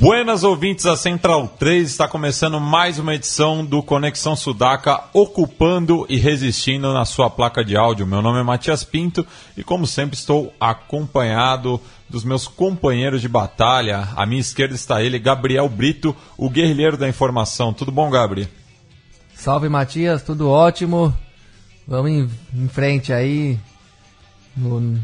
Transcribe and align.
Buenas 0.00 0.44
ouvintes 0.44 0.84
da 0.84 0.96
Central 0.96 1.48
3, 1.58 1.90
está 1.90 2.06
começando 2.06 2.60
mais 2.60 3.00
uma 3.00 3.16
edição 3.16 3.64
do 3.64 3.82
Conexão 3.82 4.36
Sudaca, 4.36 5.02
ocupando 5.12 6.06
e 6.08 6.16
resistindo 6.16 6.94
na 6.94 7.04
sua 7.04 7.28
placa 7.28 7.64
de 7.64 7.76
áudio. 7.76 8.06
Meu 8.06 8.22
nome 8.22 8.38
é 8.38 8.44
Matias 8.44 8.84
Pinto 8.84 9.26
e, 9.56 9.64
como 9.64 9.88
sempre, 9.88 10.16
estou 10.16 10.54
acompanhado 10.60 11.80
dos 12.08 12.22
meus 12.22 12.46
companheiros 12.46 13.20
de 13.20 13.26
batalha. 13.26 14.10
À 14.14 14.24
minha 14.24 14.40
esquerda 14.40 14.76
está 14.76 15.02
ele, 15.02 15.18
Gabriel 15.18 15.68
Brito, 15.68 16.14
o 16.36 16.48
guerrilheiro 16.48 16.96
da 16.96 17.08
informação. 17.08 17.74
Tudo 17.74 17.90
bom, 17.90 18.08
Gabriel? 18.08 18.48
Salve, 19.34 19.68
Matias, 19.68 20.22
tudo 20.22 20.48
ótimo. 20.48 21.12
Vamos 21.88 22.12
em, 22.12 22.30
em 22.54 22.68
frente 22.68 23.12
aí, 23.12 23.58
no, 24.58 25.00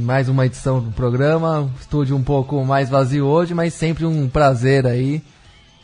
mais 0.00 0.28
uma 0.28 0.46
edição 0.46 0.80
do 0.80 0.90
programa. 0.90 1.70
Estúdio 1.80 2.16
um 2.16 2.22
pouco 2.22 2.64
mais 2.64 2.88
vazio 2.88 3.26
hoje, 3.26 3.52
mas 3.52 3.74
sempre 3.74 4.06
um 4.06 4.28
prazer 4.28 4.86
aí. 4.86 5.22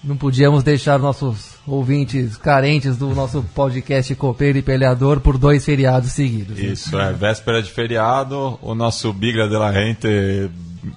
Não 0.02 0.16
podíamos 0.16 0.62
deixar 0.62 0.98
nossos 0.98 1.56
ouvintes 1.66 2.37
carentes 2.38 2.96
do 2.96 3.15
nosso 3.15 3.43
podcast 3.54 4.15
Copeiro 4.15 4.57
e 4.57 4.63
Peleador 4.63 5.21
por 5.21 5.37
dois 5.37 5.63
feriados 5.63 6.13
seguidos. 6.13 6.59
Isso, 6.59 6.98
é. 6.98 7.13
Véspera 7.13 7.63
de 7.63 7.71
feriado, 7.71 8.59
o 8.63 8.74
nosso 8.74 9.13
Bigra 9.13 9.46
de 9.46 9.57
la 9.57 9.71
Gente 9.73 10.51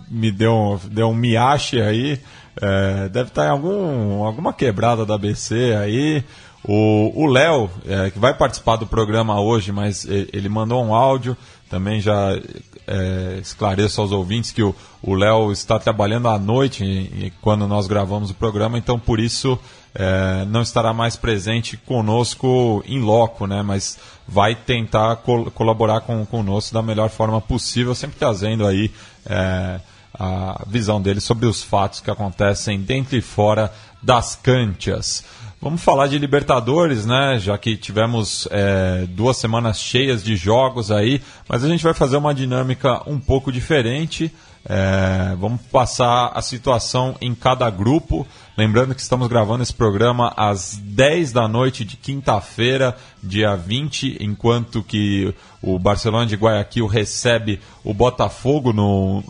me 0.10 0.32
deu, 0.32 0.80
deu 0.90 1.08
um 1.10 1.14
miache 1.14 1.82
aí. 1.82 2.18
É, 2.62 3.10
deve 3.10 3.30
estar 3.30 3.48
em 3.48 3.50
algum, 3.50 4.24
alguma 4.24 4.54
quebrada 4.54 5.06
da 5.06 5.16
ABC 5.16 5.76
aí. 5.78 6.24
O 6.66 7.26
Léo, 7.26 7.70
é, 7.86 8.10
que 8.10 8.18
vai 8.18 8.34
participar 8.34 8.78
do 8.78 8.88
programa 8.88 9.42
hoje, 9.42 9.74
mas 9.74 10.06
ele 10.06 10.48
mandou 10.48 10.82
um 10.82 10.96
áudio 10.96 11.36
também 11.74 12.00
já 12.00 12.40
é, 12.86 13.40
esclareço 13.42 14.00
aos 14.00 14.12
ouvintes 14.12 14.52
que 14.52 14.62
o 14.62 14.76
Léo 15.16 15.52
está 15.52 15.80
trabalhando 15.80 16.28
à 16.28 16.38
noite 16.38 17.34
quando 17.42 17.68
nós 17.68 17.88
gravamos 17.88 18.30
o 18.30 18.36
programa, 18.36 18.78
então 18.78 19.00
por 19.00 19.20
isso 19.20 19.58
é, 19.96 20.46
não 20.46 20.62
estará 20.62 20.94
mais 20.94 21.16
presente 21.16 21.76
conosco 21.76 22.84
em 22.86 23.02
loco, 23.02 23.48
né? 23.48 23.64
Mas 23.64 23.98
vai 24.28 24.54
tentar 24.54 25.16
col 25.16 25.50
colaborar 25.50 26.02
com, 26.02 26.24
conosco 26.28 26.76
da 26.76 26.84
melhor 26.84 27.10
forma 27.10 27.42
possível, 27.42 27.96
sempre 27.96 28.20
trazendo 28.20 28.68
aí 28.68 28.92
é, 29.26 29.80
a 30.14 30.64
visão 30.68 31.02
dele 31.02 31.22
sobre 31.22 31.48
os 31.48 31.64
fatos 31.64 32.02
que 32.02 32.12
acontecem 32.12 32.80
dentro 32.80 33.18
e 33.18 33.22
fora 33.22 33.74
das 34.00 34.36
cantias. 34.36 35.24
Vamos 35.64 35.82
falar 35.82 36.08
de 36.08 36.20
Libertadores, 36.20 37.06
né? 37.06 37.40
Já 37.40 37.58
que 37.58 37.78
tivemos 37.78 38.50
é, 38.52 39.06
duas 39.08 39.38
semanas 39.38 39.80
cheias 39.80 40.22
de 40.22 40.36
jogos 40.36 40.92
aí, 40.92 41.22
mas 41.48 41.64
a 41.64 41.70
gente 41.70 41.82
vai 41.82 41.94
fazer 41.94 42.18
uma 42.18 42.36
dinâmica 42.36 43.02
um 43.10 43.18
pouco 43.18 43.50
diferente. 43.50 44.30
É, 44.66 45.36
vamos 45.40 45.62
passar 45.64 46.32
a 46.34 46.42
situação 46.42 47.16
em 47.22 47.34
cada 47.34 47.70
grupo. 47.70 48.28
Lembrando 48.58 48.94
que 48.94 49.02
estamos 49.02 49.28
gravando 49.28 49.64
esse 49.64 49.74
programa 49.74 50.34
às 50.36 50.76
10 50.76 51.32
da 51.32 51.48
noite 51.48 51.84
de 51.84 51.98
quinta-feira, 51.98 52.96
dia 53.22 53.56
20, 53.56 54.18
enquanto 54.22 54.84
que 54.84 55.34
o 55.62 55.80
Barcelona 55.80 56.26
de 56.26 56.36
Guayaquil 56.36 56.88
recebe 56.88 57.60
o 57.84 57.94
Botafogo 57.94 58.74
no, 58.74 59.24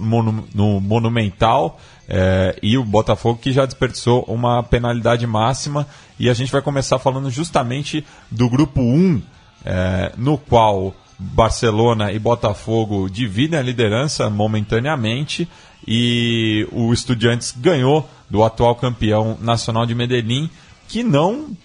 no, 0.53 0.81
Monumental. 0.81 1.79
É, 2.07 2.59
e 2.61 2.77
o 2.77 2.83
Botafogo 2.83 3.39
que 3.39 3.51
já 3.51 3.65
desperdiçou 3.65 4.23
uma 4.27 4.61
penalidade 4.61 5.25
máxima. 5.25 5.87
E 6.19 6.29
a 6.29 6.33
gente 6.33 6.51
vai 6.51 6.61
começar 6.61 6.99
falando 6.99 7.29
justamente 7.29 8.05
do 8.29 8.49
grupo 8.49 8.81
1, 8.81 9.21
é, 9.65 10.11
no 10.17 10.37
qual 10.37 10.95
Barcelona 11.17 12.11
e 12.11 12.19
Botafogo 12.19 13.09
dividem 13.09 13.59
a 13.59 13.63
liderança 13.63 14.29
momentaneamente. 14.29 15.47
E 15.87 16.67
o 16.71 16.93
Estudiantes 16.93 17.53
ganhou 17.57 18.09
do 18.29 18.43
atual 18.43 18.75
campeão 18.75 19.37
nacional 19.41 19.85
de 19.85 19.95
Medellín, 19.95 20.49
que 20.87 21.03
não 21.03 21.55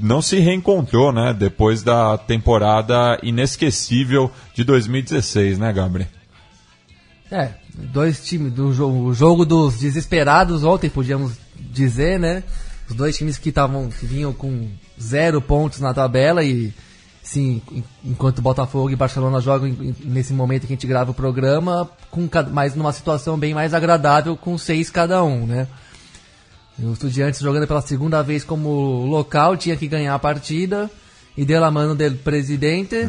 não 0.00 0.22
se 0.22 0.38
reencontrou, 0.38 1.12
né, 1.12 1.34
depois 1.34 1.82
da 1.82 2.16
temporada 2.16 3.18
inesquecível 3.22 4.30
de 4.54 4.64
2016, 4.64 5.58
né, 5.58 5.70
Gabriel? 5.70 6.08
É, 7.30 7.50
dois 7.74 8.24
times 8.24 8.52
do 8.52 8.72
jogo, 8.72 9.04
o 9.04 9.12
jogo 9.12 9.44
dos 9.44 9.78
desesperados 9.78 10.64
ontem, 10.64 10.88
podíamos 10.88 11.32
dizer, 11.58 12.18
né? 12.18 12.42
Os 12.88 12.94
dois 12.94 13.16
times 13.16 13.38
que 13.38 13.48
estavam 13.48 13.88
que 13.88 14.06
vinham 14.06 14.32
com 14.32 14.68
zero 15.00 15.40
pontos 15.40 15.80
na 15.80 15.92
tabela 15.92 16.44
e 16.44 16.72
sim, 17.22 17.60
enquanto 18.04 18.40
Botafogo 18.40 18.90
e 18.90 18.96
Barcelona 18.96 19.40
jogam 19.40 19.74
nesse 20.04 20.32
momento 20.32 20.66
que 20.66 20.72
a 20.72 20.76
gente 20.76 20.86
grava 20.86 21.10
o 21.10 21.14
programa, 21.14 21.90
com 22.10 22.28
mais 22.52 22.74
numa 22.76 22.92
situação 22.92 23.36
bem 23.36 23.52
mais 23.52 23.74
agradável 23.74 24.36
com 24.36 24.56
seis 24.56 24.88
cada 24.88 25.22
um, 25.24 25.46
né? 25.46 25.66
O 26.78 26.92
Estudiantes 26.92 27.40
jogando 27.40 27.66
pela 27.66 27.80
segunda 27.80 28.22
vez 28.22 28.44
como 28.44 29.06
local 29.06 29.56
tinha 29.56 29.76
que 29.76 29.88
ganhar 29.88 30.14
a 30.14 30.18
partida 30.18 30.90
e 31.36 31.44
de 31.44 31.58
la 31.58 31.70
mano 31.70 31.94
del 31.94 32.16
presidente 32.16 33.08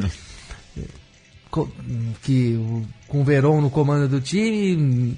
que 2.24 2.60
com 3.08 3.22
o 3.22 3.24
Verón 3.24 3.62
no 3.62 3.70
comando 3.70 4.08
do 4.08 4.22
time, 4.22 5.18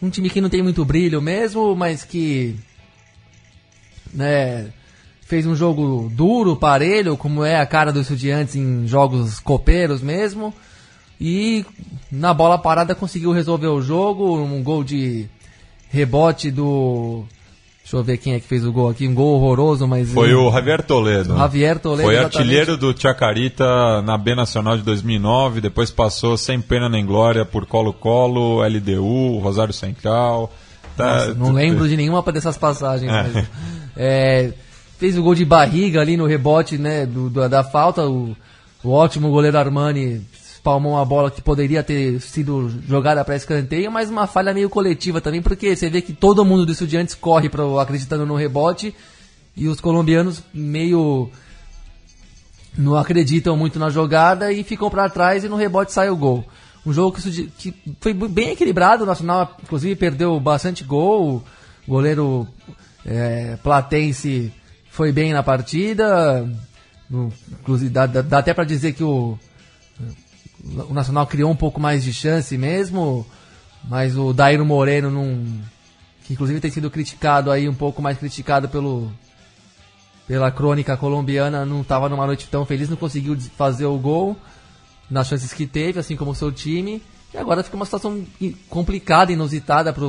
um 0.00 0.10
time 0.10 0.30
que 0.30 0.40
não 0.40 0.48
tem 0.48 0.62
muito 0.62 0.84
brilho 0.84 1.20
mesmo, 1.20 1.74
mas 1.74 2.04
que 2.04 2.56
né, 4.14 4.68
fez 5.22 5.46
um 5.46 5.54
jogo 5.54 6.10
duro, 6.12 6.56
parelho, 6.56 7.16
como 7.16 7.44
é 7.44 7.56
a 7.60 7.66
cara 7.66 7.92
dos 7.92 8.02
estudiantes 8.02 8.56
em 8.56 8.86
jogos 8.86 9.40
copeiros 9.40 10.00
mesmo. 10.00 10.54
E 11.20 11.64
na 12.10 12.34
bola 12.34 12.58
parada 12.58 12.94
conseguiu 12.94 13.32
resolver 13.32 13.68
o 13.68 13.80
jogo, 13.80 14.36
um 14.36 14.62
gol 14.62 14.82
de 14.84 15.26
rebote 15.90 16.50
do 16.50 17.24
Deixa 17.84 17.98
eu 17.98 18.02
ver 18.02 18.16
quem 18.16 18.32
é 18.32 18.40
que 18.40 18.46
fez 18.46 18.64
o 18.64 18.72
gol 18.72 18.88
aqui. 18.88 19.06
Um 19.06 19.14
gol 19.14 19.36
horroroso, 19.36 19.86
mas. 19.86 20.10
Foi 20.10 20.32
o 20.32 20.50
Javier 20.50 20.82
Toledo. 20.82 21.36
Javier 21.36 21.78
Toledo. 21.78 22.04
Foi 22.04 22.14
exatamente. 22.14 22.38
artilheiro 22.38 22.76
do 22.78 22.98
Chacarita 22.98 24.00
na 24.00 24.16
B 24.16 24.34
Nacional 24.34 24.78
de 24.78 24.82
2009. 24.82 25.60
Depois 25.60 25.90
passou 25.90 26.38
sem 26.38 26.62
pena 26.62 26.88
nem 26.88 27.04
glória 27.04 27.44
por 27.44 27.66
Colo-Colo, 27.66 28.66
LDU, 28.66 29.38
Rosário 29.38 29.74
Central. 29.74 30.50
Tá, 30.96 31.04
Nossa, 31.04 31.34
não 31.34 31.52
lembro 31.52 31.86
de 31.86 31.94
nenhuma 31.94 32.22
dessas 32.22 32.56
passagens. 32.56 33.12
É. 33.12 33.46
É, 33.96 34.52
fez 34.98 35.16
o 35.18 35.22
gol 35.22 35.34
de 35.34 35.44
barriga 35.44 36.00
ali 36.00 36.16
no 36.16 36.26
rebote 36.26 36.78
né, 36.78 37.06
do, 37.06 37.28
do 37.28 37.48
da 37.48 37.62
falta. 37.62 38.06
O, 38.08 38.36
o 38.82 38.90
ótimo 38.90 39.30
goleiro 39.30 39.58
Armani 39.58 40.22
palmou 40.64 40.92
uma 40.92 41.04
bola 41.04 41.30
que 41.30 41.42
poderia 41.42 41.82
ter 41.82 42.18
sido 42.20 42.72
jogada 42.88 43.22
para 43.22 43.36
escanteio, 43.36 43.92
mas 43.92 44.08
uma 44.08 44.26
falha 44.26 44.54
meio 44.54 44.70
coletiva 44.70 45.20
também, 45.20 45.42
porque 45.42 45.76
você 45.76 45.90
vê 45.90 46.00
que 46.00 46.14
todo 46.14 46.44
mundo 46.44 46.64
do 46.64 46.72
Estudiantes 46.72 47.14
corre 47.14 47.50
pro, 47.50 47.78
acreditando 47.78 48.24
no 48.24 48.34
rebote 48.34 48.94
e 49.54 49.68
os 49.68 49.78
colombianos 49.78 50.42
meio 50.54 51.30
não 52.76 52.96
acreditam 52.96 53.56
muito 53.56 53.78
na 53.78 53.90
jogada 53.90 54.50
e 54.52 54.64
ficam 54.64 54.88
para 54.88 55.08
trás 55.08 55.44
e 55.44 55.48
no 55.48 55.56
rebote 55.56 55.92
sai 55.92 56.08
o 56.08 56.16
gol. 56.16 56.44
Um 56.84 56.92
jogo 56.92 57.16
que, 57.16 57.46
que, 57.58 57.74
foi 58.00 58.12
bem 58.12 58.50
equilibrado, 58.50 59.04
o 59.04 59.06
Nacional 59.06 59.56
inclusive 59.62 59.94
perdeu 59.96 60.40
bastante 60.40 60.82
gol, 60.82 61.44
o 61.86 61.90
goleiro 61.90 62.48
é, 63.04 63.56
Platense 63.62 64.52
foi 64.90 65.12
bem 65.12 65.32
na 65.32 65.42
partida, 65.42 66.48
inclusive 67.10 67.90
dá, 67.90 68.06
dá 68.06 68.38
até 68.38 68.54
para 68.54 68.64
dizer 68.64 68.92
que 68.92 69.04
o 69.04 69.38
o 70.88 70.94
Nacional 70.94 71.26
criou 71.26 71.50
um 71.50 71.56
pouco 71.56 71.78
mais 71.78 72.02
de 72.02 72.12
chance 72.12 72.56
mesmo, 72.56 73.26
mas 73.86 74.16
o 74.16 74.32
Dairo 74.32 74.64
Moreno 74.64 75.10
que 76.24 76.32
inclusive 76.32 76.60
tem 76.60 76.70
sido 76.70 76.90
criticado 76.90 77.50
aí 77.50 77.68
um 77.68 77.74
pouco 77.74 78.00
mais 78.00 78.16
criticado 78.16 78.68
pelo 78.68 79.12
pela 80.26 80.50
crônica 80.50 80.96
colombiana, 80.96 81.66
não 81.66 81.82
estava 81.82 82.08
numa 82.08 82.26
noite 82.26 82.48
tão 82.50 82.64
feliz, 82.64 82.88
não 82.88 82.96
conseguiu 82.96 83.38
fazer 83.56 83.84
o 83.84 83.98
gol 83.98 84.36
nas 85.10 85.26
chances 85.28 85.52
que 85.52 85.66
teve, 85.66 85.98
assim 85.98 86.16
como 86.16 86.30
o 86.30 86.34
seu 86.34 86.50
time. 86.50 87.02
E 87.32 87.36
agora 87.36 87.62
fica 87.62 87.76
uma 87.76 87.84
situação 87.84 88.24
complicada, 88.70 89.32
inusitada 89.32 89.92
para 89.92 90.04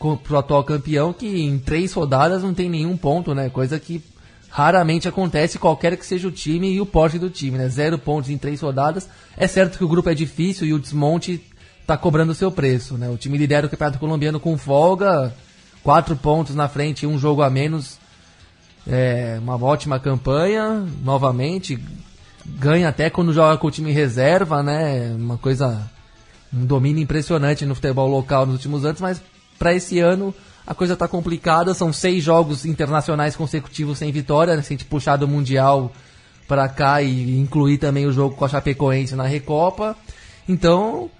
o 0.00 0.36
atual 0.36 0.64
campeão, 0.64 1.12
que 1.12 1.26
em 1.26 1.58
três 1.58 1.92
rodadas 1.92 2.42
não 2.42 2.52
tem 2.52 2.68
nenhum 2.68 2.96
ponto, 2.96 3.34
né? 3.34 3.48
Coisa 3.48 3.78
que 3.78 4.02
raramente 4.50 5.08
acontece, 5.08 5.58
qualquer 5.58 5.96
que 5.96 6.06
seja 6.06 6.28
o 6.28 6.30
time 6.30 6.70
e 6.70 6.80
o 6.80 6.86
porte 6.86 7.18
do 7.18 7.28
time, 7.28 7.58
né? 7.58 7.68
Zero 7.68 7.98
pontos 7.98 8.30
em 8.30 8.38
três 8.38 8.60
rodadas. 8.60 9.08
É 9.36 9.46
certo 9.46 9.76
que 9.76 9.84
o 9.84 9.88
grupo 9.88 10.08
é 10.08 10.14
difícil 10.14 10.66
e 10.66 10.72
o 10.72 10.78
desmonte 10.78 11.42
está 11.80 11.96
cobrando 11.96 12.32
o 12.32 12.34
seu 12.34 12.52
preço, 12.52 12.94
né? 12.94 13.08
O 13.08 13.16
time 13.16 13.36
lidera 13.36 13.66
o 13.66 13.70
campeonato 13.70 13.98
colombiano 13.98 14.38
com 14.38 14.56
folga, 14.56 15.34
quatro 15.82 16.14
pontos 16.14 16.54
na 16.54 16.68
frente, 16.68 17.06
um 17.06 17.18
jogo 17.18 17.42
a 17.42 17.50
menos. 17.50 17.98
É 18.86 19.38
uma 19.40 19.62
ótima 19.62 19.98
campanha, 19.98 20.86
novamente. 21.02 21.78
Ganha 22.46 22.88
até 22.88 23.10
quando 23.10 23.32
joga 23.32 23.56
com 23.58 23.66
o 23.66 23.70
time 23.70 23.90
reserva, 23.90 24.62
né? 24.62 25.14
Uma 25.18 25.36
coisa. 25.36 25.90
Um 26.52 26.64
domínio 26.64 27.02
impressionante 27.02 27.66
no 27.66 27.74
futebol 27.74 28.08
local 28.08 28.46
nos 28.46 28.54
últimos 28.54 28.84
anos, 28.84 29.00
mas 29.00 29.20
para 29.58 29.74
esse 29.74 29.98
ano 29.98 30.34
a 30.66 30.74
coisa 30.74 30.96
tá 30.96 31.06
complicada. 31.06 31.74
São 31.74 31.92
seis 31.92 32.22
jogos 32.22 32.64
internacionais 32.64 33.36
consecutivos 33.36 33.98
sem 33.98 34.10
vitória, 34.10 34.56
né? 34.56 34.62
se 34.62 34.72
a 34.72 34.76
gente 34.76 34.84
puxar 34.84 35.16
do 35.16 35.28
Mundial 35.28 35.92
para 36.48 36.68
cá 36.68 37.02
e 37.02 37.38
incluir 37.38 37.78
também 37.78 38.06
o 38.06 38.12
jogo 38.12 38.36
com 38.36 38.44
a 38.44 38.48
Chapecoense 38.48 39.14
na 39.14 39.24
Recopa. 39.24 39.96
Então, 40.48 41.10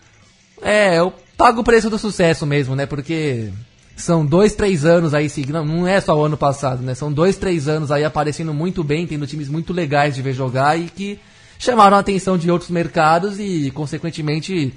é, 0.62 0.98
eu 0.98 1.12
pago 1.36 1.60
o 1.60 1.64
preço 1.64 1.88
do 1.90 1.98
sucesso 1.98 2.46
mesmo, 2.46 2.74
né? 2.74 2.86
Porque 2.86 3.50
são 3.96 4.24
dois, 4.24 4.54
três 4.54 4.84
anos 4.84 5.14
aí 5.14 5.28
seguindo. 5.28 5.64
Não 5.64 5.86
é 5.86 6.00
só 6.00 6.16
o 6.16 6.24
ano 6.24 6.36
passado, 6.36 6.82
né? 6.82 6.94
São 6.94 7.12
dois, 7.12 7.36
três 7.36 7.68
anos 7.68 7.90
aí 7.90 8.04
aparecendo 8.04 8.52
muito 8.52 8.84
bem, 8.84 9.06
tendo 9.06 9.26
times 9.26 9.48
muito 9.48 9.72
legais 9.72 10.14
de 10.14 10.22
ver 10.22 10.34
jogar 10.34 10.78
e 10.78 10.84
que 10.84 11.18
chamaram 11.58 11.96
a 11.96 12.00
atenção 12.00 12.36
de 12.36 12.50
outros 12.50 12.70
mercados 12.70 13.38
e, 13.38 13.70
consequentemente, 13.70 14.74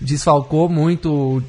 desfalcou 0.00 0.68
muito 0.68 1.42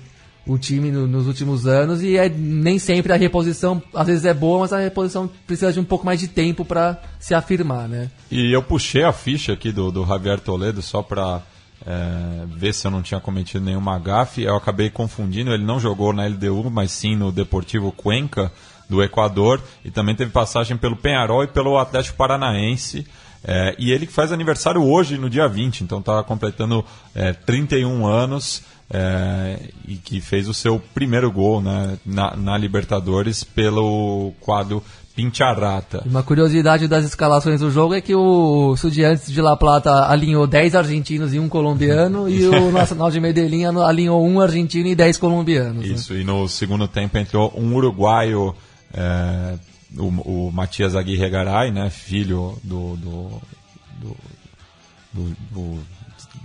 o 0.50 0.58
time 0.58 0.90
no, 0.92 1.06
nos 1.06 1.28
últimos 1.28 1.68
anos 1.68 2.02
e 2.02 2.18
é, 2.18 2.28
nem 2.28 2.80
sempre 2.80 3.14
a 3.14 3.16
reposição 3.16 3.82
às 3.94 4.08
vezes 4.08 4.26
é 4.26 4.34
boa, 4.34 4.62
mas 4.62 4.74
a 4.74 4.80
reposição 4.80 5.30
precisa 5.46 5.72
de 5.72 5.80
um 5.80 5.84
pouco 5.84 6.04
mais 6.04 6.20
de 6.20 6.28
tempo 6.28 6.66
para 6.66 7.00
se 7.20 7.36
afirmar, 7.36 7.88
né? 7.88 8.10
E 8.32 8.52
eu 8.52 8.64
puxei 8.64 9.04
a 9.04 9.14
ficha 9.14 9.54
aqui 9.54 9.72
do, 9.72 9.92
do 9.92 10.04
Javier 10.04 10.40
Toledo 10.40 10.82
só 10.82 11.04
para 11.04 11.44
é, 11.86 12.46
ver 12.48 12.74
se 12.74 12.88
eu 12.88 12.90
não 12.90 13.04
tinha 13.04 13.20
cometido 13.20 13.64
nenhuma 13.64 14.00
gafe. 14.00 14.42
Eu 14.42 14.56
acabei 14.56 14.90
confundindo, 14.90 15.54
ele 15.54 15.64
não 15.64 15.80
jogou 15.80 16.12
na 16.12 16.26
LDU, 16.26 16.70
mas 16.72 16.92
sim 16.92 17.16
no 17.16 17.32
Deportivo 17.32 17.92
Cuenca 17.92 18.52
do 18.90 19.04
Equador 19.04 19.62
e 19.86 19.92
também 19.92 20.16
teve 20.16 20.32
passagem 20.32 20.76
pelo 20.76 20.96
Penharol 20.96 21.44
e 21.44 21.48
pelo 21.48 21.78
Atlético 21.78 22.18
Paranaense. 22.18 23.06
É, 23.44 23.76
e 23.78 23.92
ele 23.92 24.08
que 24.08 24.12
faz 24.12 24.32
aniversário 24.32 24.84
hoje, 24.84 25.18
no 25.18 25.30
dia 25.30 25.48
20, 25.48 25.82
então 25.82 26.00
está 26.00 26.22
completando 26.24 26.84
é, 27.16 27.32
31 27.34 28.06
anos 28.06 28.64
é, 28.92 29.60
e 29.88 29.96
que 29.96 30.20
fez 30.20 30.48
o 30.48 30.54
seu 30.54 30.80
primeiro 30.94 31.32
gol 31.32 31.62
né, 31.62 31.98
na, 32.06 32.36
na 32.36 32.58
Libertadores 32.58 33.44
pelo 33.44 34.34
quadro 34.40 34.84
Pincharrata. 35.16 36.02
Uma 36.06 36.24
curiosidade 36.24 36.88
das 36.88 37.04
escalações 37.04 37.60
do 37.60 37.70
jogo 37.70 37.94
é 37.94 38.02
que 38.02 38.16
o 38.16 38.74
Estudiantes 38.74 39.30
de 39.30 39.42
La 39.42 39.58
Plata 39.58 40.10
alinhou 40.10 40.48
10 40.48 40.76
argentinos 40.76 41.34
e 41.34 41.40
um 41.40 41.50
colombiano 41.50 42.30
e 42.30 42.48
o 42.48 42.72
Nacional 42.72 43.12
de 43.12 43.20
Medellín 43.20 43.66
alinhou 43.66 44.26
um 44.26 44.40
argentino 44.40 44.88
e 44.88 44.96
10 44.96 45.18
colombianos. 45.18 45.86
Né? 45.86 45.94
Isso, 45.94 46.14
né? 46.14 46.22
e 46.22 46.24
no 46.24 46.48
segundo 46.48 46.88
tempo 46.88 47.18
entrou 47.18 47.54
um 47.56 47.76
uruguaio, 47.76 48.56
é, 48.94 49.56
o, 49.98 50.48
o 50.48 50.52
Matias 50.52 50.96
Aguirre 50.96 51.30
Garay, 51.30 51.72
né, 51.72 51.90
filho 51.90 52.58
do, 52.64 52.96
do, 52.96 53.42
do, 55.14 55.36
do 55.52 55.80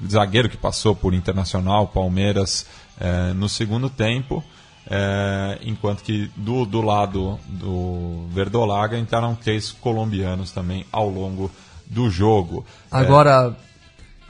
zagueiro 0.09 0.49
que 0.49 0.57
passou 0.57 0.95
por 0.95 1.15
Internacional, 1.15 1.89
Palmeiras, 1.89 2.67
é, 3.01 3.33
no 3.33 3.49
segundo 3.49 3.89
tempo. 3.89 4.43
É, 4.87 5.59
enquanto 5.63 6.03
que 6.03 6.31
do, 6.37 6.67
do 6.67 6.83
lado 6.83 7.41
do 7.47 8.27
Verdolaga 8.29 8.99
entraram 8.99 9.35
três 9.35 9.73
colombianos 9.73 10.51
também 10.51 10.85
ao 10.93 11.09
longo 11.09 11.51
do 11.87 12.11
jogo. 12.11 12.67
É, 12.93 12.99
Agora, 12.99 13.57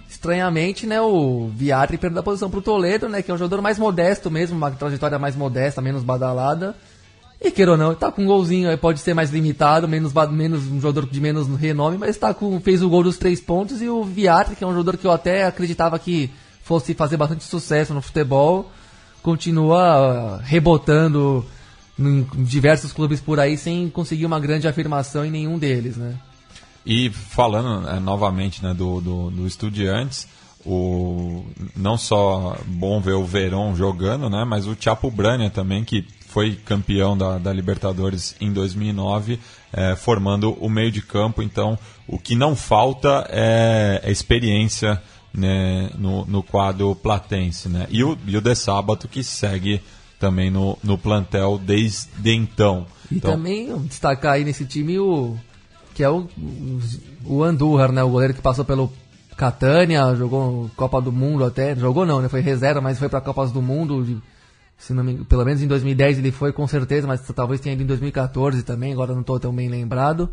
estranhamente, 0.09 0.87
né, 0.87 1.01
o 1.01 1.49
Viatri 1.49 1.99
perdeu 1.99 2.21
a 2.21 2.23
posição 2.23 2.49
para 2.49 2.61
o 2.61 2.63
Toledo, 2.63 3.09
né, 3.09 3.21
que 3.21 3.31
é 3.31 3.35
um 3.35 3.39
jogador 3.39 3.61
mais 3.61 3.79
modesto 3.79 4.31
mesmo, 4.31 4.57
uma 4.57 4.71
trajetória 4.71 5.19
mais 5.19 5.35
modesta, 5.35 5.83
menos 5.83 6.05
badalada. 6.05 6.77
E 7.45 7.51
queira 7.51 7.73
ou 7.73 7.77
não, 7.77 7.95
tá 7.95 8.11
com 8.11 8.23
um 8.23 8.27
golzinho 8.27 8.77
pode 8.79 9.01
ser 9.01 9.13
mais 9.13 9.31
limitado, 9.31 9.87
menos, 9.87 10.15
menos 10.31 10.67
um 10.67 10.81
jogador 10.81 11.07
de 11.07 11.21
menos 11.21 11.47
renome, 11.59 11.99
mas 11.99 12.17
tá 12.17 12.33
com, 12.33 12.59
fez 12.59 12.83
o 12.83 12.89
gol 12.89 13.03
dos 13.03 13.19
três 13.19 13.39
pontos 13.39 13.83
e 13.83 13.89
o 13.89 14.03
Viatri, 14.03 14.57
que 14.57 14.65
é 14.65 14.67
um 14.67 14.73
jogador 14.73 14.97
que 14.97 15.07
eu 15.07 15.13
até 15.13 15.45
acreditava 15.45 15.99
que 15.99 16.31
fosse 16.63 16.95
fazer 16.95 17.19
bastante 17.19 17.45
sucesso 17.45 17.93
no 17.93 18.01
futebol, 18.01 18.73
continua 19.23 20.41
rebotando 20.43 21.45
em 21.99 22.27
diversos 22.45 22.95
clubes 22.95 23.21
por 23.21 23.39
aí 23.39 23.59
sem 23.59 23.91
conseguir 23.91 24.25
uma 24.25 24.41
grande 24.41 24.67
afirmação 24.67 25.23
em 25.23 25.31
nenhum 25.31 25.59
deles, 25.59 25.99
né? 25.99 26.15
E 26.87 27.11
falando 27.11 27.87
é, 27.89 28.01
novamente 28.01 28.63
né, 28.63 28.73
do, 28.73 29.03
do, 29.03 29.31
do 29.31 29.47
Estudiantes, 29.47 30.27
o, 30.65 31.45
não 31.77 31.99
só 31.99 32.57
bom 32.67 33.01
ver 33.01 33.13
o 33.13 33.25
Verón 33.25 33.75
jogando, 33.75 34.31
né, 34.31 34.45
mas 34.47 34.67
o 34.67 34.77
Chapo 34.79 35.11
Brania 35.11 35.51
também, 35.51 35.85
que 35.85 36.07
foi 36.35 36.57
campeão 36.57 37.17
da, 37.17 37.39
da 37.39 37.53
Libertadores 37.53 38.35
em 38.41 38.53
2009, 38.53 39.39
é, 39.73 39.95
formando 39.95 40.53
o 40.55 40.69
meio 40.69 40.91
de 40.91 41.01
campo. 41.01 41.41
Então, 41.41 41.79
o 42.09 42.19
que 42.19 42.35
não 42.35 42.57
falta 42.57 43.25
é, 43.31 44.01
é 44.03 44.11
experiência 44.11 45.01
né, 45.33 45.91
no, 45.97 46.27
no 46.27 46.43
quadro 46.43 46.93
platense. 46.97 47.69
Né? 47.69 47.87
E, 47.89 48.03
o, 48.03 48.19
e 48.27 48.37
o 48.37 48.41
De 48.41 48.53
Sábato, 48.57 49.07
que 49.07 49.23
segue 49.23 49.81
também 50.19 50.51
no, 50.51 50.77
no 50.83 50.99
plantel 50.99 51.57
desde 51.57 52.35
então. 52.35 52.85
E 53.13 53.19
então, 53.19 53.31
também 53.31 53.73
destacar 53.83 54.33
aí 54.33 54.45
nesse 54.45 54.65
time 54.65 54.99
o 54.99 55.37
que 55.95 56.03
é 56.03 56.11
o, 56.11 56.27
o 57.25 57.45
Andújar, 57.45 57.93
né, 57.93 58.03
o 58.03 58.09
goleiro 58.09 58.35
que 58.35 58.43
passou 58.43 58.65
pelo 58.65 58.93
Catânia, 59.37 60.13
jogou 60.17 60.69
Copa 60.75 61.01
do 61.01 61.13
Mundo 61.13 61.45
até, 61.45 61.77
jogou 61.77 62.05
não, 62.05 62.21
né, 62.21 62.29
foi 62.29 62.41
reserva, 62.41 62.81
mas 62.81 62.99
foi 62.99 63.09
para 63.09 63.21
Copas 63.21 63.53
do 63.53 63.63
Mundo, 63.63 64.05
se 64.77 64.93
não 64.93 65.05
me, 65.05 65.25
pelo 65.25 65.45
menos 65.45 65.63
em 65.63 65.67
2010 65.67 66.19
ele 66.19 66.31
foi 66.31 66.53
com 66.53 66.67
certeza, 66.67 67.07
mas 67.07 67.21
talvez 67.35 67.61
tenha 67.61 67.75
ido 67.75 67.83
em 67.83 67.87
2014 67.87 68.63
também, 68.63 68.93
agora 68.93 69.13
não 69.13 69.21
estou 69.21 69.39
tão 69.41 69.55
bem 69.55 69.69
lembrado. 69.69 70.29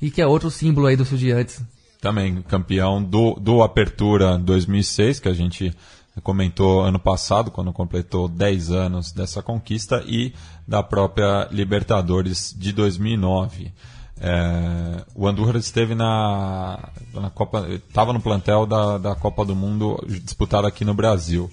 E 0.00 0.10
que 0.10 0.20
é 0.20 0.26
outro 0.26 0.50
símbolo 0.50 0.86
aí 0.86 0.96
do 0.96 1.04
Estudiantes. 1.04 1.62
Também 2.00 2.42
campeão 2.42 3.02
do, 3.02 3.34
do 3.34 3.62
Apertura 3.62 4.36
2006, 4.36 5.20
que 5.20 5.28
a 5.28 5.32
gente 5.32 5.74
comentou 6.22 6.82
ano 6.82 6.98
passado, 6.98 7.50
quando 7.50 7.72
completou 7.72 8.28
10 8.28 8.70
anos 8.70 9.12
dessa 9.12 9.42
conquista, 9.42 10.02
e 10.06 10.34
da 10.66 10.82
própria 10.82 11.48
Libertadores 11.50 12.54
de 12.56 12.72
2009. 12.72 13.72
É, 14.18 15.04
o 15.14 15.26
Andorra 15.26 15.58
esteve 15.58 15.94
na, 15.94 16.88
na 17.12 17.30
Copa, 17.30 17.66
estava 17.68 18.12
no 18.12 18.20
plantel 18.20 18.66
da, 18.66 18.98
da 18.98 19.14
Copa 19.14 19.44
do 19.44 19.54
Mundo 19.54 20.02
disputada 20.06 20.66
aqui 20.66 20.84
no 20.84 20.94
Brasil. 20.94 21.50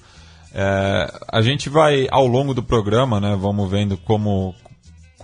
É, 0.54 1.12
a 1.28 1.42
gente 1.42 1.70
vai, 1.70 2.08
ao 2.12 2.28
longo 2.28 2.54
do 2.54 2.62
programa, 2.62 3.20
né, 3.20 3.36
vamos 3.40 3.70
vendo 3.70 3.98
como, 3.98 4.54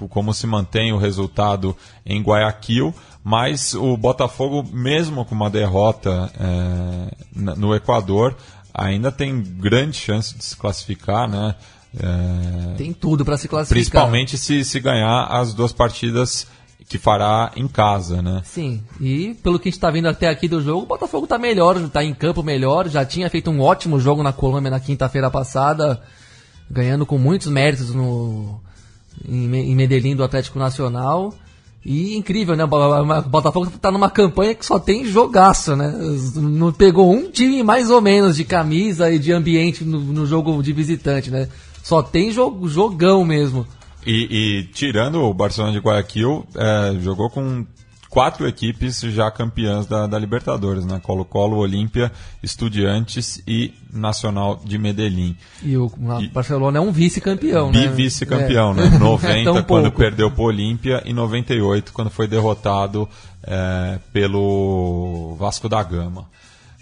como 0.09 0.33
se 0.33 0.47
mantém 0.47 0.91
o 0.91 0.97
resultado 0.97 1.75
em 2.05 2.21
Guayaquil, 2.21 2.93
mas 3.23 3.75
o 3.75 3.95
Botafogo, 3.95 4.67
mesmo 4.71 5.23
com 5.25 5.35
uma 5.35 5.49
derrota 5.49 6.31
é, 6.39 7.11
no 7.35 7.75
Equador, 7.75 8.35
ainda 8.73 9.11
tem 9.11 9.41
grande 9.41 9.97
chance 9.97 10.35
de 10.35 10.43
se 10.43 10.55
classificar, 10.55 11.29
né? 11.29 11.55
É, 11.97 12.75
tem 12.75 12.93
tudo 12.93 13.25
para 13.25 13.37
se 13.37 13.47
classificar. 13.47 13.75
Principalmente 13.75 14.37
se, 14.37 14.63
se 14.63 14.79
ganhar 14.79 15.25
as 15.25 15.53
duas 15.53 15.73
partidas 15.73 16.47
que 16.89 16.97
fará 16.97 17.51
em 17.55 17.67
casa, 17.67 18.19
né? 18.19 18.41
Sim, 18.43 18.81
e 18.99 19.35
pelo 19.43 19.59
que 19.59 19.69
a 19.69 19.71
gente 19.71 19.77
está 19.77 19.91
vendo 19.91 20.07
até 20.07 20.27
aqui 20.27 20.47
do 20.47 20.59
jogo, 20.59 20.81
o 20.81 20.87
Botafogo 20.87 21.25
está 21.25 21.37
melhor, 21.37 21.77
está 21.77 22.03
em 22.03 22.15
campo 22.15 22.41
melhor, 22.41 22.89
já 22.89 23.05
tinha 23.05 23.29
feito 23.29 23.51
um 23.51 23.61
ótimo 23.61 23.99
jogo 23.99 24.23
na 24.23 24.33
Colômbia 24.33 24.71
na 24.71 24.79
quinta-feira 24.79 25.29
passada, 25.29 26.01
ganhando 26.69 27.05
com 27.05 27.19
muitos 27.19 27.47
méritos 27.47 27.93
no, 27.93 28.59
em, 29.23 29.75
Medellín 29.75 30.15
do 30.15 30.23
Atlético 30.23 30.57
Nacional. 30.57 31.31
E 31.85 32.17
incrível, 32.17 32.57
né? 32.57 32.65
O 32.65 33.21
Botafogo 33.29 33.67
está 33.67 33.89
numa 33.89 34.09
campanha 34.09 34.53
que 34.53 34.65
só 34.65 34.77
tem 34.77 35.05
jogaço, 35.05 35.77
né? 35.77 35.93
Não 36.35 36.73
pegou 36.73 37.13
um 37.13 37.29
time 37.31 37.63
mais 37.63 37.89
ou 37.89 38.01
menos 38.01 38.35
de 38.35 38.43
camisa 38.43 39.09
e 39.09 39.17
de 39.17 39.31
ambiente 39.31 39.85
no, 39.85 39.99
no 40.01 40.25
jogo 40.25 40.61
de 40.61 40.73
visitante, 40.73 41.31
né? 41.31 41.47
Só 41.81 42.01
tem 42.01 42.31
jogão 42.31 43.23
mesmo. 43.23 43.65
E, 44.05 44.59
e, 44.59 44.63
tirando 44.73 45.21
o 45.21 45.33
Barcelona 45.33 45.73
de 45.73 45.79
Guayaquil, 45.79 46.47
é, 46.55 46.99
jogou 47.01 47.29
com 47.29 47.65
quatro 48.09 48.47
equipes 48.47 49.01
já 49.01 49.29
campeãs 49.29 49.85
da, 49.85 50.07
da 50.07 50.17
Libertadores, 50.17 50.83
né? 50.85 50.99
Colo-Colo, 51.01 51.57
Olímpia, 51.57 52.11
Estudiantes 52.41 53.41
e 53.47 53.73
Nacional 53.93 54.59
de 54.63 54.77
Medellín. 54.77 55.37
E 55.61 55.77
o 55.77 55.91
e, 56.19 56.27
Barcelona 56.27 56.79
é 56.79 56.81
um 56.81 56.91
vice-campeão, 56.91 57.71
né? 57.71 57.87
Vice-campeão, 57.87 58.71
é. 58.71 58.89
né? 58.89 58.97
90 58.97 59.63
quando 59.63 59.91
perdeu 59.91 60.31
para 60.31 60.41
o 60.41 60.45
Olímpia 60.45 61.03
e 61.05 61.13
98 61.13 61.93
quando 61.93 62.09
foi 62.09 62.27
derrotado 62.27 63.07
é, 63.43 63.99
pelo 64.11 65.35
Vasco 65.39 65.69
da 65.69 65.81
Gama. 65.83 66.25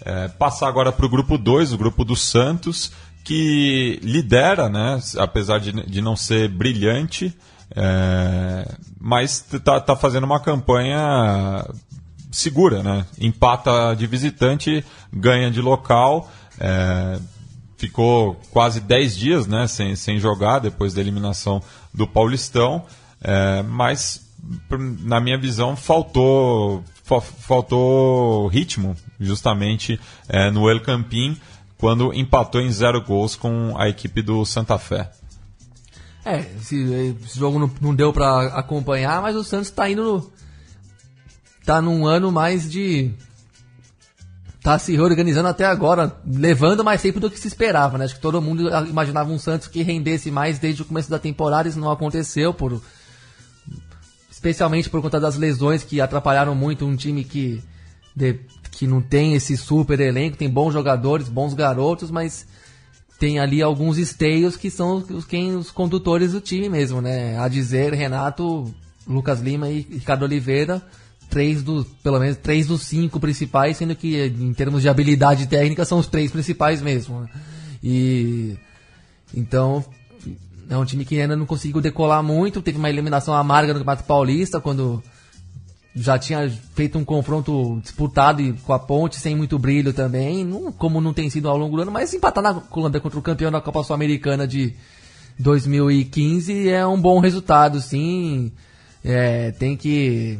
É, 0.04 0.28
passar 0.28 0.68
agora 0.68 0.92
para 0.92 1.04
o 1.04 1.08
grupo 1.08 1.36
2, 1.36 1.72
o 1.72 1.78
grupo 1.78 2.04
do 2.04 2.16
Santos, 2.16 2.92
que 3.28 4.00
lidera, 4.02 4.70
né? 4.70 4.98
Apesar 5.18 5.60
de, 5.60 5.70
de 5.70 6.00
não 6.00 6.16
ser 6.16 6.48
brilhante, 6.48 7.36
é, 7.76 8.74
mas 8.98 9.44
está 9.52 9.78
tá 9.78 9.94
fazendo 9.94 10.24
uma 10.24 10.40
campanha 10.40 11.62
segura, 12.32 12.82
né? 12.82 13.04
Empata 13.20 13.94
de 13.94 14.06
visitante, 14.06 14.82
ganha 15.12 15.50
de 15.50 15.60
local. 15.60 16.30
É, 16.58 17.18
ficou 17.76 18.40
quase 18.50 18.80
10 18.80 19.16
dias 19.16 19.46
né, 19.46 19.66
sem, 19.66 19.94
sem 19.94 20.18
jogar 20.18 20.60
depois 20.60 20.94
da 20.94 21.00
eliminação 21.02 21.62
do 21.92 22.08
Paulistão, 22.08 22.86
é, 23.22 23.62
mas 23.62 24.26
na 25.04 25.20
minha 25.20 25.36
visão 25.36 25.76
faltou, 25.76 26.82
faltou 27.04 28.48
ritmo 28.48 28.96
justamente 29.20 30.00
é, 30.28 30.50
no 30.50 30.68
El 30.70 30.80
Campín 30.80 31.36
quando 31.78 32.12
empatou 32.12 32.60
em 32.60 32.70
zero 32.70 33.00
gols 33.00 33.36
com 33.36 33.74
a 33.78 33.88
equipe 33.88 34.20
do 34.20 34.44
Santa 34.44 34.78
Fé. 34.78 35.10
É, 36.24 36.40
esse, 36.60 36.76
esse 37.24 37.38
jogo 37.38 37.58
não, 37.58 37.70
não 37.80 37.94
deu 37.94 38.12
para 38.12 38.48
acompanhar, 38.48 39.22
mas 39.22 39.36
o 39.36 39.44
Santos 39.44 39.68
está 39.68 39.88
indo 39.88 40.02
no, 40.02 40.32
tá 41.64 41.80
num 41.80 42.06
ano 42.06 42.30
mais 42.32 42.70
de 42.70 43.12
tá 44.62 44.78
se 44.78 44.94
reorganizando 44.94 45.48
até 45.48 45.64
agora, 45.64 46.20
levando 46.26 46.84
mais 46.84 47.00
tempo 47.00 47.20
do 47.20 47.30
que 47.30 47.38
se 47.38 47.48
esperava, 47.48 47.96
né? 47.96 48.04
Acho 48.04 48.16
que 48.16 48.20
todo 48.20 48.42
mundo 48.42 48.68
imaginava 48.86 49.30
um 49.30 49.38
Santos 49.38 49.68
que 49.68 49.82
rendesse 49.82 50.30
mais 50.30 50.58
desde 50.58 50.82
o 50.82 50.84
começo 50.84 51.08
da 51.08 51.18
temporada, 51.18 51.68
isso 51.68 51.78
não 51.78 51.90
aconteceu 51.90 52.52
por 52.52 52.82
especialmente 54.30 54.90
por 54.90 55.00
conta 55.00 55.18
das 55.18 55.36
lesões 55.36 55.82
que 55.82 56.00
atrapalharam 56.00 56.54
muito 56.54 56.84
um 56.84 56.94
time 56.94 57.24
que 57.24 57.62
de, 58.14 58.40
que 58.78 58.86
não 58.86 59.02
tem 59.02 59.34
esse 59.34 59.56
super 59.56 59.98
elenco, 59.98 60.36
tem 60.36 60.48
bons 60.48 60.72
jogadores, 60.72 61.28
bons 61.28 61.52
garotos, 61.52 62.12
mas 62.12 62.46
tem 63.18 63.40
ali 63.40 63.60
alguns 63.60 63.98
esteios 63.98 64.56
que 64.56 64.70
são 64.70 65.04
os, 65.10 65.24
quem, 65.24 65.56
os 65.56 65.72
condutores 65.72 66.30
do 66.30 66.40
time 66.40 66.68
mesmo, 66.68 67.00
né? 67.00 67.36
A 67.40 67.48
dizer, 67.48 67.92
Renato, 67.92 68.72
Lucas 69.04 69.40
Lima 69.40 69.68
e 69.68 69.80
Ricardo 69.80 70.22
Oliveira, 70.22 70.80
três 71.28 71.60
dos, 71.60 71.88
pelo 72.04 72.20
menos 72.20 72.36
três 72.36 72.68
dos 72.68 72.82
cinco 72.82 73.18
principais, 73.18 73.76
sendo 73.76 73.96
que 73.96 74.26
em 74.26 74.54
termos 74.54 74.82
de 74.82 74.88
habilidade 74.88 75.48
técnica 75.48 75.84
são 75.84 75.98
os 75.98 76.06
três 76.06 76.30
principais 76.30 76.80
mesmo. 76.80 77.22
Né? 77.22 77.28
E 77.82 78.56
então 79.34 79.84
é 80.70 80.76
um 80.76 80.84
time 80.84 81.04
que 81.04 81.20
ainda 81.20 81.34
não 81.34 81.46
conseguiu 81.46 81.80
decolar 81.80 82.22
muito, 82.22 82.62
teve 82.62 82.78
uma 82.78 82.88
eliminação 82.88 83.34
amarga 83.34 83.72
no 83.72 83.80
Campeonato 83.80 84.04
Paulista 84.04 84.60
quando 84.60 85.02
já 85.94 86.18
tinha 86.18 86.48
feito 86.74 86.98
um 86.98 87.04
confronto 87.04 87.80
disputado 87.82 88.42
com 88.64 88.72
a 88.72 88.78
Ponte 88.78 89.16
sem 89.16 89.34
muito 89.34 89.58
brilho 89.58 89.92
também, 89.92 90.44
não, 90.44 90.70
como 90.72 91.00
não 91.00 91.12
tem 91.12 91.28
sido 91.28 91.48
ao 91.48 91.56
longo 91.56 91.76
do 91.76 91.82
ano, 91.82 91.90
mas 91.90 92.14
empatar 92.14 92.42
na 92.42 92.54
Colômbia 92.54 93.00
contra 93.00 93.18
o 93.18 93.22
campeão 93.22 93.50
da 93.50 93.60
Copa 93.60 93.82
Sul-Americana 93.82 94.46
de 94.46 94.74
2015 95.38 96.68
é 96.68 96.86
um 96.86 97.00
bom 97.00 97.20
resultado, 97.20 97.80
sim. 97.80 98.52
É, 99.04 99.52
tem 99.52 99.76
que 99.76 100.38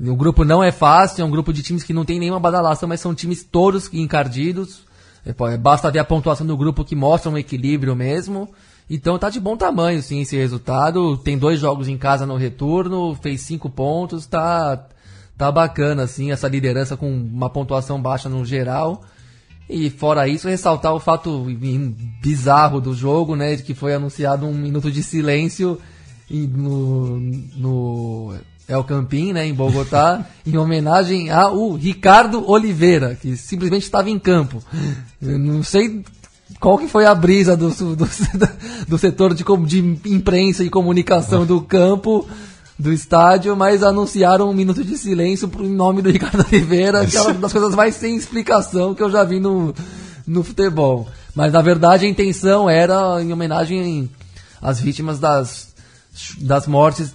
o 0.00 0.14
grupo 0.14 0.44
não 0.44 0.62
é 0.62 0.70
fácil, 0.70 1.22
é 1.22 1.24
um 1.24 1.30
grupo 1.30 1.52
de 1.52 1.62
times 1.62 1.82
que 1.82 1.92
não 1.92 2.04
tem 2.04 2.20
nenhuma 2.20 2.38
badalação, 2.38 2.88
mas 2.88 3.00
são 3.00 3.14
times 3.14 3.42
todos 3.42 3.92
encardidos. 3.92 4.86
É, 5.26 5.56
basta 5.56 5.90
ver 5.90 5.98
a 5.98 6.04
pontuação 6.04 6.46
do 6.46 6.56
grupo 6.56 6.84
que 6.84 6.94
mostra 6.94 7.30
um 7.30 7.36
equilíbrio 7.36 7.96
mesmo. 7.96 8.48
Então 8.90 9.18
tá 9.18 9.28
de 9.28 9.38
bom 9.38 9.56
tamanho, 9.56 10.02
sim, 10.02 10.20
esse 10.20 10.36
resultado. 10.36 11.16
Tem 11.18 11.36
dois 11.36 11.60
jogos 11.60 11.88
em 11.88 11.98
casa 11.98 12.24
no 12.24 12.36
retorno, 12.36 13.14
fez 13.20 13.42
cinco 13.42 13.68
pontos, 13.68 14.26
tá, 14.26 14.88
tá 15.36 15.52
bacana, 15.52 16.04
assim, 16.04 16.30
essa 16.30 16.48
liderança 16.48 16.96
com 16.96 17.10
uma 17.10 17.50
pontuação 17.50 18.00
baixa 18.00 18.28
no 18.28 18.44
geral. 18.44 19.02
E 19.68 19.90
fora 19.90 20.26
isso, 20.26 20.48
ressaltar 20.48 20.94
o 20.94 21.00
fato 21.00 21.46
bizarro 22.22 22.80
do 22.80 22.94
jogo, 22.94 23.36
né, 23.36 23.54
de 23.54 23.62
que 23.62 23.74
foi 23.74 23.92
anunciado 23.92 24.46
um 24.46 24.54
minuto 24.54 24.90
de 24.90 25.02
silêncio 25.02 25.78
no, 26.30 27.20
no 27.54 28.34
El 28.66 28.82
Campín, 28.84 29.34
né, 29.34 29.46
em 29.46 29.52
Bogotá, 29.52 30.26
em 30.46 30.56
homenagem 30.56 31.30
ao 31.30 31.74
Ricardo 31.74 32.50
Oliveira, 32.50 33.14
que 33.14 33.36
simplesmente 33.36 33.82
estava 33.82 34.08
em 34.08 34.18
campo. 34.18 34.62
Eu 35.20 35.38
não 35.38 35.62
sei 35.62 36.02
qual 36.60 36.78
que 36.78 36.88
foi 36.88 37.04
a 37.04 37.14
brisa 37.14 37.56
do, 37.56 37.70
do, 37.70 38.08
do 38.88 38.98
setor 38.98 39.34
de, 39.34 39.44
de 39.66 40.12
imprensa 40.12 40.64
e 40.64 40.70
comunicação 40.70 41.44
do 41.44 41.60
campo 41.60 42.26
do 42.78 42.92
estádio, 42.92 43.56
mas 43.56 43.82
anunciaram 43.82 44.48
um 44.48 44.54
minuto 44.54 44.84
de 44.84 44.96
silêncio 44.96 45.50
em 45.60 45.68
nome 45.68 46.00
do 46.00 46.10
Ricardo 46.12 46.46
Oliveira, 46.46 47.04
que 47.04 47.16
é 47.16 47.22
uma 47.22 47.34
das 47.34 47.52
coisas 47.52 47.74
mais 47.74 47.94
sem 47.96 48.16
explicação 48.16 48.94
que 48.94 49.02
eu 49.02 49.10
já 49.10 49.24
vi 49.24 49.40
no, 49.40 49.74
no 50.26 50.44
futebol. 50.44 51.08
Mas 51.34 51.52
na 51.52 51.60
verdade 51.60 52.06
a 52.06 52.08
intenção 52.08 52.70
era 52.70 53.20
em 53.22 53.32
homenagem 53.32 54.08
às 54.60 54.80
vítimas 54.80 55.18
das 55.18 55.68
das 56.40 56.66
mortes, 56.66 57.12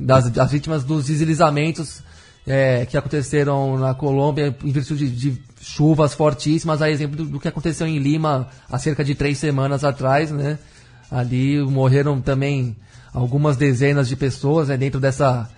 das, 0.00 0.30
das 0.30 0.50
vítimas 0.50 0.82
dos 0.82 1.06
deslizamentos 1.06 2.02
é, 2.46 2.86
que 2.86 2.96
aconteceram 2.96 3.76
na 3.76 3.92
Colômbia 3.92 4.56
em 4.64 4.72
virtude 4.72 5.10
de, 5.10 5.32
de 5.32 5.42
chuvas 5.60 6.14
fortíssimas, 6.14 6.82
a 6.82 6.90
exemplo 6.90 7.16
do, 7.16 7.24
do, 7.24 7.40
que 7.40 7.48
aconteceu 7.48 7.86
em 7.86 7.98
Lima 7.98 8.48
há 8.70 8.78
cerca 8.78 9.04
de 9.04 9.14
três 9.14 9.38
semanas 9.38 9.84
atrás, 9.84 10.30
né? 10.30 10.58
Ali 11.10 11.60
morreram 11.62 12.20
também 12.20 12.76
algumas 13.12 13.56
dezenas 13.56 14.08
de 14.08 14.16
pessoas 14.16 14.68
né, 14.68 14.76
dentro 14.76 15.00
dessa 15.00 15.48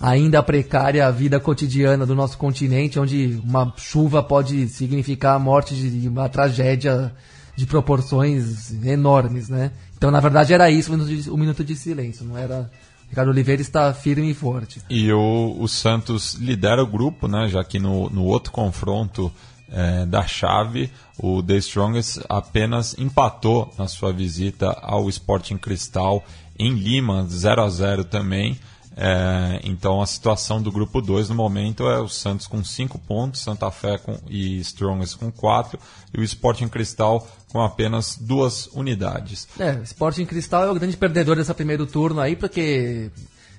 ainda 0.00 0.42
precária 0.42 1.10
vida 1.10 1.40
cotidiana 1.40 2.04
do 2.04 2.14
nosso 2.14 2.36
continente, 2.36 2.98
onde 2.98 3.40
uma 3.42 3.72
chuva 3.76 4.22
pode 4.22 4.68
significar 4.68 5.36
a 5.36 5.38
morte 5.38 5.74
de 5.74 6.08
uma 6.08 6.28
tragédia 6.28 7.12
de 7.54 7.66
proporções 7.66 8.72
enormes, 8.84 9.48
né? 9.48 9.72
Então, 9.96 10.10
na 10.10 10.20
verdade, 10.20 10.52
era 10.52 10.70
isso 10.70 10.90
o 10.90 10.96
minuto 10.96 11.16
de, 11.16 11.30
o 11.30 11.36
minuto 11.36 11.64
de 11.64 11.74
silêncio, 11.74 12.24
não 12.24 12.36
era. 12.36 12.70
Ricardo 13.08 13.28
Oliveira 13.30 13.62
está 13.62 13.92
firme 13.94 14.30
e 14.30 14.34
forte. 14.34 14.80
E 14.90 15.12
o, 15.12 15.56
o 15.58 15.68
Santos 15.68 16.34
lidera 16.34 16.82
o 16.82 16.86
grupo, 16.86 17.28
né? 17.28 17.48
Já 17.48 17.64
que 17.64 17.78
no, 17.78 18.10
no 18.10 18.24
outro 18.24 18.52
confronto 18.52 19.32
é, 19.70 20.06
da 20.06 20.26
chave, 20.26 20.90
o 21.18 21.42
The 21.42 21.56
Strongest 21.56 22.20
apenas 22.28 22.96
empatou 22.98 23.72
na 23.78 23.88
sua 23.88 24.12
visita 24.12 24.70
ao 24.82 25.08
Sporting 25.08 25.56
Cristal 25.56 26.24
em 26.58 26.74
Lima, 26.74 27.26
0 27.28 27.62
a 27.62 27.68
0 27.68 28.04
também. 28.04 28.58
É, 28.98 29.60
então 29.62 30.00
a 30.00 30.06
situação 30.06 30.62
do 30.62 30.72
grupo 30.72 31.02
2 31.02 31.28
no 31.28 31.34
momento 31.34 31.86
é 31.86 32.00
o 32.00 32.08
Santos 32.08 32.46
com 32.46 32.64
5 32.64 32.98
pontos, 33.00 33.42
Santa 33.42 33.70
Fé 33.70 33.98
com, 33.98 34.18
e 34.26 34.58
Strongest 34.60 35.18
com 35.18 35.30
4 35.30 35.78
e 36.14 36.20
o 36.20 36.24
Sporting 36.24 36.68
Cristal 36.68 37.26
com 37.52 37.60
apenas 37.60 38.16
duas 38.20 38.66
unidades. 38.72 39.48
É, 39.58 39.80
Sporting 39.84 40.26
Cristal 40.26 40.64
é 40.64 40.70
o 40.70 40.74
grande 40.74 40.96
perdedor 40.96 41.36
desse 41.36 41.52
primeiro 41.54 41.86
turno 41.86 42.20
aí, 42.20 42.36
porque 42.36 43.10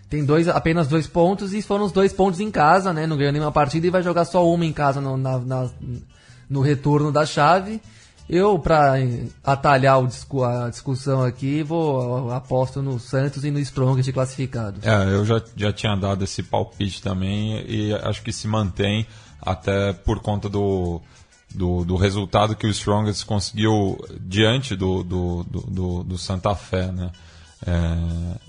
tem 0.10 0.24
dois, 0.24 0.48
apenas 0.48 0.88
dois 0.88 1.08
pontos 1.08 1.53
e 1.53 1.62
foram 1.62 1.86
os 1.86 1.91
dois 1.91 2.13
pontos 2.13 2.39
em 2.39 2.51
casa, 2.51 2.94
né? 2.94 3.06
Não 3.06 3.17
ganhou 3.17 3.32
nenhuma 3.32 3.51
partida 3.51 3.88
e 3.88 3.89
vai 3.89 4.03
jogar 4.03 4.25
só 4.25 4.48
uma 4.48 4.65
em 4.65 4.74
casa 4.74 5.01
no, 5.01 5.17
na, 5.17 5.39
na, 5.39 5.70
no 6.50 6.62
retorno 6.62 7.12
da 7.12 7.25
chave. 7.25 7.82
Eu, 8.29 8.60
para 8.60 8.96
atalhar 9.41 9.98
a 9.98 10.70
discussão 10.70 11.24
aqui, 11.24 11.63
vou 11.63 12.29
aposto 12.32 12.82
no 12.82 13.00
Santos 13.00 13.46
e 13.46 13.51
no 13.51 13.60
Strongest 13.60 14.12
classificados. 14.12 14.86
É, 14.86 15.13
eu 15.13 15.25
já, 15.25 15.41
já 15.56 15.72
tinha 15.72 15.96
dado 15.96 16.25
esse 16.25 16.44
palpite 16.44 17.01
também 17.01 17.63
e 17.65 17.94
acho 17.94 18.22
que 18.22 18.34
se 18.34 18.46
mantém 18.46 19.08
até 19.41 19.94
por 19.94 20.20
conta 20.20 20.50
do, 20.50 21.01
do, 21.54 21.84
do 21.84 21.96
resultado 21.96 22.56
que 22.56 22.68
o 22.68 22.70
Strongest 22.70 23.25
conseguiu 23.25 23.98
diante 24.20 24.75
do, 24.75 25.04
do, 25.04 25.44
do, 25.44 26.04
do 26.04 26.18
Santa 26.18 26.56
Fé. 26.56 26.92
Né? 26.92 27.12
É, 27.66 28.39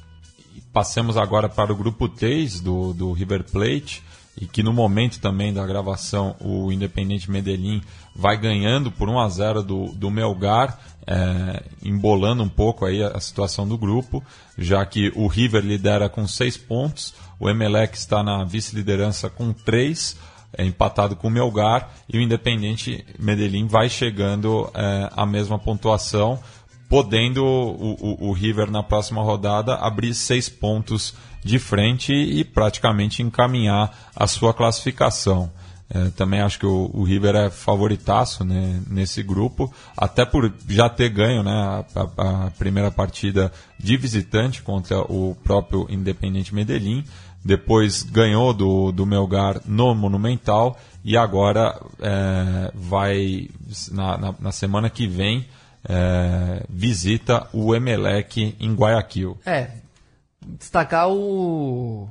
passemos 0.73 1.17
agora 1.17 1.49
para 1.49 1.73
o 1.73 1.77
grupo 1.77 2.09
3 2.09 2.61
do, 2.61 2.93
do 2.93 3.13
River 3.13 3.45
Plate 3.45 4.03
e 4.41 4.47
que 4.47 4.63
no 4.63 4.73
momento 4.73 5.21
também 5.21 5.53
da 5.53 5.67
gravação 5.67 6.37
o 6.41 6.71
Independente 6.71 7.31
Medellín 7.31 7.83
vai 8.15 8.37
ganhando 8.37 8.91
por 8.91 9.09
1 9.09 9.19
a 9.19 9.29
0 9.29 9.63
do, 9.63 9.87
do 9.93 10.11
Melgar, 10.11 10.79
é, 11.07 11.63
embolando 11.83 12.43
um 12.43 12.49
pouco 12.49 12.85
aí 12.85 13.03
a, 13.03 13.09
a, 13.09 13.21
situação 13.21 13.67
do 13.67 13.79
grupo, 13.79 14.23
já 14.57 14.85
que 14.85 15.13
o 15.17 15.27
River 15.27 15.65
lidera 15.65 16.09
com 16.09 16.27
6 16.27 16.57
pontos, 16.59 17.15
o 17.41 17.49
Emelec 17.49 17.97
está 17.97 18.23
na 18.23 18.45
vice-liderança 18.45 19.31
com 19.31 19.53
3, 19.53 20.17
é, 20.57 20.65
empatado 20.65 21.17
com 21.17 21.29
o 21.29 21.31
Melgar, 21.31 21.91
e 22.09 22.19
o 22.19 22.21
Independente 22.21 23.05
Medellín 23.19 23.67
vai 23.67 23.89
chegando 23.89 24.71
é, 24.75 25.11
à 25.15 25.27
mesma 25.27 25.59
pontuação, 25.59 26.39
podendo 26.89 27.45
o, 27.45 27.95
o, 27.95 28.29
o 28.29 28.33
River 28.33 28.71
na 28.71 28.83
próxima 28.83 29.23
rodada 29.23 29.75
abrir 29.75 30.15
6 30.15 30.49
pontos 30.49 31.15
de 31.45 31.59
frente 31.59 32.13
e 32.13 32.45
praticamente 32.45 33.23
encaminhar 33.23 34.11
a 34.17 34.27
sua 34.27 34.55
classificação. 34.55 35.51
É, 35.91 36.11
também 36.11 36.41
acho 36.41 36.59
que 36.59 36.67
o, 36.67 36.91
o, 36.93 37.03
River 37.03 37.35
é 37.35 37.51
favoritaço 37.51 38.45
né, 38.45 38.83
nesse 38.91 39.23
grupo, 39.23 39.73
até 39.97 40.23
por 40.23 40.53
já 40.69 40.87
ter 40.87 41.09
ganho 41.09 41.43
né, 41.43 41.51
a, 41.51 42.47
a, 42.47 42.51
primeira 42.51 42.91
partida 42.91 43.51
de 43.79 43.97
visitante 43.97 44.63
contra 44.63 45.01
o 45.01 45.35
próprio 45.43 45.87
Independente 45.89 46.55
Medellín, 46.55 47.05
depois 47.45 48.03
ganhou 48.03 48.53
do, 48.53 48.93
do 48.93 49.07
Melgar 49.07 49.61
no 49.67 49.95
Monumental 49.95 50.79
e 51.05 51.17
agora 51.17 51.81
é, 52.01 52.73
vai, 52.75 53.49
na, 53.91 54.19
na, 54.19 54.35
na, 54.39 54.53
semana 54.53 54.91
que 54.91 55.07
vem, 55.07 55.47
é, 55.89 56.65
visita 56.69 57.49
o 57.53 57.75
Emelec 57.75 58.57
em 58.59 58.75
Guayaquil. 58.75 59.39
É, 59.47 59.71
destacar 60.59 61.09
o 61.09 62.09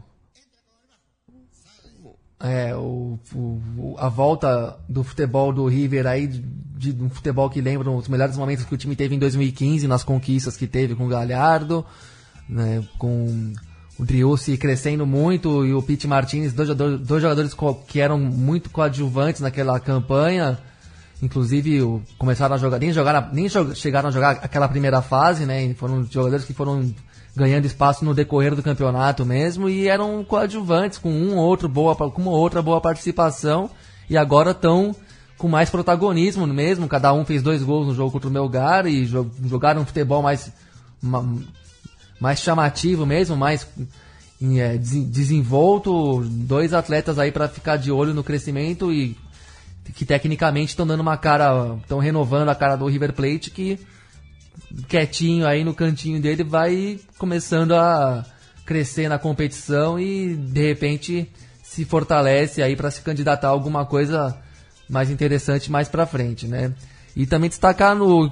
é, 2.39 2.75
o, 2.75 3.19
o, 3.33 3.95
a 3.97 4.09
volta 4.09 4.77
do 4.87 5.03
futebol 5.03 5.51
do 5.51 5.67
River 5.67 6.05
aí, 6.05 6.27
de, 6.27 6.93
de 6.93 7.03
um 7.03 7.09
futebol 7.09 7.49
que 7.49 7.61
lembra 7.61 7.89
os 7.89 8.07
melhores 8.07 8.37
momentos 8.37 8.65
que 8.65 8.73
o 8.73 8.77
time 8.77 8.95
teve 8.95 9.15
em 9.15 9.19
2015, 9.19 9.87
nas 9.87 10.03
conquistas 10.03 10.55
que 10.55 10.67
teve 10.67 10.95
com 10.95 11.05
o 11.05 11.09
Galhardo, 11.09 11.85
né, 12.47 12.83
com 12.97 13.53
o 13.99 14.05
Driussi 14.05 14.57
crescendo 14.57 15.05
muito 15.05 15.65
e 15.65 15.73
o 15.73 15.81
Pete 15.81 16.07
Martinez, 16.07 16.53
dois, 16.53 16.69
dois 16.75 17.21
jogadores 17.21 17.55
que 17.87 17.99
eram 17.99 18.19
muito 18.19 18.69
coadjuvantes 18.69 19.41
naquela 19.41 19.79
campanha, 19.79 20.57
inclusive 21.21 22.01
começaram 22.17 22.55
a 22.55 22.57
jogar, 22.57 22.79
nem, 22.79 22.93
jogaram, 22.93 23.29
nem 23.33 23.47
chegaram 23.73 24.09
a 24.09 24.11
jogar 24.11 24.31
aquela 24.43 24.67
primeira 24.67 25.01
fase, 25.01 25.45
né, 25.45 25.73
foram 25.73 26.03
jogadores 26.03 26.45
que 26.45 26.53
foram 26.53 26.93
ganhando 27.35 27.65
espaço 27.65 28.03
no 28.03 28.13
decorrer 28.13 28.55
do 28.55 28.63
campeonato 28.63 29.25
mesmo 29.25 29.69
e 29.69 29.87
eram 29.87 30.23
coadjuvantes 30.23 30.97
com 30.97 31.11
um 31.11 31.35
ou 31.35 31.45
outro 31.45 31.69
boa 31.69 31.95
com 31.95 32.21
uma 32.21 32.31
outra 32.31 32.61
boa 32.61 32.81
participação 32.81 33.69
e 34.09 34.17
agora 34.17 34.51
estão 34.51 34.95
com 35.37 35.47
mais 35.47 35.69
protagonismo 35.69 36.47
mesmo. 36.47 36.87
Cada 36.87 37.13
um 37.13 37.23
fez 37.23 37.43
dois 37.43 37.61
gols 37.61 37.87
no 37.87 37.93
jogo 37.93 38.11
contra 38.11 38.27
o 38.27 38.31
Melgar 38.31 38.87
e 38.87 39.05
jogaram 39.05 39.81
um 39.81 39.85
futebol 39.85 40.21
mais 40.21 40.51
mais 42.19 42.39
chamativo 42.39 43.05
mesmo 43.05 43.35
mais 43.35 43.67
é, 44.59 44.77
desenvolto 44.77 46.23
dois 46.23 46.73
atletas 46.73 47.17
aí 47.17 47.31
para 47.31 47.47
ficar 47.47 47.77
de 47.77 47.91
olho 47.91 48.13
no 48.13 48.23
crescimento 48.23 48.93
e 48.93 49.17
que 49.95 50.05
tecnicamente 50.05 50.69
estão 50.69 50.85
dando 50.85 50.99
uma 50.99 51.17
cara 51.17 51.77
estão 51.81 51.99
renovando 51.99 52.49
a 52.49 52.55
cara 52.55 52.75
do 52.75 52.87
River 52.87 53.13
Plate 53.13 53.49
que 53.49 53.79
quietinho 54.87 55.47
aí 55.47 55.63
no 55.63 55.73
cantinho 55.73 56.21
dele 56.21 56.43
vai 56.43 56.99
começando 57.17 57.73
a 57.73 58.25
crescer 58.65 59.07
na 59.07 59.17
competição 59.17 59.99
e 59.99 60.35
de 60.35 60.67
repente 60.67 61.31
se 61.63 61.85
fortalece 61.85 62.61
aí 62.61 62.75
para 62.75 62.91
se 62.91 63.01
candidatar 63.01 63.47
a 63.47 63.51
alguma 63.51 63.85
coisa 63.85 64.37
mais 64.89 65.09
interessante 65.09 65.71
mais 65.71 65.87
para 65.87 66.05
frente, 66.05 66.47
né? 66.47 66.73
E 67.15 67.25
também 67.25 67.49
destacar 67.49 67.95
no, 67.95 68.31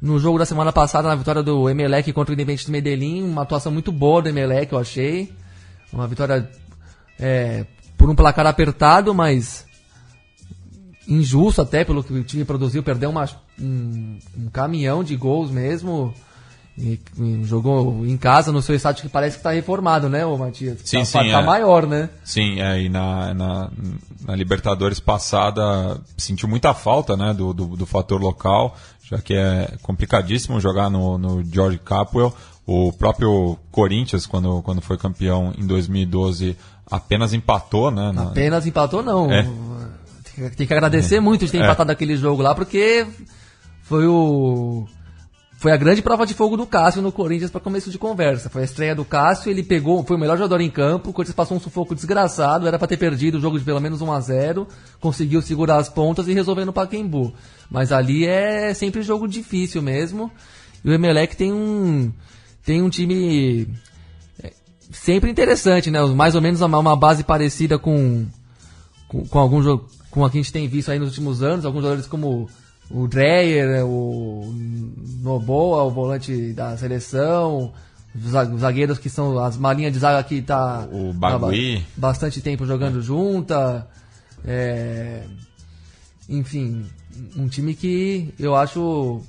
no 0.00 0.18
jogo 0.18 0.38
da 0.38 0.44
semana 0.44 0.72
passada, 0.72 1.08
na 1.08 1.14
vitória 1.14 1.42
do 1.42 1.68
Emelec 1.68 2.12
contra 2.12 2.32
o 2.32 2.34
Independente 2.34 2.66
de 2.66 2.72
Medellín, 2.72 3.22
uma 3.24 3.42
atuação 3.42 3.72
muito 3.72 3.90
boa 3.90 4.22
do 4.22 4.28
Emelec, 4.28 4.72
eu 4.72 4.78
achei. 4.78 5.32
Uma 5.92 6.06
vitória 6.06 6.50
é, 7.18 7.64
por 7.96 8.10
um 8.10 8.14
placar 8.14 8.46
apertado, 8.46 9.14
mas 9.14 9.66
injusto 11.06 11.62
até 11.62 11.84
pelo 11.84 12.02
que 12.02 12.12
o 12.12 12.24
time 12.24 12.44
produziu, 12.44 12.82
perdeu 12.82 13.10
uma, 13.10 13.28
um, 13.60 14.18
um 14.36 14.48
caminhão 14.50 15.04
de 15.04 15.16
gols 15.16 15.50
mesmo. 15.50 16.14
E, 16.76 16.98
e 17.18 17.44
jogou 17.44 18.04
em 18.04 18.16
casa 18.16 18.50
no 18.50 18.60
seu 18.60 18.74
estádio 18.74 19.02
que 19.02 19.08
parece 19.08 19.36
que 19.36 19.40
está 19.40 19.52
reformado, 19.52 20.08
né, 20.08 20.26
o 20.26 20.36
Matias? 20.36 20.80
Sim, 20.84 20.98
tá, 20.98 21.04
sim. 21.04 21.30
Tá 21.30 21.40
é. 21.40 21.44
maior, 21.44 21.86
né? 21.86 22.10
Sim, 22.24 22.60
é, 22.60 22.82
e 22.82 22.88
na, 22.88 23.32
na, 23.32 23.70
na, 24.26 24.34
Libertadores 24.34 24.98
passada 24.98 26.00
sentiu 26.18 26.48
muita 26.48 26.74
falta 26.74 27.16
né, 27.16 27.32
do, 27.32 27.54
do, 27.54 27.76
do, 27.76 27.86
fator 27.86 28.20
local, 28.20 28.76
já 29.08 29.18
que 29.18 29.34
é 29.34 29.72
complicadíssimo 29.82 30.60
jogar 30.60 30.90
no, 30.90 31.16
no 31.16 31.44
George 31.44 31.78
Capwell. 31.78 32.34
O 32.66 32.92
próprio 32.92 33.56
Corinthians, 33.70 34.26
quando, 34.26 34.60
quando 34.62 34.80
foi 34.80 34.96
campeão 34.96 35.52
em 35.56 35.66
2012, 35.66 36.56
apenas 36.90 37.32
empatou, 37.32 37.90
né? 37.90 38.10
Na... 38.10 38.24
Apenas 38.24 38.66
empatou, 38.66 39.02
não. 39.02 39.30
É. 39.30 39.46
Tem 40.56 40.66
que 40.66 40.72
agradecer 40.72 41.16
é. 41.16 41.20
muito 41.20 41.44
de 41.44 41.52
ter 41.52 41.58
é. 41.58 41.62
empatado 41.62 41.92
aquele 41.92 42.16
jogo 42.16 42.42
lá, 42.42 42.54
porque 42.54 43.06
foi 43.82 44.06
o. 44.06 44.86
Foi 45.56 45.72
a 45.72 45.76
grande 45.76 46.02
prova 46.02 46.26
de 46.26 46.34
fogo 46.34 46.56
do 46.56 46.66
Cássio 46.66 47.00
no 47.00 47.10
Corinthians 47.10 47.50
para 47.50 47.60
começo 47.60 47.90
de 47.90 47.98
conversa. 47.98 48.50
Foi 48.50 48.62
a 48.62 48.64
estreia 48.64 48.94
do 48.94 49.04
Cássio, 49.04 49.50
ele 49.50 49.62
pegou, 49.62 50.04
foi 50.04 50.16
o 50.16 50.20
melhor 50.20 50.36
jogador 50.36 50.60
em 50.60 50.68
campo, 50.68 51.10
o 51.10 51.12
Corinthians 51.12 51.34
passou 51.34 51.56
um 51.56 51.60
sufoco 51.60 51.94
desgraçado, 51.94 52.66
era 52.66 52.78
para 52.78 52.88
ter 52.88 52.96
perdido 52.96 53.38
o 53.38 53.40
jogo 53.40 53.58
de 53.58 53.64
pelo 53.64 53.80
menos 53.80 54.02
1 54.02 54.12
a 54.12 54.20
0 54.20 54.68
conseguiu 55.00 55.40
segurar 55.40 55.76
as 55.76 55.88
pontas 55.88 56.28
e 56.28 56.34
resolver 56.34 56.64
no 56.64 56.72
Paquembu. 56.72 57.32
Mas 57.70 57.92
ali 57.92 58.26
é 58.26 58.74
sempre 58.74 59.02
jogo 59.02 59.26
difícil 59.26 59.80
mesmo. 59.80 60.30
E 60.84 60.90
o 60.90 60.92
Emelec 60.92 61.36
tem 61.36 61.52
um 61.52 62.12
tem 62.64 62.82
um 62.82 62.90
time 62.90 63.66
é, 64.42 64.52
sempre 64.90 65.30
interessante, 65.30 65.90
né? 65.90 66.04
Mais 66.06 66.34
ou 66.34 66.42
menos 66.42 66.60
uma 66.60 66.96
base 66.96 67.24
parecida 67.24 67.78
com 67.78 68.26
com, 69.08 69.24
com 69.26 69.38
algum 69.38 69.62
jogo 69.62 69.88
como 70.10 70.26
a 70.26 70.28
gente 70.28 70.52
tem 70.52 70.68
visto 70.68 70.90
aí 70.90 70.98
nos 70.98 71.08
últimos 71.08 71.42
anos, 71.42 71.64
alguns 71.64 71.82
jogadores 71.82 72.06
como 72.06 72.48
o 72.90 73.06
Dreyer, 73.08 73.84
o 73.84 74.54
Noboa, 75.20 75.84
o 75.84 75.90
volante 75.90 76.52
da 76.52 76.76
seleção, 76.76 77.72
os 78.14 78.60
zagueiros 78.60 78.98
que 78.98 79.10
são 79.10 79.38
as 79.38 79.56
malinhas 79.56 79.92
de 79.92 79.98
zaga 79.98 80.22
que 80.22 80.40
tá 80.40 80.86
o 80.92 81.12
Bagui. 81.12 81.78
Tá 81.78 81.84
bastante 81.96 82.40
tempo 82.40 82.66
jogando 82.66 83.02
junta. 83.02 83.88
É, 84.44 85.22
enfim, 86.28 86.86
um 87.36 87.48
time 87.48 87.74
que 87.74 88.32
eu 88.38 88.54
acho 88.54 89.20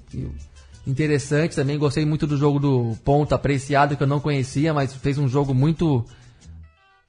interessante 0.86 1.56
também. 1.56 1.78
Gostei 1.78 2.06
muito 2.06 2.28
do 2.28 2.38
jogo 2.38 2.60
do 2.60 2.96
Ponta 3.04 3.36
Apreciado, 3.36 3.98
que 3.98 4.04
eu 4.04 4.08
não 4.08 4.20
conhecia, 4.20 4.74
mas 4.74 4.94
fez 4.94 5.18
um 5.18 5.28
jogo 5.28 5.54
muito 5.54 6.06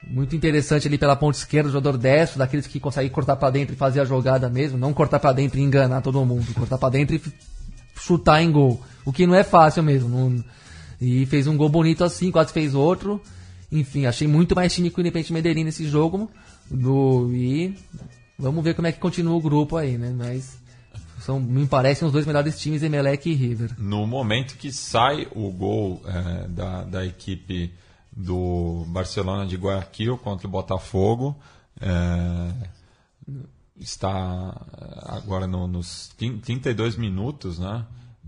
muito 0.05 0.35
interessante 0.35 0.87
ali 0.87 0.97
pela 0.97 1.15
ponta 1.15 1.37
esquerda, 1.37 1.69
o 1.69 1.71
jogador 1.71 1.97
destro, 1.97 2.39
daqueles 2.39 2.67
que 2.67 2.79
conseguem 2.79 3.09
cortar 3.09 3.35
para 3.35 3.49
dentro 3.49 3.73
e 3.73 3.77
fazer 3.77 4.01
a 4.01 4.05
jogada 4.05 4.49
mesmo, 4.49 4.77
não 4.77 4.93
cortar 4.93 5.19
para 5.19 5.33
dentro 5.33 5.59
e 5.59 5.63
enganar 5.63 6.01
todo 6.01 6.23
mundo, 6.25 6.53
cortar 6.53 6.77
para 6.77 6.89
dentro 6.89 7.15
e 7.15 7.21
chutar 7.99 8.41
em 8.41 8.51
gol, 8.51 8.81
o 9.03 9.11
que 9.11 9.25
não 9.25 9.35
é 9.35 9.43
fácil 9.43 9.83
mesmo. 9.83 10.09
Não... 10.09 10.43
E 10.99 11.25
fez 11.27 11.45
um 11.45 11.57
gol 11.57 11.69
bonito 11.69 12.03
assim, 12.03 12.31
quase 12.31 12.51
fez 12.51 12.73
outro. 12.73 13.21
Enfim, 13.71 14.05
achei 14.05 14.27
muito 14.27 14.55
mais 14.55 14.73
time 14.73 14.89
que 14.89 14.99
o 14.99 15.01
Independente 15.01 15.33
Medellín 15.33 15.63
nesse 15.63 15.87
jogo. 15.87 16.29
Do... 16.69 17.29
E 17.33 17.75
vamos 18.37 18.63
ver 18.63 18.73
como 18.73 18.87
é 18.87 18.91
que 18.91 18.99
continua 18.99 19.35
o 19.35 19.41
grupo 19.41 19.77
aí, 19.77 19.97
né? 19.97 20.13
Mas 20.17 20.57
são, 21.19 21.39
me 21.39 21.67
parecem 21.67 22.05
os 22.07 22.11
dois 22.11 22.25
melhores 22.25 22.59
times, 22.59 22.81
Emelec 22.81 23.29
e 23.29 23.33
River. 23.33 23.71
No 23.77 24.07
momento 24.07 24.55
que 24.55 24.71
sai 24.71 25.27
o 25.35 25.51
gol 25.51 26.01
é, 26.05 26.47
da, 26.47 26.83
da 26.83 27.05
equipe 27.05 27.71
do 28.17 28.83
Barcelona 28.87 29.45
de 29.45 29.55
Guayaquil 29.55 30.17
contra 30.17 30.47
o 30.47 30.49
Botafogo. 30.49 31.35
É, 31.79 32.51
está 33.79 34.59
agora 35.05 35.45
no, 35.45 35.67
nos 35.67 36.09
32 36.17 36.95
minutos, 36.95 37.59
né? 37.59 37.85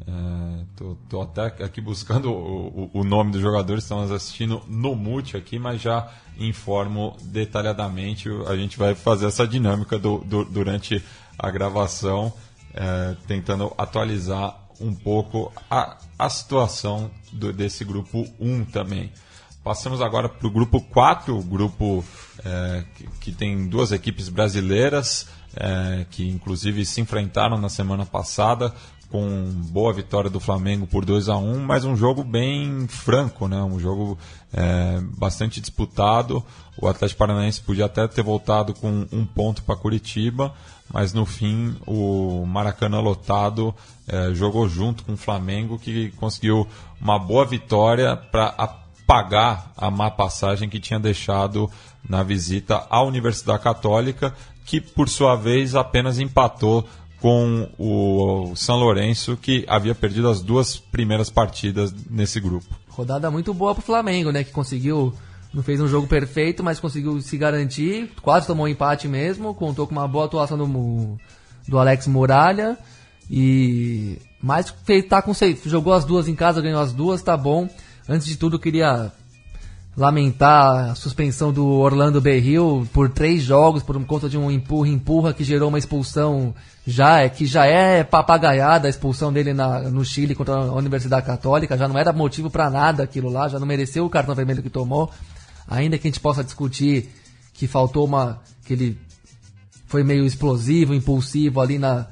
É, 0.08 0.66
tô, 0.78 0.96
tô, 1.10 1.22
até 1.24 1.48
aqui 1.64 1.82
buscando 1.82 2.32
o, 2.32 2.90
o, 2.94 3.00
o, 3.02 3.04
nome 3.04 3.32
do 3.32 3.42
jogador, 3.42 3.78
estamos 3.78 4.12
assistindo 4.12 4.62
no 4.66 4.96
mute 4.96 5.36
aqui, 5.36 5.60
mas 5.60 5.82
já 5.82 6.10
informo 6.38 7.18
detalhadamente. 7.22 8.30
A 8.48 8.56
gente 8.56 8.78
vai 8.78 8.94
fazer 8.96 9.26
essa 9.26 9.46
dinâmica 9.48 9.98
do, 9.98 10.20
do, 10.20 10.46
durante 10.46 11.04
a 11.38 11.50
gravação, 11.50 12.32
é, 12.74 13.16
tentando 13.28 13.74
atualizar 13.78 14.56
um 14.80 14.94
pouco 14.94 15.52
a, 15.70 15.98
a 16.18 16.30
situação 16.30 17.12
do, 17.34 17.52
desse 17.52 17.84
grupo 17.84 18.26
1 18.40 18.66
também. 18.66 19.12
Passamos 19.70 20.02
agora 20.02 20.28
para 20.28 20.48
o 20.48 20.50
grupo 20.50 20.82
4, 20.82 21.38
o 21.38 21.44
grupo 21.44 22.04
é, 22.44 22.84
que, 22.96 23.08
que, 23.22 23.32
tem 23.32 23.68
duas 23.68 23.92
equipes 23.92 24.28
brasileiras, 24.28 25.28
é, 25.56 26.08
que 26.10 26.28
inclusive 26.28 26.84
se 26.84 27.00
enfrentaram 27.00 27.56
na 27.56 27.70
semana 27.70 28.04
passada, 28.04 28.74
com 29.12 29.52
boa 29.70 29.94
vitória 29.94 30.28
do 30.28 30.40
Flamengo 30.40 30.88
por 30.88 31.06
2 31.06 31.30
a 31.30 31.38
1 31.38 31.60
mas 31.60 31.86
um 31.86 31.96
jogo 31.96 32.24
bem 32.24 32.88
franco, 32.88 33.48
né? 33.48 33.62
um 33.62 33.80
jogo 33.80 34.18
é, 34.52 35.00
bastante 35.16 35.62
disputado. 35.62 36.44
O 36.76 36.88
Atlético 36.88 37.20
Paranaense 37.20 37.62
podia 37.62 37.86
até 37.86 38.08
ter 38.08 38.24
voltado 38.24 38.74
com 38.74 39.06
um 39.12 39.24
ponto 39.24 39.62
para 39.62 39.76
Curitiba, 39.76 40.52
mas 40.92 41.14
no 41.14 41.28
fim 41.28 41.76
o 41.86 42.44
Maracanã 42.44 43.00
lotado 43.02 43.76
é, 44.08 44.34
jogou 44.34 44.68
junto 44.68 45.04
com 45.04 45.14
o 45.14 45.18
Flamengo, 45.18 45.78
que 45.78 46.10
conseguiu 46.14 46.68
uma 47.00 47.20
boa 47.20 47.46
vitória 47.46 48.18
para 48.18 48.56
pagar 49.10 49.74
a 49.76 49.90
má 49.90 50.12
passagem 50.12 50.70
que 50.70 50.80
tinha 50.80 51.00
deixado 51.00 51.68
na 52.08 52.22
visita 52.22 52.86
à 52.92 53.02
Universidade 53.02 53.64
Católica, 53.64 54.36
que 54.68 54.80
por 54.80 55.10
sua 55.10 55.36
vez 55.36 55.74
apenas 55.74 56.20
empatou 56.20 56.88
com 57.20 57.68
o 57.80 58.56
São 58.56 58.78
Lourenço, 58.78 59.36
que 59.36 59.66
havia 59.68 59.96
perdido 59.96 60.30
as 60.30 60.44
duas 60.44 60.78
primeiras 60.78 61.28
partidas 61.28 61.92
nesse 62.08 62.40
grupo. 62.40 62.68
Rodada 62.88 63.32
muito 63.32 63.52
boa 63.52 63.74
para 63.74 63.82
o 63.82 63.84
Flamengo, 63.84 64.32
né? 64.32 64.44
Que 64.44 64.52
conseguiu, 64.52 65.12
não 65.52 65.64
fez 65.64 65.82
um 65.82 65.88
jogo 65.88 66.06
perfeito, 66.06 66.64
mas 66.64 66.80
conseguiu 66.80 67.20
se 67.20 67.36
garantir, 67.36 68.12
quase 68.22 68.46
tomou 68.46 68.68
um 68.68 68.70
empate 68.70 69.08
mesmo, 69.08 69.56
contou 69.56 69.88
com 69.88 69.92
uma 69.92 70.08
boa 70.08 70.26
atuação 70.26 70.56
do, 70.56 71.18
do 71.68 71.80
Alex 71.80 72.06
Muralha 72.06 72.78
e 73.28 74.20
mais 74.40 74.72
tá 75.10 75.20
com 75.20 75.34
jogou 75.66 75.94
as 75.94 76.06
duas 76.06 76.28
em 76.28 76.36
casa, 76.36 76.62
ganhou 76.62 76.80
as 76.80 76.94
duas, 76.94 77.24
tá 77.24 77.36
bom. 77.36 77.68
Antes 78.12 78.26
de 78.26 78.38
tudo, 78.38 78.58
queria 78.58 79.12
lamentar 79.96 80.90
a 80.90 80.96
suspensão 80.96 81.54
do 81.54 81.68
Orlando 81.68 82.20
Berril 82.20 82.88
por 82.92 83.08
três 83.08 83.44
jogos 83.44 83.84
por 83.84 84.04
conta 84.06 84.28
de 84.28 84.36
um 84.36 84.50
empurra-empurra 84.50 85.32
que 85.32 85.44
gerou 85.44 85.70
uma 85.70 85.78
expulsão 85.78 86.56
já 86.88 87.20
é 87.20 87.30
que 87.30 87.46
já 87.46 87.68
é 87.68 88.04
papagaiada 88.04 88.88
a 88.88 88.90
expulsão 88.90 89.32
dele 89.32 89.54
na, 89.54 89.82
no 89.82 90.04
Chile 90.04 90.34
contra 90.34 90.56
a 90.56 90.74
Universidade 90.74 91.24
Católica, 91.24 91.78
já 91.78 91.88
não 91.88 92.00
era 92.00 92.12
motivo 92.12 92.50
para 92.50 92.68
nada 92.68 93.04
aquilo 93.04 93.30
lá, 93.30 93.48
já 93.48 93.60
não 93.60 93.68
mereceu 93.68 94.08
o 94.08 94.10
cartão 94.10 94.34
vermelho 94.34 94.64
que 94.64 94.72
tomou. 94.72 95.12
Ainda 95.68 95.96
que 96.00 96.08
a 96.08 96.10
gente 96.10 96.20
possa 96.20 96.44
discutir 96.44 97.12
que 97.54 97.68
faltou 97.68 98.06
uma. 98.06 98.42
que 98.66 98.74
ele 98.74 99.00
foi 99.86 100.04
meio 100.04 100.26
explosivo, 100.26 100.96
impulsivo 100.96 101.62
ali 101.62 101.78
na, 101.78 102.08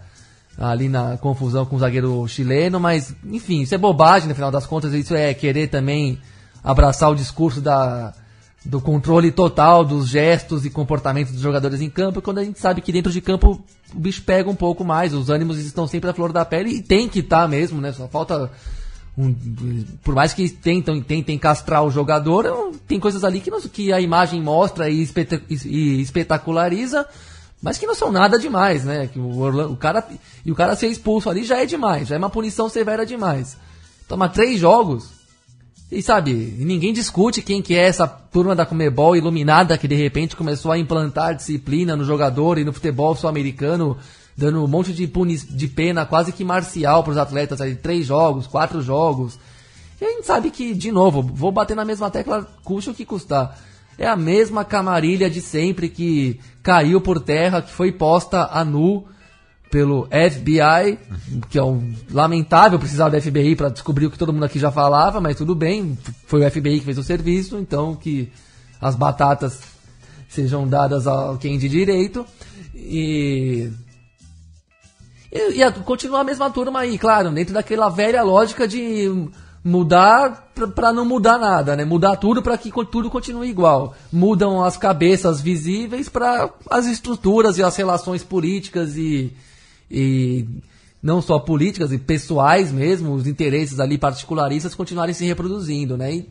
ali 0.57 0.89
na 0.89 1.17
confusão 1.17 1.65
com 1.65 1.75
o 1.75 1.79
zagueiro 1.79 2.27
chileno, 2.27 2.79
mas 2.79 3.15
enfim, 3.25 3.61
isso 3.61 3.75
é 3.75 3.77
bobagem 3.77 4.27
no 4.27 4.35
final 4.35 4.49
das 4.49 4.65
contas, 4.65 4.93
isso 4.93 5.13
é 5.13 5.33
querer 5.33 5.67
também 5.67 6.19
abraçar 6.63 7.11
o 7.11 7.15
discurso 7.15 7.61
da, 7.61 8.13
do 8.65 8.81
controle 8.81 9.31
total 9.31 9.85
dos 9.85 10.07
gestos 10.09 10.65
e 10.65 10.69
comportamentos 10.69 11.31
dos 11.31 11.41
jogadores 11.41 11.79
em 11.79 11.89
campo, 11.89 12.21
quando 12.21 12.39
a 12.39 12.43
gente 12.43 12.59
sabe 12.59 12.81
que 12.81 12.91
dentro 12.91 13.11
de 13.11 13.21
campo 13.21 13.63
o 13.93 13.99
bicho 13.99 14.21
pega 14.23 14.49
um 14.49 14.55
pouco 14.55 14.83
mais, 14.83 15.13
os 15.13 15.29
ânimos 15.29 15.59
estão 15.59 15.87
sempre 15.87 16.09
à 16.09 16.13
flor 16.13 16.33
da 16.33 16.43
pele 16.43 16.71
e 16.71 16.81
tem 16.81 17.07
que 17.07 17.19
estar 17.19 17.43
tá 17.43 17.47
mesmo, 17.47 17.79
né? 17.79 17.93
Só 17.93 18.07
falta 18.07 18.51
um, 19.17 19.33
por 20.03 20.13
mais 20.13 20.33
que 20.33 20.49
tentam, 20.49 21.01
tentem 21.01 21.37
castrar 21.37 21.83
o 21.83 21.89
jogador, 21.89 22.71
tem 22.87 22.99
coisas 22.99 23.23
ali 23.23 23.39
que, 23.39 23.51
que 23.69 23.93
a 23.93 24.01
imagem 24.01 24.41
mostra 24.41 24.89
e, 24.89 25.07
e 25.65 26.01
espetaculariza, 26.01 27.07
mas 27.61 27.77
que 27.77 27.87
não 27.87 27.95
são 27.95 28.11
nada 28.11 28.37
demais, 28.37 28.83
né? 28.83 29.07
Que 29.07 29.19
o, 29.19 29.39
Orlando, 29.39 29.73
o 29.73 29.77
cara 29.77 30.07
e 30.45 30.51
o 30.51 30.55
cara 30.55 30.75
ser 30.75 30.87
expulso 30.87 31.29
ali 31.29 31.43
já 31.43 31.61
é 31.61 31.65
demais, 31.65 32.07
já 32.07 32.15
é 32.15 32.17
uma 32.17 32.29
punição 32.29 32.69
severa 32.69 33.05
demais. 33.05 33.57
Toma 34.07 34.29
três 34.29 34.59
jogos 34.59 35.17
e 35.91 36.01
sabe, 36.01 36.33
ninguém 36.33 36.91
discute 36.91 37.41
quem 37.41 37.61
que 37.61 37.73
é 37.73 37.87
essa 37.87 38.05
turma 38.05 38.53
da 38.53 38.65
Comebol 38.65 39.15
iluminada 39.15 39.77
que 39.77 39.87
de 39.87 39.95
repente 39.95 40.35
começou 40.35 40.71
a 40.71 40.77
implantar 40.77 41.33
disciplina 41.33 41.95
no 41.95 42.03
jogador 42.03 42.57
e 42.57 42.65
no 42.65 42.73
futebol 42.73 43.15
sul-americano, 43.15 43.97
dando 44.35 44.61
um 44.63 44.67
monte 44.67 44.93
de, 44.93 45.07
puni 45.07 45.37
de 45.37 45.67
pena 45.67 46.05
quase 46.05 46.33
que 46.33 46.43
marcial 46.43 47.03
para 47.03 47.11
os 47.11 47.17
atletas, 47.17 47.61
aí, 47.61 47.73
três 47.73 48.05
jogos, 48.05 48.45
quatro 48.47 48.81
jogos. 48.81 49.39
E 49.99 50.05
a 50.05 50.09
gente 50.09 50.25
sabe 50.25 50.51
que, 50.51 50.73
de 50.73 50.91
novo, 50.91 51.21
vou 51.21 51.53
bater 51.53 51.75
na 51.75 51.85
mesma 51.85 52.11
tecla, 52.11 52.45
custe 52.65 52.89
o 52.89 52.93
que 52.93 53.05
custar. 53.05 53.57
É 53.97 54.07
a 54.07 54.15
mesma 54.15 54.63
camarilha 54.63 55.29
de 55.29 55.41
sempre 55.41 55.89
que 55.89 56.39
caiu 56.61 57.01
por 57.01 57.19
terra, 57.19 57.61
que 57.61 57.71
foi 57.71 57.91
posta 57.91 58.49
a 58.51 58.63
nu 58.63 59.05
pelo 59.71 60.07
FBI, 60.07 60.97
que 61.49 61.57
é 61.57 61.63
um 61.63 61.93
lamentável 62.11 62.79
precisar 62.79 63.09
do 63.09 63.19
FBI 63.19 63.55
para 63.55 63.69
descobrir 63.69 64.05
o 64.05 64.11
que 64.11 64.17
todo 64.17 64.31
mundo 64.31 64.45
aqui 64.45 64.59
já 64.59 64.71
falava, 64.71 65.19
mas 65.19 65.35
tudo 65.35 65.53
bem, 65.53 65.97
foi 66.25 66.45
o 66.45 66.49
FBI 66.49 66.79
que 66.79 66.85
fez 66.85 66.97
o 66.97 67.03
serviço, 67.03 67.57
então 67.57 67.95
que 67.95 68.31
as 68.79 68.95
batatas 68.95 69.59
sejam 70.29 70.67
dadas 70.67 71.07
a 71.07 71.37
quem 71.39 71.57
de 71.57 71.67
direito. 71.67 72.25
E 72.73 73.71
e, 75.31 75.61
e 75.61 75.71
continua 75.83 76.21
a 76.21 76.23
mesma 76.23 76.49
turma 76.49 76.79
aí, 76.79 76.97
claro, 76.97 77.29
dentro 77.31 77.53
daquela 77.53 77.89
velha 77.89 78.23
lógica 78.23 78.67
de 78.67 79.29
mudar 79.67 80.49
para 80.73 80.93
não 80.93 81.03
mudar 81.03 81.37
nada, 81.37 81.75
né? 81.75 81.83
Mudar 81.83 82.15
tudo 82.15 82.41
para 82.41 82.57
que 82.57 82.71
tudo 82.85 83.09
continue 83.09 83.49
igual. 83.49 83.93
Mudam 84.11 84.63
as 84.63 84.77
cabeças 84.77 85.41
visíveis 85.41 86.07
para 86.07 86.49
as 86.69 86.85
estruturas 86.85 87.57
e 87.57 87.63
as 87.63 87.75
relações 87.75 88.23
políticas 88.23 88.95
e, 88.95 89.33
e 89.91 90.47
não 91.03 91.21
só 91.21 91.37
políticas 91.37 91.91
e 91.91 91.97
pessoais 91.97 92.71
mesmo, 92.71 93.13
os 93.13 93.27
interesses 93.27 93.77
ali 93.77 93.97
particularistas 93.97 94.73
continuarem 94.73 95.13
se 95.13 95.25
reproduzindo, 95.25 95.97
né? 95.97 96.15
E, 96.15 96.29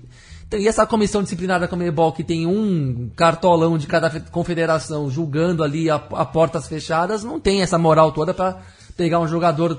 e 0.52 0.66
essa 0.66 0.86
comissão 0.86 1.22
disciplinar 1.22 1.60
da 1.60 1.68
Comebol 1.68 2.12
que 2.12 2.24
tem 2.24 2.46
um 2.46 3.10
cartolão 3.14 3.76
de 3.76 3.86
cada 3.86 4.08
confederação 4.30 5.10
julgando 5.10 5.62
ali 5.62 5.90
a, 5.90 5.96
a 5.96 6.24
portas 6.24 6.66
fechadas, 6.66 7.22
não 7.22 7.38
tem 7.38 7.60
essa 7.60 7.76
moral 7.76 8.12
toda 8.12 8.32
para 8.32 8.62
pegar 8.96 9.20
um 9.20 9.28
jogador 9.28 9.78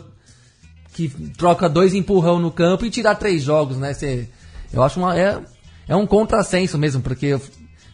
que 0.98 1.10
troca 1.38 1.70
dois 1.70 1.94
empurrão 1.94 2.40
no 2.40 2.50
campo 2.50 2.84
e 2.84 2.90
tirar 2.90 3.14
três 3.14 3.44
jogos, 3.44 3.78
né? 3.78 3.94
Cê, 3.94 4.28
eu 4.74 4.82
acho 4.82 5.00
uma, 5.00 5.16
é, 5.16 5.40
é 5.88 5.96
um 5.96 6.08
contrassenso 6.08 6.76
mesmo, 6.76 7.04
porque 7.04 7.40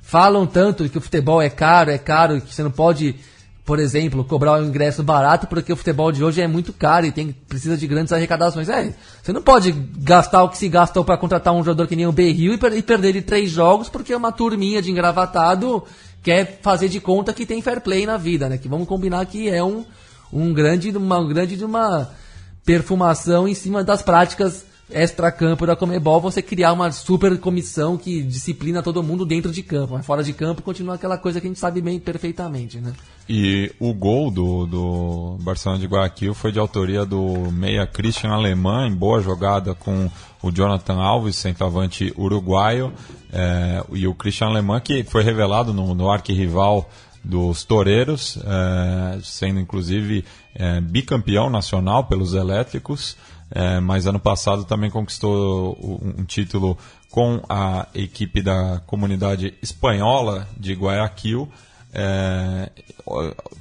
falam 0.02 0.48
tanto 0.48 0.88
que 0.88 0.98
o 0.98 1.02
futebol 1.02 1.42
é 1.42 1.50
caro, 1.50 1.92
é 1.92 1.98
caro, 1.98 2.39
que 2.39 2.56
você 2.56 2.63
não 2.63 2.72
pode, 2.72 3.18
por 3.66 3.78
exemplo, 3.78 4.24
cobrar 4.24 4.54
um 4.54 4.63
ingresso 4.63 5.04
barato 5.04 5.48
porque 5.48 5.74
o 5.74 5.76
futebol 5.76 6.13
de 6.13 6.24
hoje 6.24 6.39
é 6.39 6.48
muito 6.48 6.72
caro 6.72 7.06
e 7.06 7.12
tem, 7.12 7.34
precisa 7.34 7.76
de 7.76 7.86
grandes 7.88 8.13
arrecadações. 8.13 8.70
É, 8.70 8.96
você 9.22 9.34
não 9.34 9.42
pode 9.42 9.74
gastar 9.98 10.42
o 10.42 10.48
que 10.48 10.58
se 10.58 10.70
gastou 10.70 11.04
para 11.04 11.18
contratar 11.18 11.54
um 11.54 11.62
jogador 11.62 11.88
que 11.88 11.98
nem 11.98 12.08
o 12.08 12.12
Berril 12.13 12.54
e, 12.54 12.58
per 12.58 12.72
e 12.72 12.82
perder 12.82 13.12
de 13.12 13.22
três 13.22 13.52
jogos 13.52 13.89
porque 13.89 14.16
uma 14.16 14.32
turminha 14.32 14.82
de 14.82 14.92
engravatado 14.92 15.84
quer 16.24 16.62
fazer 16.62 16.88
de 16.88 17.02
conta 17.02 17.34
que 17.34 17.46
tem 17.46 17.62
fair 17.62 17.82
play 17.82 18.06
na 18.06 18.16
vida, 18.16 18.48
né? 18.48 18.58
Que 18.58 18.70
vamos 18.70 18.88
combinar 18.88 19.26
que 19.26 19.50
é 19.50 19.62
um, 19.62 19.84
um 20.32 20.54
grande, 20.54 20.89
uma 20.96 21.22
grande 21.28 21.58
de 21.58 21.66
uma 21.66 22.23
perfumação 22.65 23.47
em 23.47 23.54
cima 23.54 23.84
das 23.84 24.02
práticas 24.02 24.65
extra-campo 24.89 25.65
da 25.65 25.76
Comebol, 25.76 26.21
você 26.21 26.41
criar 26.41 26.73
uma 26.73 26.91
super 26.91 27.38
comissão 27.39 27.97
que 27.97 28.21
disciplina 28.21 28.84
todo 28.84 29.02
mundo 29.02 29.26
dentro 29.26 29.52
de 29.52 29.63
campo. 29.63 29.93
Mas 29.93 30.06
fora 30.06 30.23
de 30.23 30.34
campo 30.34 30.62
continua 30.62 30.95
aquela 30.95 31.17
coisa 31.17 31.41
que 31.41 31.47
a 31.47 31.49
gente 31.49 31.60
sabe 31.60 31.82
bem 31.82 31.99
perfeitamente, 31.99 32.80
né? 32.80 32.93
E 33.28 33.71
o 33.80 33.93
gol 33.93 34.30
do, 34.30 34.65
do 34.65 35.38
Barcelona 35.41 35.80
de 35.80 35.88
Guayaquil 35.88 36.34
foi 36.34 36.52
de 36.52 36.60
autoria 36.60 37.06
do 37.06 37.52
meia 37.52 37.88
Christian 37.88 38.32
Alemã, 38.32 38.86
em 38.86 38.93
boa 38.93 39.21
jogada 39.21 39.73
com 39.73 40.10
o 40.41 40.52
Jonathan 40.52 40.95
Alves, 40.95 41.38
centroavante 41.38 42.13
uruguaio, 42.17 42.91
é, 43.32 43.84
e 43.93 44.06
o 44.06 44.13
Christian 44.13 44.47
Alemã, 44.47 44.80
que 44.82 45.04
foi 45.04 45.23
revelado 45.23 45.73
no, 45.73 45.95
no 45.95 46.12
arquirrival 46.12 46.89
dos 47.24 47.64
Toreiros, 47.64 48.38
é, 48.38 49.20
sendo 49.24 49.60
inclusive 49.60 50.26
é, 50.54 50.82
bicampeão 50.82 51.50
nacional 51.50 52.04
pelos 52.04 52.34
elétricos, 52.34 53.16
é, 53.50 53.80
mas 53.80 54.08
ano 54.08 54.20
passado 54.20 54.66
também 54.66 54.90
conquistou 54.90 55.78
um, 55.82 56.26
título 56.26 56.78
com 57.10 57.42
a 57.48 57.88
equipe 57.94 58.42
da 58.42 58.82
comunidade 58.88 59.54
espanhola 59.62 60.48
de 60.58 60.74
Guayaquil, 60.74 61.48
é, 61.94 62.72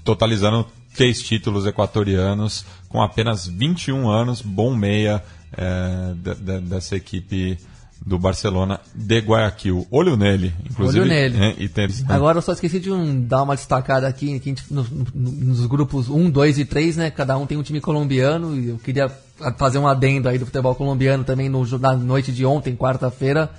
totalizando 0.03 0.67
três 0.95 1.23
títulos 1.23 1.67
equatorianos 1.67 2.65
com 2.89 3.03
apenas 3.03 3.47
21 3.47 4.11
anos, 4.11 4.41
bom 4.41 4.75
meia 4.75 5.23
é, 5.57 6.15
de, 6.15 6.35
de, 6.35 6.61
dessa 6.61 6.97
equipe 6.97 7.59
do 8.05 8.19
Barcelona 8.19 8.81
de 8.95 9.19
Guayaquil. 9.21 9.87
Olho 9.91 10.17
nele, 10.17 10.53
inclusive. 10.69 11.01
Olho 11.01 11.09
nele. 11.09 11.39
É, 11.39 11.55
e 11.59 11.69
tem... 11.69 11.89
Agora 12.09 12.39
eu 12.39 12.43
só 12.43 12.53
esqueci 12.53 12.81
de 12.81 12.91
um, 12.91 13.21
dar 13.23 13.43
uma 13.43 13.55
destacada 13.55 14.07
aqui, 14.07 14.39
que 14.39 14.51
gente, 14.51 14.65
no, 14.71 14.83
no, 14.83 15.07
nos 15.15 15.67
grupos 15.67 16.09
1, 16.09 16.31
2 16.31 16.59
e 16.59 16.65
3, 16.65 16.97
né? 16.97 17.11
Cada 17.11 17.37
um 17.39 17.47
tem 17.47 17.57
um 17.57 17.63
time 17.63 17.81
colombiano 17.81 18.55
e 18.57 18.69
eu 18.71 18.79
queria 18.79 19.11
fazer 19.57 19.79
um 19.79 19.87
adendo 19.87 20.29
aí 20.29 20.39
do 20.39 20.47
futebol 20.47 20.75
colombiano 20.75 21.25
também 21.25 21.49
no, 21.49 21.65
na 21.79 21.97
noite 21.97 22.33
de 22.33 22.45
ontem, 22.45 22.77
quarta-feira. 22.77 23.51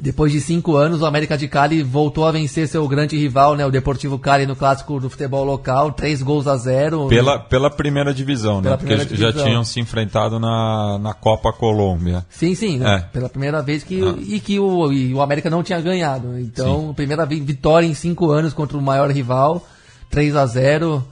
Depois 0.00 0.32
de 0.32 0.40
cinco 0.40 0.76
anos, 0.76 1.02
o 1.02 1.06
América 1.06 1.36
de 1.36 1.46
Cali 1.46 1.82
voltou 1.82 2.26
a 2.26 2.32
vencer 2.32 2.66
seu 2.66 2.88
grande 2.88 3.18
rival, 3.18 3.54
né, 3.54 3.66
o 3.66 3.70
Deportivo 3.70 4.18
Cali, 4.18 4.46
no 4.46 4.56
clássico 4.56 4.98
do 4.98 5.10
futebol 5.10 5.44
local, 5.44 5.92
três 5.92 6.22
gols 6.22 6.46
a 6.46 6.56
zero. 6.56 7.06
Pela, 7.08 7.38
pela 7.38 7.70
primeira 7.70 8.14
divisão, 8.14 8.62
pela 8.62 8.76
né? 8.76 8.78
Primeira 8.78 9.04
Porque 9.04 9.16
divisão. 9.16 9.38
já 9.38 9.44
tinham 9.44 9.62
se 9.62 9.78
enfrentado 9.78 10.40
na, 10.40 10.98
na 10.98 11.12
Copa 11.12 11.52
Colômbia. 11.52 12.24
Sim, 12.30 12.54
sim, 12.54 12.78
né? 12.78 12.96
é. 12.96 13.00
pela 13.12 13.28
primeira 13.28 13.60
vez 13.60 13.84
que, 13.84 14.00
ah. 14.02 14.14
e 14.18 14.40
que 14.40 14.58
o, 14.58 14.90
e 14.90 15.12
o 15.12 15.20
América 15.20 15.50
não 15.50 15.62
tinha 15.62 15.80
ganhado. 15.80 16.38
Então, 16.38 16.88
sim. 16.88 16.94
primeira 16.94 17.26
vitória 17.26 17.86
em 17.86 17.94
cinco 17.94 18.30
anos 18.30 18.54
contra 18.54 18.78
o 18.78 18.82
maior 18.82 19.10
rival, 19.10 19.66
3 20.08 20.34
a 20.34 20.46
0 20.46 21.04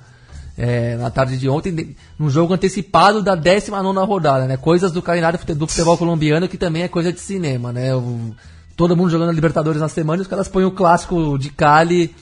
é, 0.57 0.96
na 0.96 1.11
tarde 1.11 1.37
de 1.37 1.48
ontem, 1.48 1.94
num 2.18 2.31
jogo 2.31 2.55
antecipado 2.55 3.22
da 3.22 3.35
19 3.35 3.98
rodada, 4.07 4.46
né? 4.46 4.57
Coisas 4.57 4.90
do 4.90 5.03
calendário 5.03 5.38
do 5.55 5.66
futebol 5.68 5.96
colombiano 5.98 6.48
que 6.48 6.57
também 6.57 6.83
é 6.83 6.88
coisa 6.88 7.12
de 7.12 7.20
cinema, 7.20 7.70
né? 7.70 7.94
O, 7.94 8.35
todo 8.79 8.97
mundo 8.97 9.11
jogando 9.11 9.31
a 9.31 9.33
Libertadores 9.33 9.81
na 9.81 9.88
semana 9.88 10.21
e 10.21 10.23
os 10.23 10.29
caras 10.29 10.47
põem 10.47 10.64
o 10.64 10.71
clássico 10.71 11.37
de 11.37 11.51
Cali 11.51 12.14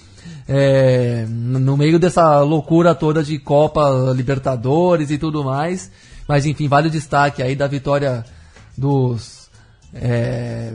é, 0.49 1.27
no 1.29 1.77
meio 1.77 1.99
dessa 1.99 2.41
loucura 2.41 2.95
toda 2.95 3.23
de 3.23 3.39
Copa 3.39 4.13
Libertadores 4.17 5.11
e 5.11 5.19
tudo 5.19 5.45
mais. 5.45 5.91
Mas 6.27 6.47
enfim, 6.47 6.67
vale 6.67 6.89
o 6.89 6.91
destaque 6.91 7.43
aí 7.43 7.55
da 7.55 7.67
vitória 7.67 8.25
dos. 8.77 9.51
É, 9.95 10.73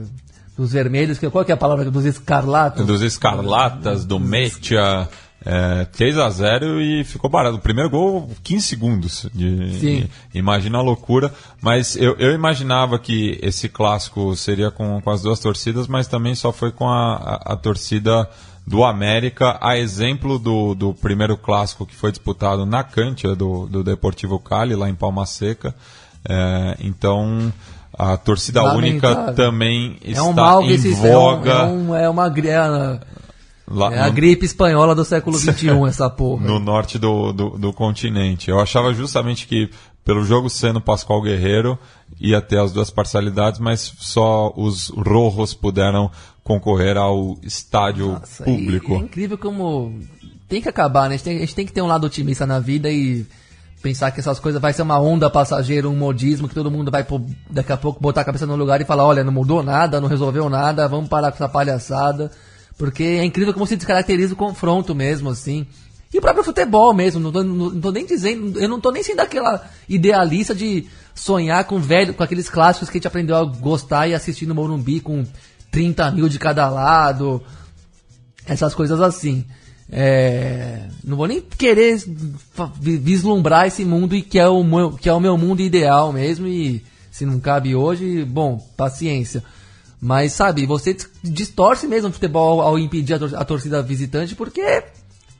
dos 0.57 0.73
vermelhos, 0.73 1.17
qual 1.31 1.43
que 1.43 1.51
é 1.51 1.55
a 1.55 1.57
palavra? 1.57 1.89
Dos 1.89 2.05
escarlatas? 2.05 2.85
Dos 2.85 3.01
escarlatas, 3.01 4.05
do 4.05 4.19
Metia, 4.19 5.09
é, 5.45 5.85
3 5.85 6.17
a 6.19 6.29
0 6.29 6.81
e 6.81 7.03
ficou 7.03 7.29
barato. 7.29 7.57
O 7.57 7.61
primeiro 7.61 7.89
gol, 7.89 8.29
15 8.43 8.65
segundos. 8.65 9.25
De, 9.33 9.79
Sim. 9.79 10.09
imagina 10.33 10.77
a 10.77 10.81
loucura. 10.81 11.33
Mas 11.61 11.95
eu, 11.95 12.15
eu 12.17 12.33
imaginava 12.33 12.99
que 12.99 13.39
esse 13.41 13.67
clássico 13.67 14.35
seria 14.35 14.69
com, 14.69 15.01
com 15.01 15.09
as 15.09 15.21
duas 15.21 15.39
torcidas, 15.39 15.87
mas 15.87 16.07
também 16.07 16.35
só 16.35 16.51
foi 16.51 16.71
com 16.71 16.87
a, 16.87 17.15
a, 17.15 17.53
a 17.53 17.55
torcida 17.55 18.29
do 18.65 18.83
América, 18.83 19.57
a 19.59 19.77
exemplo 19.77 20.37
do, 20.37 20.75
do 20.75 20.93
primeiro 20.93 21.35
clássico 21.35 21.85
que 21.85 21.95
foi 21.95 22.11
disputado 22.11 22.65
na 22.65 22.83
Cântia 22.83 23.35
do, 23.35 23.65
do 23.65 23.83
Deportivo 23.83 24.39
Cali, 24.39 24.75
lá 24.75 24.87
em 24.87 24.95
Palma 24.95 25.25
Seca. 25.25 25.73
É, 26.29 26.77
então 26.81 27.51
a 27.97 28.15
torcida 28.15 28.61
Lamentável. 28.61 29.19
única 29.19 29.33
também 29.33 29.97
está 30.03 30.19
é 30.19 30.23
um 30.23 30.33
mal 30.33 30.63
em 30.63 30.77
voga. 30.93 31.51
É, 31.51 31.65
um, 31.65 31.95
é, 31.95 32.09
uma 32.09 32.29
grana 32.29 33.01
Lá, 33.73 33.93
é 33.93 33.99
no... 33.99 34.03
a 34.03 34.09
gripe 34.09 34.45
espanhola 34.45 34.93
do 34.93 35.05
século 35.05 35.37
XXI, 35.39 35.69
essa 35.87 36.09
porra. 36.09 36.45
No 36.45 36.59
norte 36.59 36.99
do, 36.99 37.31
do, 37.31 37.49
do, 37.57 37.73
continente. 37.73 38.49
Eu 38.49 38.59
achava 38.59 38.93
justamente 38.93 39.47
que 39.47 39.69
pelo 40.03 40.23
jogo 40.23 40.49
sendo 40.49 40.81
Pascoal 40.81 41.21
Guerreiro, 41.21 41.77
ia 42.19 42.41
ter 42.41 42.59
as 42.59 42.71
duas 42.71 42.89
parcialidades, 42.89 43.59
mas 43.59 43.93
só 43.99 44.51
os 44.55 44.89
rojos 44.89 45.53
puderam 45.53 46.09
concorrer 46.43 46.97
ao 46.97 47.37
estádio 47.43 48.13
Nossa, 48.13 48.43
público. 48.43 48.93
É 48.93 48.97
incrível 48.97 49.37
como 49.37 49.99
tem 50.49 50.61
que 50.61 50.69
acabar, 50.69 51.07
né? 51.07 51.15
A 51.15 51.17
gente 51.17 51.23
tem, 51.23 51.37
a 51.37 51.39
gente 51.41 51.55
tem 51.55 51.65
que 51.65 51.71
ter 51.71 51.81
um 51.81 51.87
lado 51.87 52.05
otimista 52.05 52.45
na 52.45 52.59
vida 52.59 52.89
e 52.89 53.25
pensar 53.81 54.11
que 54.11 54.19
essas 54.19 54.39
coisas 54.39 54.61
vai 54.61 54.73
ser 54.73 54.81
uma 54.81 54.99
onda 54.99 55.29
passageira, 55.29 55.89
um 55.89 55.95
modismo, 55.95 56.47
que 56.47 56.53
todo 56.53 56.69
mundo 56.69 56.91
vai 56.91 57.05
daqui 57.49 57.71
a 57.71 57.77
pouco 57.77 58.01
botar 58.01 58.21
a 58.21 58.25
cabeça 58.25 58.45
no 58.45 58.55
lugar 58.55 58.79
e 58.81 58.85
falar, 58.85 59.05
olha, 59.05 59.23
não 59.23 59.31
mudou 59.31 59.63
nada, 59.63 59.99
não 59.99 60.07
resolveu 60.07 60.49
nada, 60.49 60.87
vamos 60.87 61.09
parar 61.09 61.31
com 61.31 61.37
essa 61.37 61.49
palhaçada. 61.49 62.31
Porque 62.81 63.03
é 63.03 63.23
incrível 63.23 63.53
como 63.53 63.67
se 63.67 63.75
descaracteriza 63.75 64.33
o 64.33 64.35
confronto 64.35 64.95
mesmo, 64.95 65.29
assim. 65.29 65.67
E 66.11 66.17
o 66.17 66.21
próprio 66.21 66.43
futebol 66.43 66.91
mesmo, 66.95 67.21
não 67.21 67.31
tô, 67.31 67.43
não, 67.43 67.69
não 67.69 67.79
tô 67.79 67.91
nem 67.91 68.07
dizendo, 68.07 68.59
eu 68.59 68.67
não 68.67 68.81
tô 68.81 68.89
nem 68.89 69.03
sendo 69.03 69.19
aquela 69.19 69.69
idealista 69.87 70.55
de 70.55 70.87
sonhar 71.13 71.63
com 71.65 71.77
velho, 71.77 72.15
com 72.15 72.23
aqueles 72.23 72.49
clássicos 72.49 72.89
que 72.89 72.97
a 72.97 72.99
gente 72.99 73.07
aprendeu 73.07 73.35
a 73.35 73.43
gostar 73.43 74.07
e 74.07 74.15
assistir 74.15 74.47
no 74.47 74.55
Morumbi 74.55 74.99
com 74.99 75.23
30 75.69 76.09
mil 76.09 76.27
de 76.27 76.39
cada 76.39 76.67
lado, 76.71 77.43
essas 78.47 78.73
coisas 78.73 78.99
assim. 78.99 79.45
É, 79.91 80.87
não 81.03 81.17
vou 81.17 81.27
nem 81.27 81.39
querer 81.39 82.03
vislumbrar 82.79 83.67
esse 83.67 83.85
mundo 83.85 84.15
e 84.15 84.23
que 84.23 84.39
é, 84.39 84.47
o 84.47 84.63
meu, 84.63 84.93
que 84.93 85.07
é 85.07 85.13
o 85.13 85.19
meu 85.19 85.37
mundo 85.37 85.61
ideal 85.61 86.11
mesmo 86.11 86.47
e 86.47 86.83
se 87.11 87.27
não 87.27 87.39
cabe 87.39 87.75
hoje, 87.75 88.25
bom, 88.25 88.57
paciência. 88.75 89.43
Mas 90.01 90.33
sabe, 90.33 90.65
você 90.65 90.95
dis- 90.95 91.09
distorce 91.23 91.87
mesmo 91.87 92.09
o 92.09 92.11
futebol 92.13 92.59
ao 92.61 92.79
impedir 92.79 93.13
a, 93.13 93.19
tor- 93.19 93.35
a 93.35 93.45
torcida 93.45 93.83
visitante 93.83 94.33
porque 94.33 94.83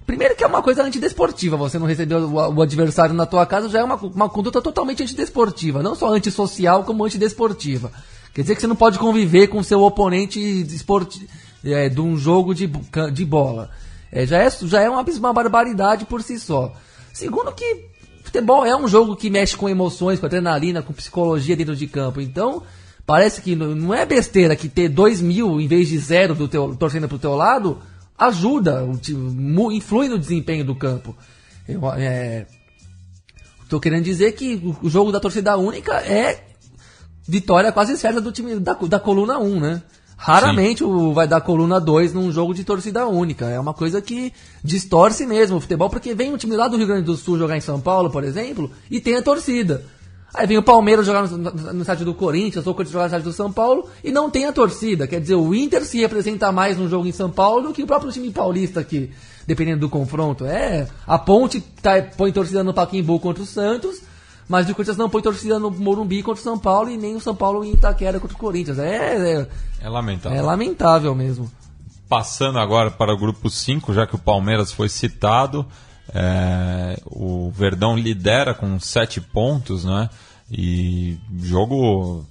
primeiro 0.05 0.35
que 0.35 0.43
é 0.43 0.47
uma 0.47 0.61
coisa 0.61 0.83
antidesportiva, 0.83 1.57
você 1.57 1.79
não 1.79 1.87
receber 1.87 2.15
o, 2.15 2.31
o 2.31 2.61
adversário 2.61 3.15
na 3.15 3.25
tua 3.25 3.45
casa 3.45 3.69
já 3.69 3.79
é 3.79 3.83
uma, 3.83 3.95
uma 3.95 4.29
conduta 4.29 4.61
totalmente 4.61 5.01
antidesportiva, 5.01 5.81
não 5.81 5.95
só 5.95 6.13
antissocial 6.13 6.83
como 6.83 7.03
antidesportiva. 7.03 7.91
Quer 8.33 8.41
dizer 8.41 8.55
que 8.55 8.61
você 8.61 8.67
não 8.67 8.75
pode 8.75 8.99
conviver 8.99 9.47
com 9.47 9.63
seu 9.63 9.81
oponente 9.81 10.65
é, 11.65 11.89
de 11.89 11.99
um 12.01 12.15
jogo 12.15 12.53
de, 12.53 12.69
de 13.11 13.25
bola. 13.25 13.69
É, 14.11 14.25
já, 14.27 14.37
é, 14.37 14.49
já 14.49 14.81
é 14.81 14.89
uma, 14.89 15.01
uma 15.01 15.33
barbaridade 15.33 16.05
por 16.05 16.21
si 16.21 16.39
só. 16.39 16.73
Segundo 17.13 17.51
que 17.53 17.85
futebol 18.23 18.65
é 18.65 18.75
um 18.75 18.87
jogo 18.87 19.15
que 19.15 19.29
mexe 19.29 19.55
com 19.57 19.67
emoções, 19.67 20.19
com 20.19 20.25
adrenalina, 20.27 20.81
com 20.81 20.93
psicologia 20.93 21.55
dentro 21.55 21.75
de 21.75 21.87
campo. 21.87 22.21
Então, 22.21 22.63
parece 23.05 23.41
que 23.41 23.55
não 23.55 23.93
é 23.93 24.05
besteira 24.05 24.55
que 24.55 24.69
ter 24.69 24.89
dois 24.89 25.21
mil 25.21 25.59
em 25.59 25.67
vez 25.67 25.87
de 25.89 25.97
zero 25.97 26.33
do 26.35 26.47
teu, 26.47 26.75
torcendo 26.75 27.07
pro 27.07 27.19
teu 27.19 27.35
lado 27.35 27.79
ajuda, 28.17 28.87
influi 29.71 30.07
no 30.07 30.19
desempenho 30.19 30.63
do 30.63 30.75
campo. 30.75 31.15
Eu, 31.67 31.81
é, 31.93 32.45
tô 33.69 33.79
querendo 33.79 34.03
dizer 34.03 34.33
que 34.33 34.55
o- 34.63 34.85
o 34.87 34.89
jogo 34.89 35.11
da 35.11 35.19
torcida 35.19 35.57
única 35.57 35.93
é 36.01 36.43
vitória 37.27 37.71
quase 37.71 37.97
certa 37.97 38.19
do 38.21 38.31
time 38.31 38.59
da, 38.59 38.73
da 38.73 38.99
coluna 38.99 39.39
1, 39.39 39.59
né? 39.59 39.81
Raramente 40.17 40.83
o, 40.83 41.13
vai 41.13 41.27
dar 41.27 41.41
coluna 41.41 41.79
2 41.79 42.13
num 42.13 42.31
jogo 42.31 42.53
de 42.53 42.63
torcida 42.63 43.07
única. 43.07 43.45
É 43.45 43.59
uma 43.59 43.73
coisa 43.73 43.99
que 44.01 44.31
distorce 44.63 45.25
mesmo 45.25 45.57
o 45.57 45.61
futebol, 45.61 45.89
porque 45.89 46.13
vem 46.13 46.31
um 46.31 46.37
time 46.37 46.55
lá 46.55 46.67
do 46.67 46.77
Rio 46.77 46.85
Grande 46.85 47.05
do 47.05 47.15
Sul 47.17 47.39
jogar 47.39 47.57
em 47.57 47.61
São 47.61 47.79
Paulo, 47.81 48.11
por 48.11 48.23
exemplo, 48.23 48.69
e 48.89 48.99
tem 48.99 49.15
a 49.15 49.21
torcida. 49.23 49.83
Aí 50.33 50.47
vem 50.47 50.57
o 50.57 50.63
Palmeiras 50.63 51.05
jogar 51.05 51.27
no, 51.27 51.37
no, 51.37 51.51
no 51.51 51.81
estádio 51.81 52.05
do 52.05 52.13
Corinthians, 52.13 52.65
ou 52.65 52.71
o 52.71 52.75
Corinthians 52.75 52.93
jogar 52.93 53.03
no 53.03 53.07
estádio 53.07 53.29
do 53.31 53.35
São 53.35 53.51
Paulo, 53.51 53.89
e 54.03 54.11
não 54.11 54.29
tem 54.29 54.45
a 54.45 54.53
torcida. 54.53 55.07
Quer 55.07 55.19
dizer, 55.19 55.35
o 55.35 55.53
Inter 55.53 55.83
se 55.83 55.99
representa 55.99 56.51
mais 56.51 56.77
num 56.77 56.87
jogo 56.87 57.05
em 57.07 57.11
São 57.11 57.29
Paulo 57.29 57.67
do 57.67 57.73
que 57.73 57.83
o 57.83 57.87
próprio 57.87 58.11
time 58.11 58.31
paulista 58.31 58.79
aqui, 58.79 59.11
dependendo 59.45 59.81
do 59.81 59.89
confronto. 59.89 60.45
É, 60.45 60.87
a 61.05 61.17
Ponte 61.17 61.59
tá, 61.81 62.01
põe 62.15 62.31
torcida 62.31 62.63
no 62.63 62.73
Paquimbu 62.73 63.19
contra 63.19 63.43
o 63.43 63.45
Santos, 63.45 64.01
mas 64.47 64.69
o 64.69 64.75
Corinthians 64.75 64.97
não 64.97 65.09
põe 65.09 65.21
torcida 65.21 65.59
no 65.59 65.69
Morumbi 65.69 66.23
contra 66.23 66.39
o 66.39 66.43
São 66.43 66.57
Paulo 66.57 66.89
e 66.89 66.97
nem 66.97 67.15
o 67.15 67.19
São 67.19 67.35
Paulo 67.35 67.63
em 67.63 67.73
Itaquera 67.73 68.19
contra 68.19 68.35
o 68.35 68.39
Corinthians. 68.39 68.79
É, 68.79 69.39
é, 69.39 69.47
É 69.81 69.89
lamentável. 69.89 70.37
é 70.37 70.41
lamentável 70.41 71.13
mesmo. 71.13 71.51
Passando 72.07 72.59
agora 72.59 72.91
para 72.91 73.13
o 73.13 73.17
grupo 73.17 73.49
5, 73.49 73.93
já 73.93 74.05
que 74.05 74.15
o 74.15 74.19
Palmeiras 74.19 74.71
foi 74.71 74.89
citado, 74.89 75.65
é, 76.13 76.99
o 77.05 77.49
Verdão 77.51 77.97
lidera 77.97 78.53
com 78.53 78.79
sete 78.79 79.21
pontos, 79.21 79.85
né? 79.85 80.09
E 80.51 81.17
jogo 81.41 82.25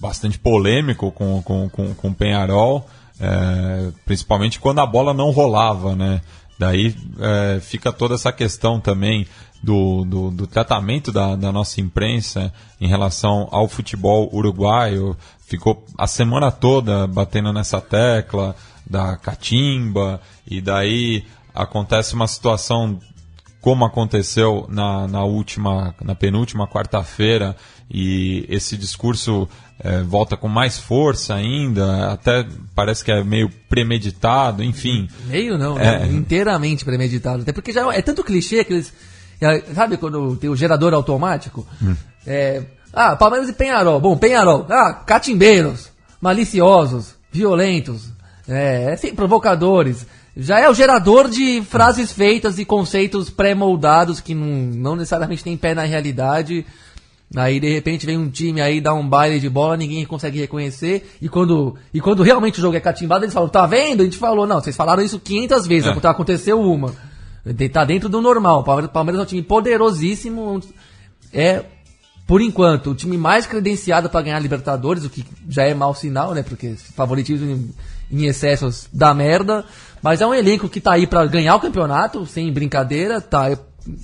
bastante 0.00 0.38
polêmico 0.38 1.10
com, 1.10 1.42
com, 1.42 1.68
com, 1.68 1.94
com 1.94 2.08
o 2.08 2.14
Penharol, 2.14 2.86
é, 3.18 3.90
principalmente 4.04 4.60
quando 4.60 4.80
a 4.80 4.86
bola 4.86 5.12
não 5.14 5.30
rolava, 5.30 5.96
né? 5.96 6.20
Daí 6.58 6.94
é, 7.18 7.60
fica 7.60 7.92
toda 7.92 8.14
essa 8.14 8.32
questão 8.32 8.78
também 8.78 9.26
do, 9.62 10.04
do, 10.04 10.30
do 10.30 10.46
tratamento 10.46 11.10
da, 11.10 11.34
da 11.34 11.50
nossa 11.50 11.80
imprensa 11.80 12.52
em 12.80 12.86
relação 12.86 13.48
ao 13.50 13.66
futebol 13.66 14.28
uruguaio. 14.32 15.16
Ficou 15.46 15.84
a 15.98 16.06
semana 16.06 16.52
toda 16.52 17.06
batendo 17.06 17.52
nessa 17.52 17.80
tecla 17.80 18.54
da 18.88 19.16
catimba, 19.16 20.20
e 20.46 20.60
daí 20.60 21.24
acontece 21.54 22.14
uma 22.14 22.28
situação 22.28 23.00
como 23.64 23.82
aconteceu 23.86 24.66
na, 24.68 25.08
na 25.08 25.24
última, 25.24 25.94
na 26.04 26.14
penúltima 26.14 26.68
quarta-feira, 26.68 27.56
e 27.90 28.44
esse 28.50 28.76
discurso 28.76 29.48
eh, 29.80 30.02
volta 30.02 30.36
com 30.36 30.48
mais 30.48 30.76
força 30.78 31.34
ainda, 31.34 32.12
até 32.12 32.46
parece 32.74 33.02
que 33.02 33.10
é 33.10 33.24
meio 33.24 33.48
premeditado, 33.66 34.62
enfim. 34.62 35.08
Meio 35.28 35.56
não, 35.56 35.78
É. 35.78 36.00
né? 36.00 36.12
inteiramente 36.12 36.84
premeditado. 36.84 37.40
Até 37.40 37.52
porque 37.52 37.72
já 37.72 37.90
é 37.90 38.02
tanto 38.02 38.22
clichê 38.22 38.64
que 38.64 38.74
eles. 38.74 38.92
é, 39.40 39.62
Sabe 39.74 39.96
quando 39.96 40.36
tem 40.36 40.50
o 40.50 40.56
gerador 40.56 40.92
automático? 40.92 41.66
É, 42.26 42.64
ah, 42.92 43.16
Palmeiras 43.16 43.48
e 43.48 43.54
Penharol. 43.54 43.98
Bom, 43.98 44.14
Penharol. 44.18 44.66
Ah, 44.68 44.92
catimbeiros, 44.92 45.90
maliciosos, 46.20 47.14
violentos, 47.32 48.10
é, 48.48 48.92
assim, 48.92 49.14
provocadores. 49.14 50.06
Já 50.36 50.58
é 50.58 50.68
o 50.68 50.74
gerador 50.74 51.28
de 51.28 51.62
frases 51.62 52.12
feitas 52.12 52.58
e 52.58 52.64
conceitos 52.64 53.30
pré-moldados 53.30 54.20
que 54.20 54.34
não, 54.34 54.46
não 54.46 54.96
necessariamente 54.96 55.44
tem 55.44 55.56
pé 55.56 55.74
na 55.74 55.84
realidade. 55.84 56.66
Aí 57.36 57.58
de 57.58 57.72
repente 57.72 58.04
vem 58.04 58.18
um 58.18 58.28
time 58.28 58.60
aí 58.60 58.80
dá 58.80 58.92
um 58.94 59.08
baile 59.08 59.40
de 59.40 59.48
bola, 59.48 59.76
ninguém 59.76 60.04
consegue 60.04 60.40
reconhecer. 60.40 61.16
E 61.22 61.28
quando, 61.28 61.76
e 61.92 62.00
quando 62.00 62.22
realmente 62.22 62.58
o 62.58 62.62
jogo 62.62 62.76
é 62.76 62.80
catimbado, 62.80 63.24
eles 63.24 63.34
falam: 63.34 63.48
tá 63.48 63.66
vendo? 63.66 64.02
A 64.02 64.04
gente 64.04 64.18
falou: 64.18 64.46
não, 64.46 64.60
vocês 64.60 64.76
falaram 64.76 65.02
isso 65.02 65.18
500 65.18 65.66
vezes, 65.66 65.90
É. 65.90 66.06
é. 66.06 66.08
aconteceu 66.08 66.60
uma. 66.60 66.92
Tá 67.72 67.84
dentro 67.84 68.08
do 68.08 68.20
normal. 68.20 68.60
O 68.60 68.64
Palmeiras, 68.64 68.90
Palmeiras 68.90 69.20
é 69.20 69.24
um 69.24 69.26
time 69.26 69.42
poderosíssimo. 69.42 70.60
É, 71.32 71.64
por 72.26 72.40
enquanto, 72.40 72.90
o 72.90 72.94
time 72.94 73.18
mais 73.18 73.46
credenciado 73.46 74.08
para 74.08 74.22
ganhar 74.22 74.36
a 74.36 74.40
Libertadores, 74.40 75.04
o 75.04 75.10
que 75.10 75.24
já 75.48 75.64
é 75.64 75.74
mau 75.74 75.94
sinal, 75.94 76.32
né? 76.32 76.42
Porque 76.42 76.74
favoritismo 76.94 77.68
em, 78.10 78.26
excessos 78.26 78.88
dá 78.92 79.12
merda. 79.14 79.64
Mas 80.02 80.20
é 80.20 80.26
um 80.26 80.34
elenco 80.34 80.68
que 80.68 80.80
tá 80.80 80.92
aí 80.92 81.06
para 81.06 81.26
ganhar 81.26 81.56
o 81.56 81.60
campeonato, 81.60 82.26
sem 82.26 82.52
brincadeira, 82.52 83.20
tá 83.20 83.56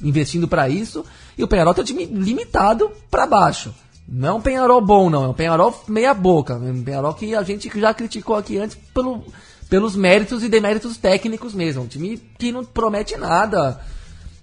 investindo 0.03 0.49
para 0.49 0.69
isso. 0.69 1.05
E 1.37 1.45
o 1.45 1.49
Penharol 1.49 1.75
tem 1.75 1.83
um 1.83 1.87
time 1.87 2.05
limitado 2.07 2.91
para 3.11 3.27
baixo. 3.27 3.75
Não 4.09 4.29
é 4.29 4.33
um 4.33 4.41
Penharol 4.41 4.81
bom, 4.81 5.09
não. 5.09 5.25
É 5.25 5.29
um 5.29 5.35
Penharol 5.35 5.85
meia 5.87 6.13
boca. 6.13 6.55
É 6.55 6.71
um 6.71 6.83
Penharol 6.83 7.15
que 7.15 7.35
a 7.35 7.43
gente 7.43 7.71
já 7.79 7.95
criticou 7.95 8.35
aqui 8.35 8.59
antes 8.59 8.77
pelo, 8.93 9.25
pelos 9.69 9.95
méritos 9.95 10.43
e 10.43 10.49
deméritos 10.49 10.97
técnicos 10.97 11.55
mesmo. 11.55 11.83
Um 11.83 11.87
time 11.87 12.17
que 12.39 12.51
não 12.51 12.65
promete 12.65 13.17
nada. 13.17 13.81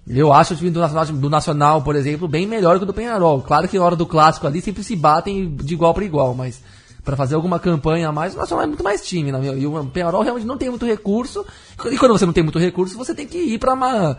Eu 0.08 0.32
acho 0.32 0.54
o 0.54 0.56
time 0.56 0.70
do 0.70 0.80
Nacional, 0.80 1.06
do 1.06 1.30
Nacional, 1.30 1.82
por 1.82 1.94
exemplo, 1.94 2.26
bem 2.26 2.46
melhor 2.46 2.78
que 2.78 2.84
o 2.84 2.86
do 2.86 2.94
Penharol. 2.94 3.42
Claro 3.42 3.68
que 3.68 3.78
na 3.78 3.84
hora 3.84 3.96
do 3.96 4.06
clássico 4.06 4.46
ali 4.46 4.62
sempre 4.62 4.82
se 4.82 4.96
batem 4.96 5.54
de 5.54 5.74
igual 5.74 5.92
para 5.92 6.04
igual, 6.04 6.34
mas 6.34 6.62
para 7.08 7.16
fazer 7.16 7.36
alguma 7.36 7.58
campanha 7.58 8.10
a 8.10 8.12
mais, 8.12 8.34
o 8.34 8.36
Nacional 8.36 8.64
é 8.64 8.66
muito 8.66 8.84
mais 8.84 9.00
time. 9.00 9.32
Né? 9.32 9.40
E 9.56 9.66
o 9.66 9.82
Penharol 9.86 10.20
realmente 10.20 10.46
não 10.46 10.58
tem 10.58 10.68
muito 10.68 10.84
recurso. 10.84 11.42
E 11.90 11.96
quando 11.96 12.12
você 12.12 12.26
não 12.26 12.34
tem 12.34 12.44
muito 12.44 12.58
recurso, 12.58 12.98
você 12.98 13.14
tem 13.14 13.26
que 13.26 13.38
ir 13.38 13.58
para 13.58 13.72
uma 13.72 14.18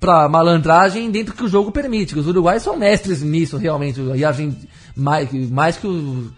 para 0.00 0.28
malandragem 0.28 1.08
dentro 1.08 1.36
que 1.36 1.44
o 1.44 1.48
jogo 1.48 1.70
permite. 1.70 2.18
Os 2.18 2.26
uruguaios 2.26 2.64
são 2.64 2.76
mestres 2.76 3.22
nisso, 3.22 3.56
realmente. 3.56 4.00
E 4.16 4.24
a 4.24 4.32
gente, 4.32 4.68
mais, 4.96 5.32
mais, 5.48 5.76
que 5.76 5.86
os, 5.86 6.32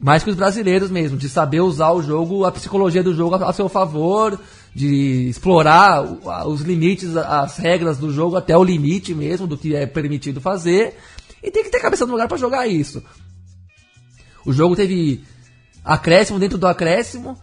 mais 0.00 0.24
que 0.24 0.30
os 0.30 0.36
brasileiros 0.36 0.90
mesmo, 0.90 1.16
de 1.16 1.28
saber 1.28 1.60
usar 1.60 1.92
o 1.92 2.02
jogo, 2.02 2.44
a 2.44 2.50
psicologia 2.50 3.02
do 3.02 3.14
jogo 3.14 3.36
a, 3.36 3.52
seu 3.52 3.68
favor, 3.68 4.36
de 4.74 5.28
explorar 5.28 6.02
os 6.44 6.62
limites, 6.62 7.16
as 7.16 7.56
regras 7.56 7.98
do 7.98 8.12
jogo 8.12 8.34
até 8.34 8.58
o 8.58 8.64
limite 8.64 9.14
mesmo 9.14 9.46
do 9.46 9.56
que 9.56 9.76
é 9.76 9.86
permitido 9.86 10.40
fazer. 10.40 10.96
E 11.40 11.52
tem 11.52 11.62
que 11.62 11.70
ter 11.70 11.78
cabeça 11.78 12.04
no 12.04 12.10
lugar 12.10 12.26
para 12.26 12.36
jogar 12.36 12.66
isso. 12.66 13.00
O 14.44 14.52
jogo 14.52 14.76
teve 14.76 15.22
acréscimo 15.84 16.38
dentro 16.38 16.58
do 16.58 16.66
acréscimo. 16.66 17.36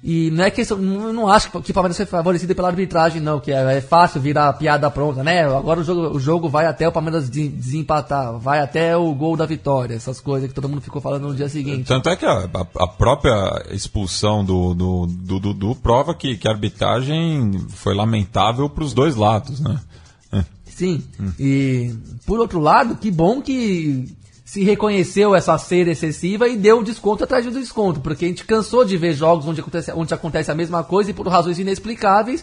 E 0.00 0.30
não 0.30 0.44
é 0.44 0.50
questão. 0.52 0.78
Não, 0.78 1.12
não 1.12 1.28
acho 1.28 1.50
que 1.50 1.70
o 1.72 1.74
Palmeiras 1.74 1.96
foi 1.96 2.06
favorecido 2.06 2.54
pela 2.54 2.68
arbitragem, 2.68 3.20
não, 3.20 3.40
que 3.40 3.50
é, 3.50 3.78
é 3.78 3.80
fácil 3.80 4.20
virar 4.20 4.52
piada 4.52 4.88
pronta, 4.88 5.24
né? 5.24 5.42
Agora 5.44 5.80
o 5.80 5.82
jogo, 5.82 6.16
o 6.16 6.20
jogo 6.20 6.48
vai 6.48 6.66
até 6.66 6.86
o 6.86 6.92
Palmeiras 6.92 7.28
de- 7.28 7.48
desempatar, 7.48 8.38
vai 8.38 8.60
até 8.60 8.96
o 8.96 9.12
gol 9.12 9.36
da 9.36 9.44
vitória, 9.44 9.96
essas 9.96 10.20
coisas 10.20 10.48
que 10.48 10.54
todo 10.54 10.68
mundo 10.68 10.80
ficou 10.82 11.02
falando 11.02 11.26
no 11.26 11.34
dia 11.34 11.48
seguinte. 11.48 11.82
Tanto 11.88 12.08
é 12.10 12.14
que 12.14 12.24
a, 12.24 12.30
a- 12.44 12.66
a 12.84 12.86
própria 12.86 13.66
expulsão 13.72 14.44
do, 14.44 14.72
do, 14.72 15.06
do 15.06 15.40
Dudu 15.40 15.74
prova 15.74 16.14
que, 16.14 16.36
que 16.36 16.46
a 16.46 16.52
arbitragem 16.52 17.66
foi 17.70 17.92
lamentável 17.92 18.70
para 18.70 18.84
os 18.84 18.94
dois 18.94 19.16
lados, 19.16 19.58
né? 19.58 19.80
Sim. 20.64 21.02
E, 21.40 21.92
por 22.24 22.38
outro 22.38 22.60
lado, 22.60 22.94
que 22.94 23.10
bom 23.10 23.42
que 23.42 24.14
se 24.48 24.64
reconheceu 24.64 25.34
essa 25.34 25.58
cera 25.58 25.90
excessiva 25.90 26.48
e 26.48 26.56
deu 26.56 26.82
desconto 26.82 27.22
atrás 27.22 27.44
do 27.44 27.50
desconto, 27.50 28.00
porque 28.00 28.24
a 28.24 28.28
gente 28.28 28.46
cansou 28.46 28.82
de 28.82 28.96
ver 28.96 29.12
jogos 29.12 29.46
onde 29.46 29.60
acontece, 29.60 29.92
onde 29.92 30.14
acontece 30.14 30.50
a 30.50 30.54
mesma 30.54 30.82
coisa 30.82 31.10
e 31.10 31.14
por 31.14 31.28
razões 31.28 31.58
inexplicáveis 31.58 32.42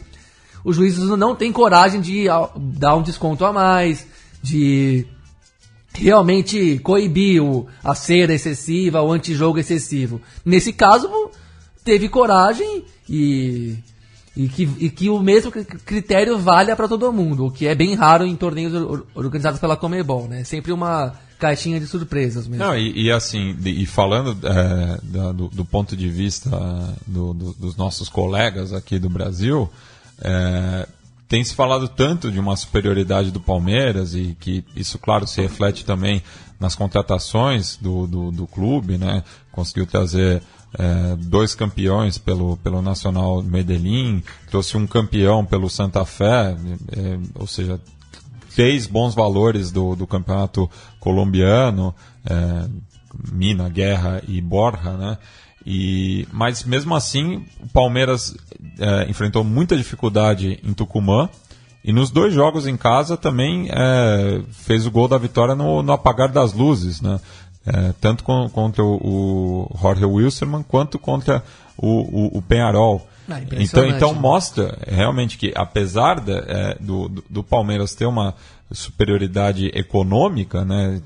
os 0.64 0.76
juízes 0.76 1.04
não 1.04 1.36
têm 1.36 1.52
coragem 1.52 2.00
de 2.00 2.26
dar 2.56 2.96
um 2.96 3.02
desconto 3.02 3.44
a 3.44 3.52
mais, 3.52 4.06
de 4.42 5.08
realmente 5.94 6.78
coibir 6.84 7.42
a 7.84 7.96
cera 7.96 8.34
excessiva, 8.36 9.02
o 9.02 9.12
antijogo 9.12 9.58
excessivo. 9.58 10.22
Nesse 10.46 10.72
caso, 10.74 11.10
teve 11.84 12.08
coragem 12.08 12.86
e, 13.10 13.78
e, 14.36 14.50
que, 14.50 14.64
e 14.80 14.90
que 14.90 15.10
o 15.10 15.20
mesmo 15.20 15.52
critério 15.52 16.38
valha 16.38 16.76
para 16.76 16.88
todo 16.88 17.12
mundo, 17.14 17.46
o 17.46 17.52
que 17.52 17.68
é 17.68 17.74
bem 17.74 17.96
raro 17.96 18.26
em 18.26 18.36
torneios 18.36 18.74
organizados 19.14 19.60
pela 19.60 19.78
Comebol, 19.78 20.28
né? 20.28 20.44
Sempre 20.44 20.74
uma 20.74 21.14
caixinha 21.40 21.80
de 21.80 21.88
surpresas 21.88 22.48
mesmo. 22.48 22.66
Não, 22.66 22.78
e, 22.78 23.06
e 23.06 23.12
assim, 23.12 23.56
e 23.64 23.86
falando 23.86 24.38
é, 24.44 25.00
do, 25.34 25.48
do, 25.50 25.66
ponto 25.66 25.96
de 25.96 26.10
vista 26.10 26.50
do, 27.06 27.34
do, 27.34 27.54
dos 27.54 27.76
nossos 27.76 28.10
colegas 28.10 28.74
aqui 28.74 29.00
do 29.00 29.10
Brasil, 29.10 29.70
é, 30.22 30.88
tem 31.28 31.44
se 31.44 31.56
falado 31.56 31.88
tanto 31.88 32.32
de 32.32 32.40
uma 32.40 32.56
superioridade 32.56 33.32
do 33.32 33.40
Palmeiras 33.40 34.16
e 34.16 34.36
que 34.40 34.64
isso, 34.76 35.00
claro, 35.00 35.26
se 35.28 35.42
reflete 35.42 35.86
também 35.86 36.22
nas 36.60 36.76
contratações 36.76 37.78
do, 37.78 38.08
do, 38.08 38.32
do 38.32 38.48
clube, 38.48 38.98
né? 38.98 39.24
Conseguiu 39.52 39.86
trazer 39.86 40.42
é, 40.78 41.16
dois 41.18 41.56
campeões 41.56 42.18
pelo, 42.18 42.58
pelo 42.58 42.82
Nacional 42.82 43.42
Medellín, 43.42 44.24
trouxe 44.50 44.78
um 44.78 44.86
campeão 44.86 45.46
pelo 45.46 45.70
Santa 45.70 46.06
Fé, 46.06 46.56
é, 46.92 47.20
ou 47.36 47.48
seja, 47.48 47.80
fez 48.50 48.88
bons 48.88 49.14
valores 49.14 49.72
do, 49.72 49.96
do 49.96 50.08
campeonato 50.08 50.70
colombiano, 51.00 51.94
é, 52.26 52.68
Mina, 53.32 53.70
Guerra 53.70 54.22
e 54.28 54.42
Borja, 54.42 54.94
né? 54.94 55.18
E, 55.66 56.28
mas 56.32 56.64
mesmo 56.64 56.94
assim, 56.94 57.44
o 57.60 57.68
Palmeiras 57.68 58.36
é, 58.80 59.10
enfrentou 59.10 59.44
muita 59.44 59.76
dificuldade 59.76 60.60
em 60.64 60.74
Tucumã. 60.74 61.30
E 61.84 61.94
nos 61.94 62.10
dois 62.10 62.34
jogos 62.34 62.66
em 62.66 62.76
casa 62.76 63.16
também 63.16 63.68
é, 63.70 64.42
fez 64.52 64.86
o 64.88 64.92
gol 64.92 65.08
da 65.08 65.18
vitória 65.18 65.54
no, 65.54 65.84
no 65.84 65.94
apagar 65.94 66.32
das 66.32 66.54
luzes, 66.54 67.00
né? 67.02 67.20
É, 67.66 67.94
tanto 68.00 68.24
com, 68.24 68.48
contra 68.50 68.84
o, 68.84 69.68
o 69.72 69.78
Jorge 69.82 70.06
Wilstermann 70.06 70.64
quanto 70.64 71.00
contra 71.00 71.44
o, 71.78 72.36
o, 72.36 72.38
o 72.38 72.42
Penharol. 72.42 73.08
Ah, 73.28 73.42
então, 73.54 73.88
então 73.88 74.14
né? 74.14 74.20
mostra 74.20 74.78
realmente 74.88 75.36
que 75.38 75.52
apesar 75.56 76.24
é, 76.28 76.78
do, 76.80 77.10
do 77.28 77.44
Palmeiras 77.44 77.96
ter 77.96 78.06
uma 78.06 78.36
superioridade 78.72 79.72
econômica, 79.74 80.66
né, 80.66 81.00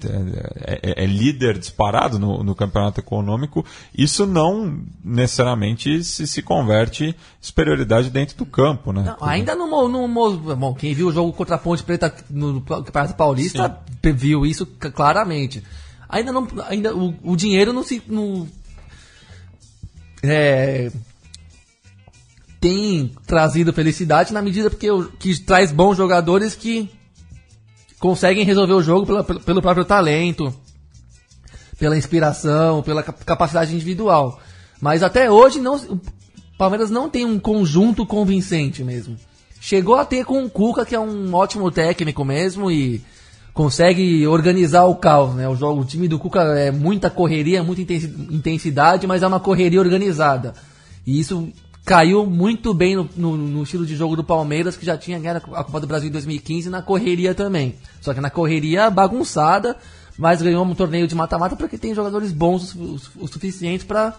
é, 0.66 0.80
é, 0.82 1.04
é 1.04 1.06
líder 1.06 1.58
disparado 1.58 2.18
no, 2.18 2.42
no, 2.42 2.56
campeonato 2.56 3.00
econômico, 3.00 3.66
isso 3.96 4.26
não 4.26 4.82
necessariamente 5.04 6.04
se, 6.04 6.26
se 6.26 6.42
converte 6.42 7.16
superioridade 7.42 8.10
dentro 8.10 8.38
do 8.38 8.46
campo. 8.46 8.94
Né? 8.94 9.04
Não, 9.04 9.28
ainda 9.28 9.56
no, 9.56 9.68
no, 9.68 10.08
no, 10.08 10.56
Bom, 10.56 10.74
quem 10.74 10.94
viu 10.94 11.08
o 11.08 11.12
jogo 11.12 11.34
contra 11.34 11.56
a 11.56 11.60
Ponte 11.60 11.84
Preta 11.84 12.14
no 12.30 12.62
Campeonato 12.62 13.16
Paulista 13.16 13.78
Sim. 14.04 14.14
viu 14.14 14.46
isso 14.46 14.66
claramente. 14.66 15.62
Ainda 16.10 16.32
não. 16.32 16.48
Ainda, 16.68 16.96
o, 16.96 17.14
o 17.24 17.36
dinheiro 17.36 17.72
não 17.72 17.84
se. 17.84 18.02
Não, 18.08 18.48
é, 20.24 20.92
tem 22.60 23.12
trazido 23.26 23.72
felicidade 23.72 24.34
na 24.34 24.42
medida 24.42 24.70
porque 24.70 24.88
que 25.18 25.40
traz 25.40 25.72
bons 25.72 25.96
jogadores 25.96 26.56
que 26.56 26.90
conseguem 28.00 28.44
resolver 28.44 28.74
o 28.74 28.82
jogo 28.82 29.06
pela, 29.06 29.24
pelo 29.24 29.62
próprio 29.62 29.86
talento, 29.86 30.54
pela 31.78 31.98
inspiração, 31.98 32.82
pela 32.82 33.04
capacidade 33.04 33.74
individual. 33.74 34.42
Mas 34.82 35.04
até 35.04 35.30
hoje 35.30 35.60
não, 35.60 35.76
o 35.76 36.02
Palmeiras 36.58 36.90
não 36.90 37.10
tem 37.10 37.26
um 37.26 37.40
conjunto 37.40 38.06
convincente 38.06 38.84
mesmo. 38.84 39.18
Chegou 39.62 39.96
a 39.96 40.06
ter 40.06 40.26
com 40.26 40.44
o 40.44 40.50
Cuca, 40.50 40.86
que 40.86 40.96
é 40.96 41.00
um 41.00 41.34
ótimo 41.34 41.70
técnico 41.70 42.24
mesmo 42.24 42.72
e 42.72 43.02
consegue 43.60 44.26
organizar 44.26 44.86
o 44.86 44.96
caos, 44.96 45.36
né? 45.36 45.46
O 45.50 45.54
jogo, 45.54 45.82
o 45.82 45.86
time 45.86 46.08
do 46.08 46.18
Cuca 46.18 46.40
é 46.58 46.72
muita 46.72 47.10
correria, 47.10 47.62
muita 47.62 47.82
intensidade, 47.92 49.06
mas 49.06 49.22
é 49.22 49.28
uma 49.28 49.42
correria 49.42 49.82
organizada. 49.82 50.54
E 51.06 51.20
isso 51.20 51.52
caiu 51.84 52.26
muito 52.26 52.74
bem 52.74 52.96
no, 52.96 53.10
no, 53.18 53.36
no, 53.36 53.64
estilo 53.64 53.86
de 53.86 53.98
jogo 53.98 54.16
do 54.16 54.24
Palmeiras, 54.24 54.78
que 54.78 54.86
já 54.86 54.98
tinha 54.98 55.20
ganhado 55.20 55.42
a 55.54 55.62
Copa 55.66 55.82
do 55.82 55.88
Brasil 55.88 56.08
em 56.08 56.12
2015 56.14 56.70
na 56.70 56.82
correria 56.82 57.36
também. 57.36 57.76
Só 58.00 58.14
que 58.14 58.22
na 58.22 58.30
correria 58.30 58.90
bagunçada, 58.90 59.76
mas 60.18 60.42
ganhou 60.42 60.64
um 60.64 60.74
torneio 60.74 61.06
de 61.06 61.14
mata-mata 61.14 61.58
porque 61.58 61.78
tem 61.78 61.94
jogadores 61.94 62.32
bons 62.32 62.74
o, 62.74 62.96
o, 63.18 63.24
o 63.26 63.28
suficiente 63.28 63.84
para 63.84 64.16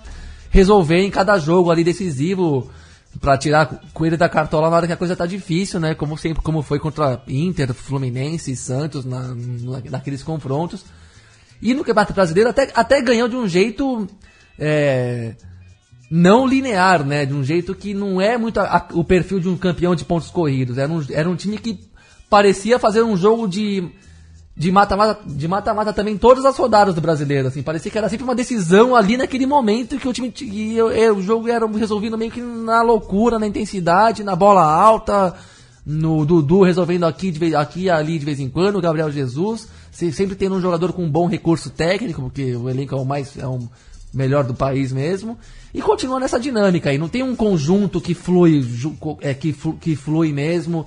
resolver 0.51 1.01
em 1.01 1.11
cada 1.11 1.39
jogo 1.39 1.71
ali 1.71 1.83
decisivo, 1.83 2.71
para 3.19 3.37
tirar 3.37 3.81
coelho 3.93 4.17
da 4.17 4.29
cartola 4.29 4.71
na 4.71 4.77
hora 4.77 4.87
que 4.87 4.93
a 4.93 4.97
coisa 4.97 5.17
tá 5.17 5.27
difícil, 5.27 5.81
né? 5.81 5.95
Como 5.95 6.17
sempre, 6.17 6.43
como 6.43 6.63
foi 6.63 6.79
contra 6.79 7.23
Inter, 7.27 7.75
Fluminense 7.75 8.53
e 8.53 8.57
Santos 8.57 9.05
na, 9.05 9.35
na, 9.35 9.81
naqueles 9.91 10.23
confrontos. 10.23 10.85
E 11.61 11.75
no 11.75 11.85
Campeonato 11.85 12.15
Brasileiro 12.15 12.51
até, 12.51 12.71
até 12.75 13.01
ganhou 13.01 13.29
de 13.29 13.37
um 13.37 13.49
jeito. 13.49 14.07
É, 14.59 15.35
não 16.11 16.47
linear, 16.47 17.05
né? 17.05 17.25
De 17.25 17.35
um 17.35 17.43
jeito 17.43 17.75
que 17.75 17.95
não 17.95 18.21
é 18.21 18.37
muito 18.39 18.59
a, 18.59 18.77
a, 18.77 18.89
o 18.93 19.05
perfil 19.05 19.41
de 19.41 19.49
um 19.49 19.57
campeão 19.57 19.95
de 19.95 20.05
pontos 20.05 20.31
corridos. 20.31 20.79
Era 20.79 20.91
um, 20.91 21.05
era 21.11 21.29
um 21.29 21.37
time 21.37 21.59
que 21.59 21.79
parecia 22.29 22.79
fazer 22.79 23.03
um 23.03 23.17
jogo 23.17 23.47
de 23.47 23.91
de 24.57 24.71
mata-mata 24.71 25.21
de 25.25 25.49
mata-mata 25.49 25.93
também 25.93 26.19
todas 26.19 26.45
as 26.45 26.57
rodadas 26.57 26.95
do 26.95 27.01
brasileiro, 27.01 27.49
assim, 27.49 27.63
parecia 27.63 27.91
que 27.91 27.97
era 27.97 28.09
sempre 28.09 28.25
uma 28.25 28.35
decisão 28.35 28.95
ali 28.95 29.17
naquele 29.17 29.47
momento 29.47 29.99
que 29.99 30.09
o 30.09 30.13
time 30.13 30.31
que 30.31 30.77
o 30.83 31.23
jogo 31.23 31.49
era 31.49 31.67
resolvido 31.67 32.19
meio 32.19 32.31
que 32.31 32.41
na 32.41 32.83
loucura, 32.83 33.39
na 33.39 33.47
intensidade, 33.47 34.25
na 34.25 34.37
bola 34.37 34.63
alta, 34.63 35.35
no 35.87 36.27
Dudu 36.27 36.63
resolvendo 36.63 37.05
aqui 37.05 37.31
de 37.31 37.55
aqui 37.55 37.89
ali 37.89 38.19
de 38.19 38.25
vez 38.25 38.41
em 38.41 38.49
quando, 38.49 38.77
o 38.77 38.81
Gabriel 38.81 39.11
Jesus, 39.11 39.69
sempre 39.91 40.35
tendo 40.35 40.57
um 40.57 40.61
jogador 40.61 40.93
com 40.93 41.05
um 41.05 41.11
bom 41.11 41.27
recurso 41.27 41.71
técnico, 41.71 42.23
porque 42.23 42.55
o 42.55 42.69
elenco 42.69 42.95
é 42.95 42.99
o 42.99 43.05
mais 43.05 43.37
é 43.39 43.47
o 43.47 43.61
melhor 44.13 44.45
do 44.45 44.55
país 44.55 44.93
mesmo. 44.93 45.39
E 45.73 45.81
continua 45.81 46.19
nessa 46.19 46.39
dinâmica 46.39 46.91
aí. 46.91 46.99
Não 46.99 47.09
tem 47.09 47.23
um 47.23 47.37
conjunto 47.37 48.01
que 48.01 48.13
flui, 48.13 48.67
é, 49.21 49.33
que, 49.33 49.55
que 49.81 49.95
flui 49.95 50.33
mesmo, 50.33 50.85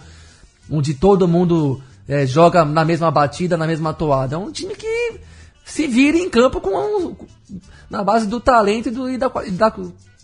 onde 0.70 0.94
todo 0.94 1.28
mundo 1.28 1.82
é, 2.08 2.26
joga 2.26 2.66
na 2.66 2.84
mesma 2.84 3.10
batida, 3.10 3.58
na 3.58 3.68
mesma 3.68 3.94
toada. 3.94 4.36
É 4.36 4.38
um 4.38 4.52
time 4.52 4.76
que 4.76 5.20
se 5.66 5.88
vira 5.88 6.18
em 6.18 6.30
campo 6.30 6.60
com 6.60 6.70
um, 6.70 7.16
na 7.90 8.04
base 8.04 8.28
do 8.28 8.40
talento 8.40 8.90
e, 8.90 8.92
do, 8.92 9.10
e 9.10 9.18
da, 9.18 9.28
da 9.28 9.74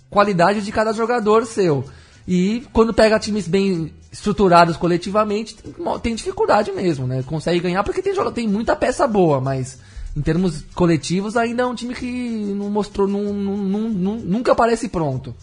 qualidade 0.10 0.62
de 0.62 0.72
cada 0.72 0.94
jogador 0.94 1.46
seu. 1.46 1.86
E 2.28 2.64
quando 2.74 2.94
pega 2.94 3.20
times 3.20 3.48
bem 3.48 3.94
estruturados 4.12 4.78
coletivamente, 4.78 5.56
tem, 5.56 5.74
tem 6.02 6.16
dificuldade 6.16 6.72
mesmo, 6.72 7.08
né? 7.08 7.24
Consegue 7.24 7.60
ganhar 7.60 7.84
porque 7.84 8.02
tem, 8.02 8.14
tem 8.34 8.48
muita 8.48 8.76
peça 8.76 9.08
boa, 9.08 9.40
mas 9.40 9.80
em 10.16 10.22
termos 10.22 10.64
coletivos, 10.74 11.38
ainda 11.38 11.64
é 11.64 11.66
um 11.66 11.76
time 11.76 11.94
que 11.94 12.54
não 12.56 12.70
mostrou, 12.70 13.08
não, 13.08 13.34
não, 13.34 13.90
não, 13.90 14.16
nunca 14.18 14.56
parece 14.56 14.90
pronto. 14.90 15.36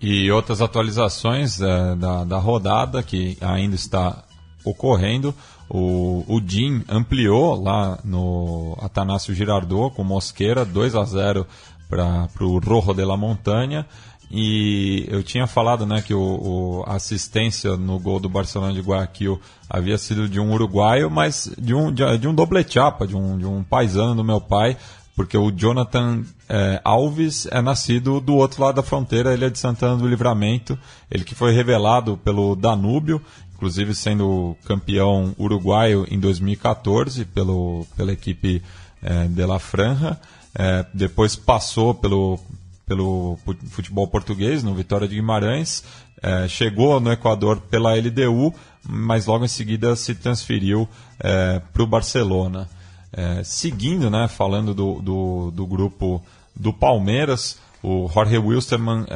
E 0.00 0.30
outras 0.30 0.60
atualizações 0.60 1.60
é, 1.60 1.94
da, 1.94 2.24
da 2.24 2.38
rodada 2.38 3.02
que 3.02 3.36
ainda 3.40 3.74
está 3.74 4.24
ocorrendo. 4.64 5.34
O, 5.68 6.24
o 6.28 6.40
Jim 6.46 6.82
ampliou 6.88 7.60
lá 7.60 7.98
no 8.04 8.76
Atanásio 8.80 9.34
Girardot 9.34 9.94
com 9.94 10.04
Mosqueira 10.04 10.64
2 10.64 10.94
a 10.94 11.04
0 11.04 11.46
para 11.88 12.28
o 12.40 12.58
Rojo 12.58 12.94
de 12.94 13.04
la 13.04 13.16
Montanha. 13.16 13.86
E 14.30 15.06
eu 15.08 15.22
tinha 15.22 15.46
falado 15.46 15.86
né, 15.86 16.02
que 16.02 16.12
a 16.86 16.94
assistência 16.94 17.76
no 17.76 17.98
gol 17.98 18.18
do 18.18 18.28
Barcelona 18.28 18.72
de 18.72 18.80
Guayaquil 18.80 19.40
havia 19.70 19.96
sido 19.98 20.28
de 20.28 20.40
um 20.40 20.52
uruguaio, 20.52 21.08
mas 21.10 21.50
de 21.56 21.74
um, 21.74 21.92
de, 21.92 22.18
de 22.18 22.26
um 22.26 22.34
doble 22.34 22.64
chapa, 22.68 23.06
de 23.06 23.16
um, 23.16 23.38
de 23.38 23.46
um 23.46 23.62
paisano 23.62 24.16
do 24.16 24.24
meu 24.24 24.40
pai, 24.40 24.76
porque 25.14 25.38
o 25.38 25.50
Jonathan 25.50 26.24
é, 26.48 26.80
Alves 26.84 27.46
é 27.50 27.62
nascido 27.62 28.20
do 28.20 28.34
outro 28.34 28.62
lado 28.62 28.74
da 28.76 28.82
fronteira, 28.82 29.32
ele 29.32 29.44
é 29.44 29.50
de 29.50 29.58
Santana 29.58 29.96
do 29.96 30.06
Livramento, 30.06 30.78
ele 31.10 31.24
que 31.24 31.34
foi 31.34 31.52
revelado 31.52 32.16
pelo 32.18 32.56
Danúbio, 32.56 33.22
inclusive 33.56 33.94
sendo 33.94 34.54
campeão 34.66 35.34
uruguaio 35.38 36.06
em 36.10 36.20
2014 36.20 37.24
pelo, 37.24 37.86
pela 37.96 38.12
equipe 38.12 38.62
é, 39.02 39.26
de 39.26 39.46
La 39.46 39.58
Franja, 39.58 40.20
é, 40.54 40.84
depois 40.92 41.34
passou 41.34 41.94
pelo 41.94 42.38
pelo 42.86 43.36
futebol 43.70 44.06
português, 44.06 44.62
no 44.62 44.72
Vitória 44.72 45.08
de 45.08 45.16
Guimarães, 45.16 45.82
é, 46.22 46.46
chegou 46.46 47.00
no 47.00 47.10
Equador 47.10 47.60
pela 47.60 47.92
LDU, 47.94 48.54
mas 48.88 49.26
logo 49.26 49.44
em 49.44 49.48
seguida 49.48 49.96
se 49.96 50.14
transferiu 50.14 50.88
é, 51.18 51.60
para 51.72 51.82
o 51.82 51.86
Barcelona. 51.86 52.68
Seguindo, 53.44 54.10
né, 54.10 54.28
falando 54.28 54.74
do, 54.74 55.00
do, 55.00 55.50
do, 55.50 55.66
grupo 55.66 56.22
do 56.54 56.70
Palmeiras, 56.70 57.58
o 57.82 58.10
Jorge 58.12 58.36
Wilstermann 58.36 59.06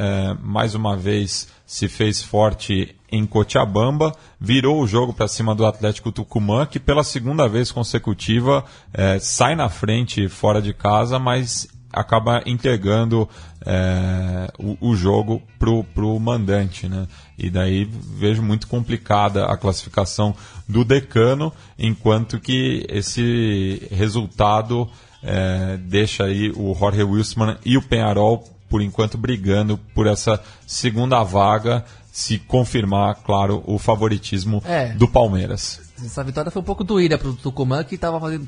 mais 0.41 0.73
uma 0.73 0.97
vez 0.97 1.47
se 1.67 1.87
fez 1.87 2.19
forte 2.19 2.95
em 3.11 3.25
Cochabamba, 3.25 4.15
virou 4.39 4.81
o 4.81 4.87
jogo 4.87 5.13
para 5.13 5.27
cima 5.27 5.53
do 5.53 5.65
Atlético 5.65 6.11
Tucumã, 6.11 6.65
que 6.65 6.79
pela 6.79 7.03
segunda 7.03 7.47
vez 7.47 7.71
consecutiva 7.71 8.63
é, 8.93 9.19
sai 9.19 9.55
na 9.55 9.69
frente 9.69 10.29
fora 10.29 10.61
de 10.61 10.73
casa, 10.73 11.19
mas 11.19 11.67
acaba 11.91 12.41
entregando 12.45 13.27
é, 13.65 14.49
o, 14.57 14.77
o, 14.89 14.95
jogo 14.95 15.41
pro, 15.59 15.83
pro 15.83 16.17
mandante, 16.19 16.87
né? 16.87 17.07
E 17.37 17.49
daí 17.49 17.83
vejo 17.83 18.41
muito 18.41 18.67
complicada 18.67 19.45
a 19.45 19.57
classificação 19.57 20.33
do 20.67 20.85
decano, 20.85 21.51
enquanto 21.77 22.39
que 22.39 22.85
esse 22.89 23.87
resultado 23.91 24.89
é, 25.21 25.77
deixa 25.77 26.25
aí 26.25 26.51
o 26.55 26.73
Jorge 26.73 27.03
Wilson 27.03 27.57
e 27.65 27.77
o 27.77 27.81
Penharol, 27.81 28.43
por 28.69 28.81
enquanto, 28.81 29.17
brigando 29.17 29.77
por 29.93 30.07
essa 30.07 30.41
segunda 30.65 31.21
vaga, 31.23 31.83
se 32.11 32.37
confirmar, 32.37 33.15
claro, 33.23 33.63
o 33.65 33.79
favoritismo 33.79 34.61
é. 34.65 34.89
do 34.89 35.07
Palmeiras. 35.07 35.79
Essa 36.03 36.23
vitória 36.23 36.51
foi 36.51 36.61
um 36.61 36.65
pouco 36.65 36.83
doída 36.83 37.17
para 37.17 37.29
o 37.29 37.33
Tucumã, 37.33 37.83
que 37.83 37.95
estava 37.95 38.19
fazendo 38.19 38.47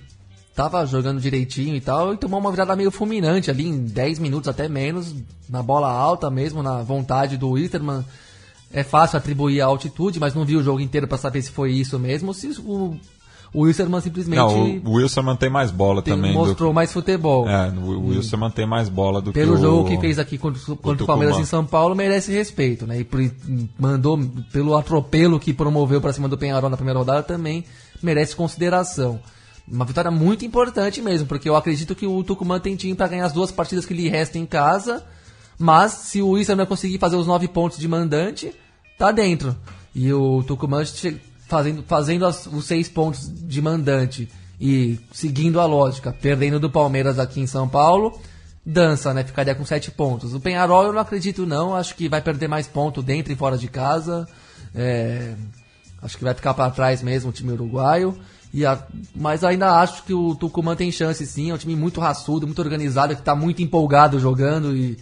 tava 0.56 0.86
jogando 0.86 1.20
direitinho 1.20 1.76
e 1.76 1.82
tal, 1.82 2.14
e 2.14 2.18
tomou 2.18 2.40
uma 2.40 2.52
virada 2.52 2.76
meio 2.76 2.92
fulminante 2.92 3.50
ali, 3.50 3.68
em 3.68 3.86
10 3.86 4.20
minutos 4.20 4.48
até 4.48 4.70
menos, 4.70 5.16
na 5.50 5.64
bola 5.64 5.92
alta 5.92 6.30
mesmo, 6.30 6.62
na 6.62 6.84
vontade 6.84 7.38
do 7.38 7.52
Wisterman. 7.52 8.06
É 8.72 8.84
fácil 8.84 9.18
atribuir 9.18 9.62
a 9.62 9.66
altitude, 9.66 10.20
mas 10.20 10.34
não 10.34 10.46
vi 10.46 10.56
o 10.56 10.64
jogo 10.64 10.80
inteiro 10.80 11.08
para 11.08 11.18
saber 11.18 11.42
se 11.42 11.52
foi 11.52 11.72
isso 11.72 11.98
mesmo, 12.00 12.34
se 12.34 12.48
o, 12.60 12.98
o 13.54 13.62
Wilstermann 13.62 14.02
simplesmente. 14.02 14.38
Não, 14.38 14.82
o 14.84 14.96
Wilstermann 14.96 15.36
tem 15.36 15.50
mais 15.50 15.70
bola 15.70 16.02
tem, 16.02 16.16
também. 16.16 16.34
Mostrou 16.34 16.72
do... 16.72 16.74
mais 16.74 16.92
futebol. 16.92 17.48
É, 17.48 17.70
o 17.70 18.08
Wilstermann 18.08 18.50
tem 18.50 18.66
mais 18.66 18.90
bola 18.90 19.22
do 19.22 19.32
Pelo 19.32 19.54
que 19.54 19.62
Pelo 19.62 19.72
jogo 19.72 19.90
que 19.90 19.98
fez 20.00 20.18
aqui 20.18 20.38
contra, 20.38 20.60
contra 20.76 21.04
o 21.04 21.08
Palmeiras 21.08 21.38
em 21.38 21.46
São 21.46 21.64
Paulo, 21.64 21.96
merece 21.96 22.32
respeito, 22.32 22.88
né? 22.88 23.02
E 23.02 23.04
por, 23.04 23.20
mandou, 23.78 24.20
pelo 24.52 24.76
atropelo 24.76 25.40
que 25.40 25.54
promoveu 25.54 26.02
para 26.02 26.12
cima 26.12 26.28
do 26.28 26.38
Penharol 26.38 26.70
na 26.70 26.78
primeira 26.78 26.98
rodada, 26.98 27.22
também 27.22 27.64
merece 28.02 28.36
consideração. 28.36 29.20
Uma 29.68 29.86
vitória 29.86 30.12
muito 30.12 30.44
importante 30.44 31.02
mesmo, 31.02 31.28
porque 31.28 31.48
eu 31.48 31.56
acredito 31.56 31.96
que 31.96 32.08
o 32.08 32.24
Tucumã 32.24 32.60
tem 32.60 32.76
time 32.76 32.96
para 32.96 33.08
ganhar 33.08 33.26
as 33.26 33.34
duas 33.34 33.52
partidas 33.52 33.86
que 33.86 33.94
lhe 33.94 34.10
restam 34.10 34.42
em 34.42 34.46
casa. 34.46 35.04
Mas 35.58 35.92
se 35.92 36.22
o 36.22 36.30
Wilson 36.30 36.66
conseguir 36.66 36.98
fazer 36.98 37.16
os 37.16 37.28
nove 37.28 37.48
pontos 37.48 37.78
de 37.78 37.88
mandante, 37.88 38.52
tá 38.98 39.12
dentro. 39.12 39.56
E 39.96 40.12
o 40.12 40.44
Tucumã 40.44 40.84
fazendo, 41.54 41.84
fazendo 41.84 42.26
as, 42.26 42.48
os 42.48 42.66
seis 42.66 42.90
pontos 42.90 43.32
de 43.32 43.62
mandante 43.62 44.28
e 44.60 45.00
seguindo 45.12 45.60
a 45.60 45.66
lógica, 45.68 46.12
perdendo 46.12 46.60
do 46.60 46.68
Palmeiras 46.68 47.20
aqui 47.20 47.40
em 47.40 47.46
São 47.46 47.70
Paulo, 47.70 48.20
dança, 48.66 49.14
né? 49.14 49.24
Ficaria 49.24 49.54
com 49.54 49.64
sete 49.64 49.92
pontos. 49.92 50.34
O 50.34 50.40
Penharol 50.40 50.86
eu 50.86 50.94
não 50.94 51.00
acredito 51.00 51.46
não, 51.46 51.76
acho 51.76 51.96
que 51.96 52.10
vai 52.10 52.22
perder 52.22 52.48
mais 52.48 52.66
ponto 52.66 53.04
dentro 53.04 53.32
e 53.32 53.36
fora 53.36 53.56
de 53.56 53.68
casa. 53.68 54.28
É, 54.74 55.36
acho 56.02 56.18
que 56.18 56.24
vai 56.24 56.34
ficar 56.34 56.56
para 56.56 56.72
trás 56.72 57.04
mesmo 57.04 57.30
o 57.30 57.34
time 57.34 57.52
uruguaio. 57.52 58.18
E 58.52 58.66
a, 58.66 58.82
mas 59.16 59.44
ainda 59.44 59.80
acho 59.80 60.04
que 60.06 60.14
o 60.14 60.34
Tucumã 60.34 60.76
tem 60.76 60.92
chance 60.92 61.24
sim, 61.28 61.52
é 61.52 61.54
um 61.54 61.58
time 61.58 61.76
muito 61.76 62.02
raçudo, 62.02 62.48
muito 62.48 62.62
organizado, 62.62 63.14
que 63.14 63.22
está 63.22 63.36
muito 63.36 63.62
empolgado 63.62 64.20
jogando 64.20 64.76
e 64.76 64.98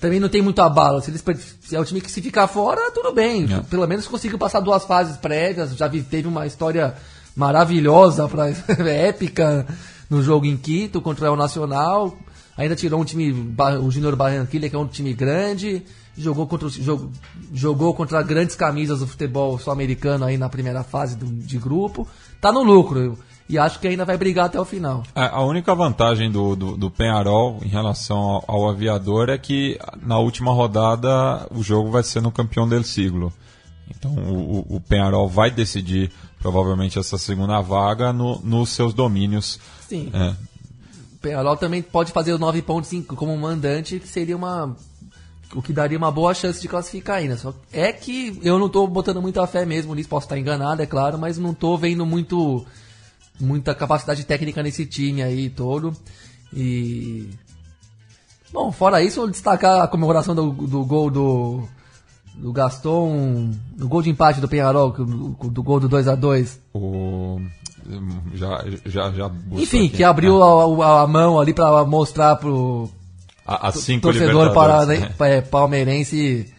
também 0.00 0.20
não 0.20 0.28
tem 0.28 0.42
muita 0.42 0.68
bala. 0.68 1.00
Se, 1.00 1.10
eles, 1.10 1.24
se 1.60 1.74
é 1.74 1.80
o 1.80 1.84
time 1.84 2.00
que 2.00 2.10
se 2.10 2.22
ficar 2.22 2.46
fora, 2.46 2.90
tudo 2.92 3.12
bem. 3.12 3.46
É. 3.52 3.60
Pelo 3.60 3.86
menos 3.86 4.06
conseguiu 4.06 4.38
passar 4.38 4.60
duas 4.60 4.84
fases 4.84 5.16
prévias, 5.16 5.76
já 5.76 5.88
vi, 5.88 6.02
teve 6.02 6.28
uma 6.28 6.46
história 6.46 6.94
maravilhosa, 7.34 8.28
pra, 8.28 8.48
épica, 8.88 9.66
no 10.08 10.22
jogo 10.22 10.46
em 10.46 10.56
Quito 10.56 11.00
contra 11.00 11.30
o 11.30 11.36
Nacional. 11.36 12.16
Ainda 12.56 12.74
tirou 12.74 13.00
um 13.00 13.04
time, 13.04 13.54
o 13.82 13.90
Júnior 13.90 14.16
Barranquilla, 14.16 14.68
que 14.68 14.76
é 14.76 14.78
um 14.78 14.86
time 14.86 15.12
grande 15.12 15.84
jogou 16.16 16.46
contra, 16.46 16.68
jogou, 16.68 17.10
jogou 17.52 17.94
contra 17.94 18.22
grandes 18.22 18.56
camisas 18.56 19.00
do 19.00 19.06
futebol 19.06 19.58
sul-americano 19.58 20.24
aí 20.24 20.38
na 20.38 20.48
primeira 20.48 20.82
fase 20.82 21.16
do, 21.16 21.26
de 21.26 21.58
grupo. 21.58 22.08
Tá 22.40 22.50
no 22.50 22.62
lucro 22.62 23.18
e 23.48 23.58
acho 23.58 23.78
que 23.78 23.86
ainda 23.86 24.04
vai 24.04 24.16
brigar 24.16 24.46
até 24.46 24.60
o 24.60 24.64
final. 24.64 25.04
A 25.14 25.42
única 25.42 25.74
vantagem 25.74 26.30
do, 26.30 26.56
do, 26.56 26.76
do 26.76 26.90
Penharol 26.90 27.60
em 27.62 27.68
relação 27.68 28.18
ao, 28.18 28.44
ao, 28.46 28.68
aviador 28.68 29.28
é 29.28 29.38
que 29.38 29.78
na 30.02 30.18
última 30.18 30.52
rodada 30.52 31.46
o 31.50 31.62
jogo 31.62 31.90
vai 31.90 32.02
ser 32.02 32.20
no 32.20 32.32
campeão 32.32 32.68
del 32.68 32.82
siglo. 32.82 33.32
Então 33.88 34.12
o, 34.12 34.76
o 34.76 34.80
Penharol 34.80 35.28
vai 35.28 35.50
decidir 35.50 36.10
provavelmente 36.40 36.98
essa 36.98 37.16
segunda 37.16 37.60
vaga 37.60 38.12
no, 38.12 38.40
nos 38.42 38.70
seus 38.70 38.92
domínios. 38.92 39.60
Sim. 39.88 40.10
É. 40.12 40.30
O 41.14 41.18
Penharol 41.20 41.56
também 41.56 41.82
pode 41.82 42.12
fazer 42.12 42.32
os 42.32 42.40
nove 42.40 42.62
pontos 42.62 42.90
como 43.08 43.36
mandante, 43.36 44.00
que 44.00 44.08
seria 44.08 44.36
uma 44.36 44.76
o 45.54 45.62
que 45.62 45.72
daria 45.72 45.96
uma 45.96 46.10
boa 46.10 46.34
chance 46.34 46.60
de 46.60 46.66
classificar 46.66 47.18
ainda. 47.18 47.36
Só 47.36 47.54
é 47.72 47.92
que 47.92 48.38
eu 48.42 48.58
não 48.58 48.66
estou 48.66 48.88
botando 48.88 49.22
muita 49.22 49.46
fé 49.46 49.64
mesmo 49.64 49.94
nisso, 49.94 50.08
posso 50.08 50.26
estar 50.26 50.36
enganado, 50.36 50.82
é 50.82 50.86
claro, 50.86 51.16
mas 51.16 51.38
não 51.38 51.52
estou 51.52 51.78
vendo 51.78 52.04
muito 52.04 52.66
muita 53.40 53.74
capacidade 53.74 54.24
técnica 54.24 54.62
nesse 54.62 54.86
time 54.86 55.22
aí 55.22 55.50
todo. 55.50 55.94
E 56.52 57.28
bom, 58.52 58.70
fora 58.72 59.02
isso, 59.02 59.20
vou 59.20 59.30
destacar 59.30 59.82
a 59.82 59.88
comemoração 59.88 60.34
do, 60.34 60.50
do 60.52 60.84
gol 60.84 61.10
do 61.10 61.68
do 62.34 62.52
Gaston, 62.52 63.50
do 63.74 63.88
gol 63.88 64.02
de 64.02 64.10
empate 64.10 64.40
do 64.40 64.48
Penharol, 64.48 64.90
do, 64.90 65.04
do 65.48 65.62
gol 65.62 65.80
do 65.80 65.88
2 65.88 66.06
a 66.06 66.14
2 66.14 66.60
O 66.74 67.40
já 68.34 68.64
já 68.84 69.10
já 69.12 69.30
Enfim, 69.52 69.86
aqui. 69.86 69.96
que 69.96 70.04
abriu 70.04 70.38
é. 70.40 70.84
a, 70.84 71.02
a, 71.02 71.06
mão 71.06 71.38
ali 71.40 71.54
para 71.54 71.84
mostrar 71.84 72.36
pro 72.36 72.90
a, 73.46 73.68
a 73.68 73.72
cinco 73.72 74.02
torcedor 74.02 74.52
para, 74.52 74.84
né, 74.84 75.10
é, 75.20 75.40
palmeirense 75.40 76.52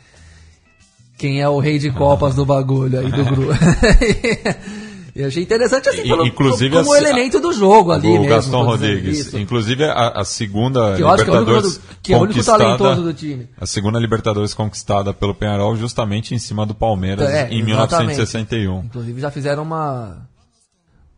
quem 1.18 1.42
é 1.42 1.50
o 1.50 1.60
rei 1.60 1.80
de 1.80 1.92
copas 1.92 2.34
do 2.34 2.46
bagulho 2.46 3.00
aí 3.00 3.12
do 3.12 3.26
grupo. 3.26 3.52
Eu 5.18 5.28
achei 5.28 5.42
interessante 5.42 5.90
assim, 5.90 6.04
pelo, 6.04 6.28
inclusive 6.28 6.76
como 6.76 6.94
a, 6.94 6.98
elemento 6.98 7.40
do 7.40 7.52
jogo 7.52 7.92
ali 7.92 8.08
o 8.08 8.12
mesmo. 8.12 8.28
Gastão 8.28 8.64
Rodrigues. 8.64 9.34
Inclusive 9.34 9.84
a, 9.86 10.10
a 10.10 10.24
segunda 10.24 10.96
que 10.96 11.02
Libertadores 11.02 11.82
que 12.04 12.14
é 12.14 12.18
o 12.18 12.22
único 12.22 12.44
talentoso 12.44 13.02
do 13.02 13.14
time. 13.14 13.50
A 13.60 13.66
segunda 13.66 13.98
Libertadores 13.98 14.54
conquistada 14.54 15.16
pelo 15.16 15.34
Penharol 15.34 15.76
justamente 15.76 16.36
em 16.36 16.38
cima 16.38 16.68
do 16.68 16.76
Palmeiras 16.76 17.28
é, 17.28 17.50
em 17.50 17.62
exatamente. 17.62 17.66
1961. 17.66 18.80
Inclusive 18.86 19.20
já 19.20 19.32
fizeram 19.32 19.64
uma 19.64 20.28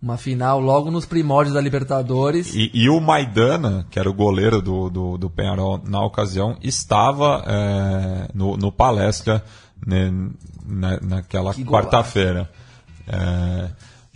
uma 0.01 0.17
final 0.17 0.61
logo 0.61 0.89
nos 0.89 1.05
primórdios 1.05 1.53
da 1.53 1.59
Libertadores. 1.59 2.55
E, 2.55 2.71
e 2.73 2.89
o 2.89 3.01
Maidana, 3.01 3.85
que 3.91 3.99
era 3.99 4.09
o 4.09 4.13
goleiro 4.13 4.61
do, 4.61 4.89
do, 4.89 5.17
do 5.17 5.29
Penharol 5.29 5.81
na 5.85 6.01
ocasião, 6.01 6.57
estava 6.61 7.43
é, 7.45 8.29
no, 8.33 8.55
no 8.55 8.71
palestra 8.71 9.43
né, 9.85 10.09
na, 10.65 10.99
naquela 11.01 11.53
quarta-feira. 11.53 12.49
É, 13.07 13.69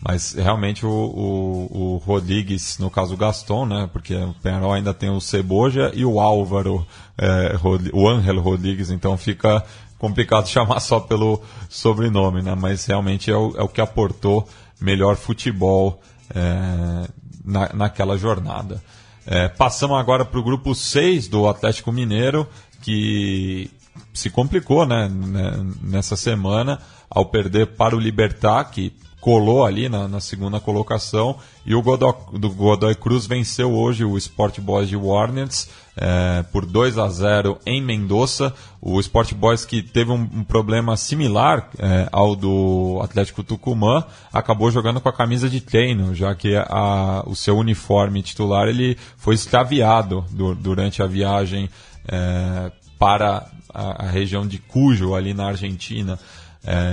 mas 0.05 0.33
realmente 0.33 0.85
o, 0.85 0.89
o, 0.89 1.69
o, 1.71 1.97
Rodrigues, 1.97 2.77
no 2.77 2.89
caso 2.89 3.13
o 3.13 3.17
Gaston, 3.17 3.65
né? 3.65 3.89
Porque 3.91 4.13
o 4.13 4.33
Penharol 4.43 4.73
ainda 4.73 4.93
tem 4.93 5.09
o 5.09 5.21
Ceboja 5.21 5.91
e 5.93 6.03
o 6.03 6.19
Álvaro, 6.19 6.85
é, 7.17 7.55
o 7.93 8.09
Ángel 8.09 8.41
Rodrigues, 8.41 8.89
então 8.89 9.17
fica 9.17 9.63
complicado 9.97 10.47
chamar 10.49 10.81
só 10.81 10.99
pelo 10.99 11.41
sobrenome, 11.69 12.41
né? 12.41 12.53
Mas 12.53 12.85
realmente 12.85 13.31
é 13.31 13.37
o, 13.37 13.55
é 13.55 13.61
o 13.61 13.69
que 13.69 13.79
aportou 13.79 14.47
melhor 14.79 15.15
futebol 15.15 16.01
é, 16.35 17.07
na, 17.45 17.71
naquela 17.73 18.17
jornada. 18.17 18.83
É, 19.25 19.47
passamos 19.47 19.97
agora 19.97 20.25
para 20.25 20.39
o 20.39 20.43
grupo 20.43 20.75
6 20.75 21.29
do 21.29 21.47
Atlético 21.47 21.93
Mineiro, 21.93 22.45
que 22.81 23.71
se 24.13 24.29
complicou 24.29 24.85
né, 24.85 25.07
né, 25.07 25.65
nessa 25.81 26.17
semana 26.17 26.79
ao 27.09 27.27
perder 27.27 27.67
para 27.67 27.95
o 27.95 27.99
Libertar, 27.99 28.65
que 28.65 28.91
colou 29.23 29.63
ali 29.63 29.87
na, 29.87 30.05
na 30.05 30.19
segunda 30.19 30.59
colocação, 30.59 31.37
e 31.65 31.73
o 31.73 31.81
Godoy, 31.81 32.13
do 32.33 32.49
Godoy 32.49 32.93
Cruz 32.93 33.25
venceu 33.25 33.73
hoje 33.73 34.03
o 34.03 34.17
Sport 34.17 34.59
Boys 34.59 34.89
de 34.89 34.97
Warners 34.97 35.69
é, 35.95 36.43
por 36.51 36.65
2 36.65 36.97
a 36.97 37.07
0 37.07 37.57
em 37.65 37.81
Mendoza. 37.81 38.53
O 38.81 38.99
Sport 38.99 39.33
Boys 39.33 39.63
que 39.63 39.81
teve 39.81 40.11
um, 40.11 40.29
um 40.33 40.43
problema 40.43 40.97
similar 40.97 41.69
é, 41.79 42.09
ao 42.11 42.35
do 42.35 42.99
Atlético 43.01 43.45
Tucumã, 43.45 44.03
acabou 44.33 44.69
jogando 44.69 44.99
com 44.99 45.07
a 45.07 45.13
camisa 45.13 45.49
de 45.49 45.61
treino, 45.61 46.13
já 46.13 46.35
que 46.35 46.57
a, 46.57 47.23
o 47.25 47.33
seu 47.33 47.57
uniforme 47.57 48.21
titular 48.21 48.67
ele 48.67 48.97
foi 49.15 49.35
extraviado 49.35 50.25
do, 50.31 50.53
durante 50.53 51.01
a 51.01 51.07
viagem 51.07 51.69
é, 52.09 52.69
para 52.99 53.49
a, 53.73 54.03
a 54.03 54.09
região 54.09 54.45
de 54.45 54.57
Cujo, 54.57 55.15
ali 55.15 55.33
na 55.33 55.45
Argentina. 55.45 56.19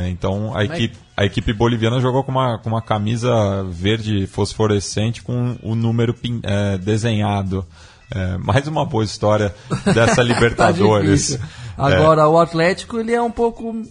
Então 0.09 0.53
a 0.57 0.65
equipe, 0.65 0.99
a 1.21 1.27
equipe 1.27 1.53
boliviana 1.53 2.01
jogou 2.01 2.25
com 2.25 2.33
uma, 2.33 2.57
com 2.57 2.71
uma 2.71 2.81
camisa 2.81 3.63
verde 3.65 4.27
fosforescente 4.27 5.23
com 5.23 5.55
o 5.63 5.75
número 5.75 6.15
pin, 6.15 6.41
é, 6.43 6.79
desenhado. 6.79 7.67
É, 8.11 8.39
mais 8.39 8.67
uma 8.67 8.87
boa 8.87 9.05
história 9.05 9.55
dessa 9.93 10.23
Libertadores. 10.25 11.37
tá 11.37 11.47
Agora, 11.77 12.27
o 12.27 12.41
Atlético 12.41 12.99
ele 12.99 13.13
é 13.13 13.21
um 13.21 13.31
pouco 13.31 13.83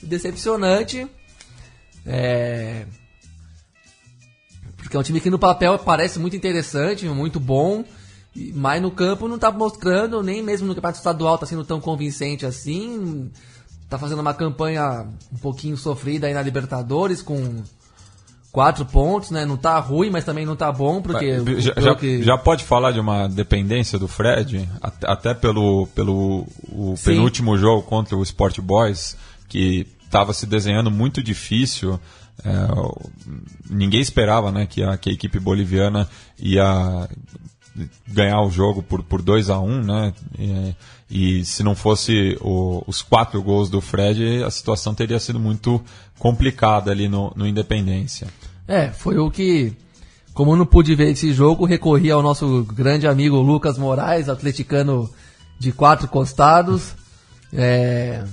decepcionante. 0.00 1.08
É... 2.06 2.84
Porque 4.76 4.96
é 4.96 5.00
um 5.00 5.02
time 5.02 5.20
que 5.20 5.28
no 5.28 5.40
papel 5.40 5.76
parece 5.76 6.20
muito 6.20 6.36
interessante, 6.36 7.04
muito 7.06 7.40
bom, 7.40 7.84
mas 8.54 8.80
no 8.80 8.92
campo 8.92 9.26
não 9.26 9.34
está 9.34 9.50
mostrando, 9.50 10.22
nem 10.22 10.40
mesmo 10.40 10.68
no 10.68 10.74
campeonato 10.76 10.98
estadual 10.98 11.34
está 11.34 11.46
sendo 11.46 11.64
tão 11.64 11.80
convincente 11.80 12.46
assim 12.46 13.28
tá 13.90 13.98
fazendo 13.98 14.20
uma 14.20 14.32
campanha 14.32 15.04
um 15.32 15.38
pouquinho 15.38 15.76
sofrida 15.76 16.28
aí 16.28 16.32
na 16.32 16.40
Libertadores 16.40 17.20
com 17.20 17.62
quatro 18.52 18.86
pontos, 18.86 19.30
né? 19.30 19.44
Não 19.44 19.56
tá 19.56 19.78
ruim, 19.80 20.10
mas 20.10 20.24
também 20.24 20.46
não 20.46 20.54
tá 20.54 20.70
bom, 20.70 21.02
porque... 21.02 21.60
já, 21.60 21.74
já, 21.76 21.94
que... 21.96 22.22
já, 22.22 22.38
pode 22.38 22.62
falar 22.62 22.92
de 22.92 23.00
uma 23.00 23.28
dependência 23.28 23.98
do 23.98 24.06
Fred, 24.06 24.68
até 24.80 25.34
pelo, 25.34 25.88
pelo 25.88 26.46
o 26.68 26.94
penúltimo 27.04 27.58
jogo 27.58 27.82
contra 27.82 28.16
o 28.16 28.22
Sport 28.22 28.60
Boys, 28.60 29.16
que 29.48 29.86
estava 30.04 30.32
se 30.32 30.46
desenhando 30.46 30.90
muito 30.90 31.20
difícil. 31.20 31.98
É, 32.44 32.50
ninguém 33.68 34.00
esperava 34.00 34.52
né, 34.52 34.66
que, 34.66 34.82
a, 34.82 34.96
que 34.96 35.10
a 35.10 35.12
equipe 35.12 35.38
boliviana 35.38 36.08
ia 36.38 37.08
ganhar 38.06 38.40
o 38.42 38.50
jogo 38.50 38.82
por, 38.82 39.02
por 39.02 39.22
2 39.22 39.50
a 39.50 39.60
1 39.60 39.64
um, 39.64 39.82
né? 39.82 40.12
E, 40.38 40.74
e, 41.10 41.44
se 41.44 41.62
não 41.62 41.74
fosse 41.74 42.36
o, 42.40 42.82
os 42.86 43.02
quatro 43.02 43.42
gols 43.42 43.68
do 43.70 43.80
Fred, 43.80 44.42
a 44.42 44.50
situação 44.50 44.94
teria 44.94 45.18
sido 45.18 45.38
muito 45.38 45.82
complicada 46.18 46.90
ali 46.90 47.08
no, 47.08 47.32
no 47.36 47.46
Independência. 47.46 48.28
É, 48.66 48.88
foi 48.88 49.18
o 49.18 49.30
que. 49.30 49.72
Como 50.32 50.52
eu 50.52 50.56
não 50.56 50.66
pude 50.66 50.94
ver 50.94 51.10
esse 51.10 51.32
jogo, 51.32 51.64
recorri 51.64 52.10
ao 52.10 52.22
nosso 52.22 52.64
grande 52.64 53.06
amigo 53.06 53.36
Lucas 53.36 53.76
Moraes, 53.76 54.28
atleticano 54.28 55.10
de 55.58 55.72
quatro 55.72 56.08
costados, 56.08 56.94
é, 57.52 58.24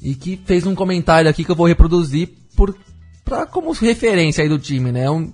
e 0.00 0.14
que 0.14 0.40
fez 0.44 0.64
um 0.64 0.74
comentário 0.74 1.28
aqui 1.28 1.44
que 1.44 1.50
eu 1.50 1.56
vou 1.56 1.66
reproduzir 1.66 2.30
por, 2.56 2.74
pra, 3.24 3.46
como 3.46 3.72
referência 3.72 4.42
aí 4.42 4.48
do 4.48 4.58
time, 4.58 4.92
né? 4.92 5.10
Um, 5.10 5.32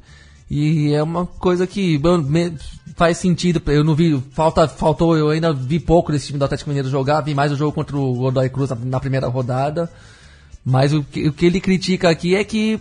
e 0.50 0.92
é 0.92 1.00
uma 1.00 1.24
coisa 1.24 1.64
que 1.64 2.00
faz 2.96 3.18
sentido. 3.18 3.62
Eu 3.70 3.84
não 3.84 3.94
vi, 3.94 4.20
falta, 4.32 4.66
faltou, 4.66 5.16
eu 5.16 5.30
ainda 5.30 5.52
vi 5.52 5.78
pouco 5.78 6.10
desse 6.10 6.26
time 6.26 6.38
do 6.40 6.44
Atlético 6.44 6.68
Mineiro 6.68 6.90
jogar, 6.90 7.20
vi 7.20 7.34
mais 7.34 7.52
o 7.52 7.56
jogo 7.56 7.72
contra 7.72 7.96
o 7.96 8.14
Godoy 8.14 8.48
Cruz 8.48 8.70
na, 8.84 8.98
primeira 8.98 9.28
rodada. 9.28 9.88
Mas 10.64 10.92
o 10.92 11.04
que, 11.04 11.28
o 11.28 11.32
que 11.32 11.46
ele 11.46 11.60
critica 11.60 12.10
aqui 12.10 12.34
é 12.34 12.42
que 12.42 12.80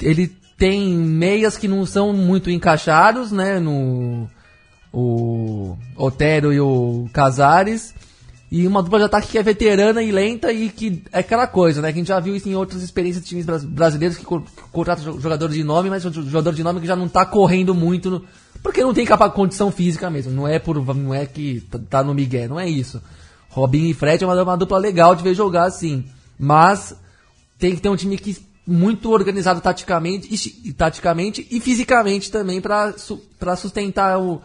ele 0.00 0.28
tem 0.56 0.94
meias 0.94 1.56
que 1.56 1.66
não 1.66 1.84
são 1.84 2.12
muito 2.12 2.48
encaixados, 2.48 3.32
né? 3.32 3.58
No 3.58 4.28
o 4.92 5.76
Otero 5.96 6.52
e 6.52 6.60
o 6.60 7.08
Casares. 7.12 7.92
E 8.50 8.66
uma 8.66 8.82
dupla 8.82 9.00
de 9.00 9.04
ataque 9.06 9.28
que 9.28 9.38
é 9.38 9.42
veterana 9.42 10.02
e 10.02 10.12
lenta 10.12 10.52
e 10.52 10.68
que 10.68 11.02
é 11.12 11.18
aquela 11.18 11.46
coisa, 11.46 11.82
né? 11.82 11.92
Que 11.92 11.98
a 11.98 12.00
gente 12.00 12.08
já 12.08 12.20
viu 12.20 12.36
isso 12.36 12.48
em 12.48 12.54
outras 12.54 12.82
experiências 12.82 13.24
de 13.24 13.28
times 13.28 13.44
brasileiros 13.64 14.16
que 14.16 14.24
contratam 14.70 15.20
jogadores 15.20 15.54
de 15.54 15.64
nome, 15.64 15.90
mas 15.90 16.02
jogador 16.02 16.52
de 16.52 16.62
nome 16.62 16.80
que 16.80 16.86
já 16.86 16.94
não 16.94 17.08
tá 17.08 17.26
correndo 17.26 17.74
muito, 17.74 18.08
no, 18.08 18.24
porque 18.62 18.82
não 18.82 18.94
tem 18.94 19.04
capa 19.04 19.28
condição 19.30 19.72
física 19.72 20.08
mesmo. 20.08 20.32
Não 20.32 20.46
é 20.46 20.60
por 20.60 20.82
não 20.94 21.12
é 21.12 21.26
que 21.26 21.60
tá 21.90 22.04
no 22.04 22.14
Miguel, 22.14 22.50
não 22.50 22.60
é 22.60 22.68
isso. 22.68 23.02
Robinho 23.48 23.90
e 23.90 23.94
Fred 23.94 24.22
é 24.22 24.26
uma, 24.26 24.40
uma 24.40 24.56
dupla 24.56 24.78
legal 24.78 25.14
de 25.16 25.24
ver 25.24 25.34
jogar 25.34 25.64
assim. 25.64 26.04
Mas 26.38 26.94
tem 27.58 27.74
que 27.74 27.80
ter 27.80 27.88
um 27.88 27.96
time 27.96 28.16
que 28.16 28.36
muito 28.66 29.10
organizado 29.10 29.60
taticamente 29.60 30.28
e, 30.64 30.72
taticamente 30.72 31.46
e 31.50 31.60
fisicamente 31.60 32.30
também 32.30 32.60
para 32.60 32.98
su, 32.98 33.22
sustentar 33.56 34.18
o, 34.18 34.42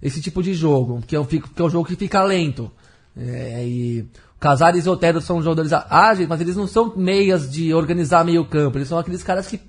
esse 0.00 0.20
tipo 0.20 0.42
de 0.42 0.54
jogo, 0.54 1.02
que 1.06 1.16
é, 1.16 1.18
o, 1.18 1.26
que 1.26 1.42
é 1.56 1.62
um 1.62 1.70
jogo 1.70 1.88
que 1.88 1.96
fica 1.96 2.22
lento. 2.22 2.70
É, 3.16 3.64
e 3.64 4.06
Casares 4.40 4.86
e 4.86 4.88
Otero 4.88 5.20
são 5.20 5.42
jogadores 5.42 5.72
ágeis, 5.72 6.28
mas 6.28 6.40
eles 6.40 6.56
não 6.56 6.66
são 6.66 6.92
meias 6.96 7.50
de 7.50 7.72
organizar 7.72 8.24
meio 8.24 8.44
campo, 8.44 8.76
eles 8.76 8.88
são 8.88 8.98
aqueles 8.98 9.22
caras 9.22 9.46
que 9.46 9.60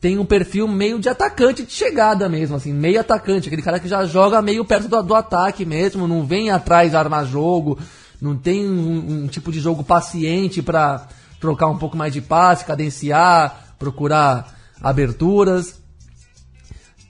têm 0.00 0.18
um 0.18 0.24
perfil 0.24 0.66
meio 0.66 0.98
de 0.98 1.08
atacante 1.08 1.62
de 1.62 1.72
chegada 1.72 2.28
mesmo, 2.28 2.56
assim, 2.56 2.72
meio 2.72 3.00
atacante, 3.00 3.48
aquele 3.48 3.62
cara 3.62 3.78
que 3.78 3.88
já 3.88 4.04
joga 4.04 4.42
meio 4.42 4.64
perto 4.64 4.88
do, 4.88 5.02
do 5.02 5.14
ataque 5.14 5.64
mesmo, 5.64 6.08
não 6.08 6.26
vem 6.26 6.50
atrás 6.50 6.94
armar 6.94 7.24
jogo, 7.24 7.78
não 8.20 8.36
tem 8.36 8.68
um, 8.68 9.24
um 9.24 9.26
tipo 9.28 9.52
de 9.52 9.60
jogo 9.60 9.84
paciente 9.84 10.60
para 10.60 11.06
trocar 11.40 11.68
um 11.68 11.78
pouco 11.78 11.96
mais 11.96 12.12
de 12.12 12.20
passe, 12.20 12.64
cadenciar, 12.64 13.74
procurar 13.78 14.56
aberturas. 14.80 15.81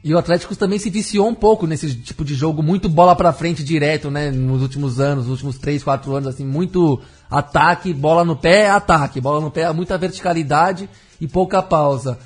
E 0.04 0.12
o 0.12 0.18
Atlético 0.18 0.56
também 0.56 0.80
se 0.80 0.90
viciou 0.90 1.28
um 1.28 1.34
pouco 1.34 1.64
nesse 1.64 1.94
tipo 1.94 2.24
de 2.24 2.34
jogo, 2.34 2.60
muito 2.60 2.88
bola 2.88 3.14
para 3.14 3.32
frente 3.32 3.62
direto, 3.62 4.10
né? 4.10 4.32
Nos 4.32 4.60
últimos 4.60 4.98
anos, 4.98 5.26
nos 5.26 5.32
últimos 5.32 5.58
3, 5.58 5.82
4 5.82 6.16
anos, 6.16 6.28
assim, 6.28 6.44
muito 6.44 7.00
ataque, 7.30 7.92
bola 7.94 8.24
no 8.24 8.34
pé, 8.34 8.68
ataque, 8.68 9.20
bola 9.20 9.40
no 9.40 9.50
pé, 9.50 9.72
muita 9.72 9.96
verticalidade 9.96 10.90
e 11.20 11.28
pouca 11.28 11.62
pausa. 11.62 12.18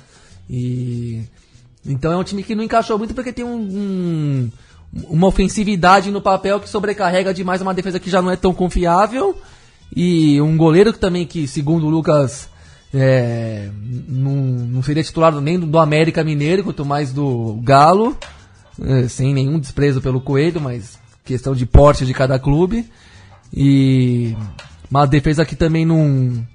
E 0.49 1.21
então 1.85 2.11
é 2.11 2.17
um 2.17 2.23
time 2.23 2.43
que 2.43 2.55
não 2.55 2.63
encaixou 2.63 2.97
muito 2.97 3.13
porque 3.13 3.31
tem 3.31 3.45
um, 3.45 3.55
um 3.55 4.51
uma 5.09 5.27
ofensividade 5.27 6.11
no 6.11 6.21
papel 6.21 6.59
que 6.59 6.69
sobrecarrega 6.69 7.33
demais 7.33 7.61
uma 7.61 7.73
defesa 7.73 7.99
que 7.99 8.09
já 8.09 8.21
não 8.21 8.31
é 8.31 8.35
tão 8.35 8.53
confiável 8.53 9.37
e 9.95 10.41
um 10.41 10.57
goleiro 10.57 10.93
que 10.93 10.99
também 10.99 11.25
que 11.25 11.47
segundo 11.47 11.85
o 11.85 11.89
Lucas 11.89 12.49
é, 12.93 13.69
não, 14.07 14.33
não, 14.33 14.83
seria 14.83 15.03
titular 15.03 15.33
nem 15.41 15.59
do, 15.59 15.77
América 15.77 16.23
Mineiro 16.23 16.63
quanto 16.63 16.85
mais 16.85 17.11
do 17.11 17.59
Galo 17.61 18.17
é, 18.81 19.07
sem 19.07 19.33
nenhum 19.33 19.59
desprezo 19.59 20.01
pelo 20.01 20.21
Coelho 20.21 20.61
mas 20.61 20.97
questão 21.25 21.53
de 21.53 21.65
porte 21.65 22.05
de 22.05 22.13
cada 22.13 22.39
clube. 22.39 22.89
E 23.53 24.35
uma 24.89 25.05
defesa 25.05 25.45
que 25.45 25.55
também 25.55 25.85
não 25.85 26.45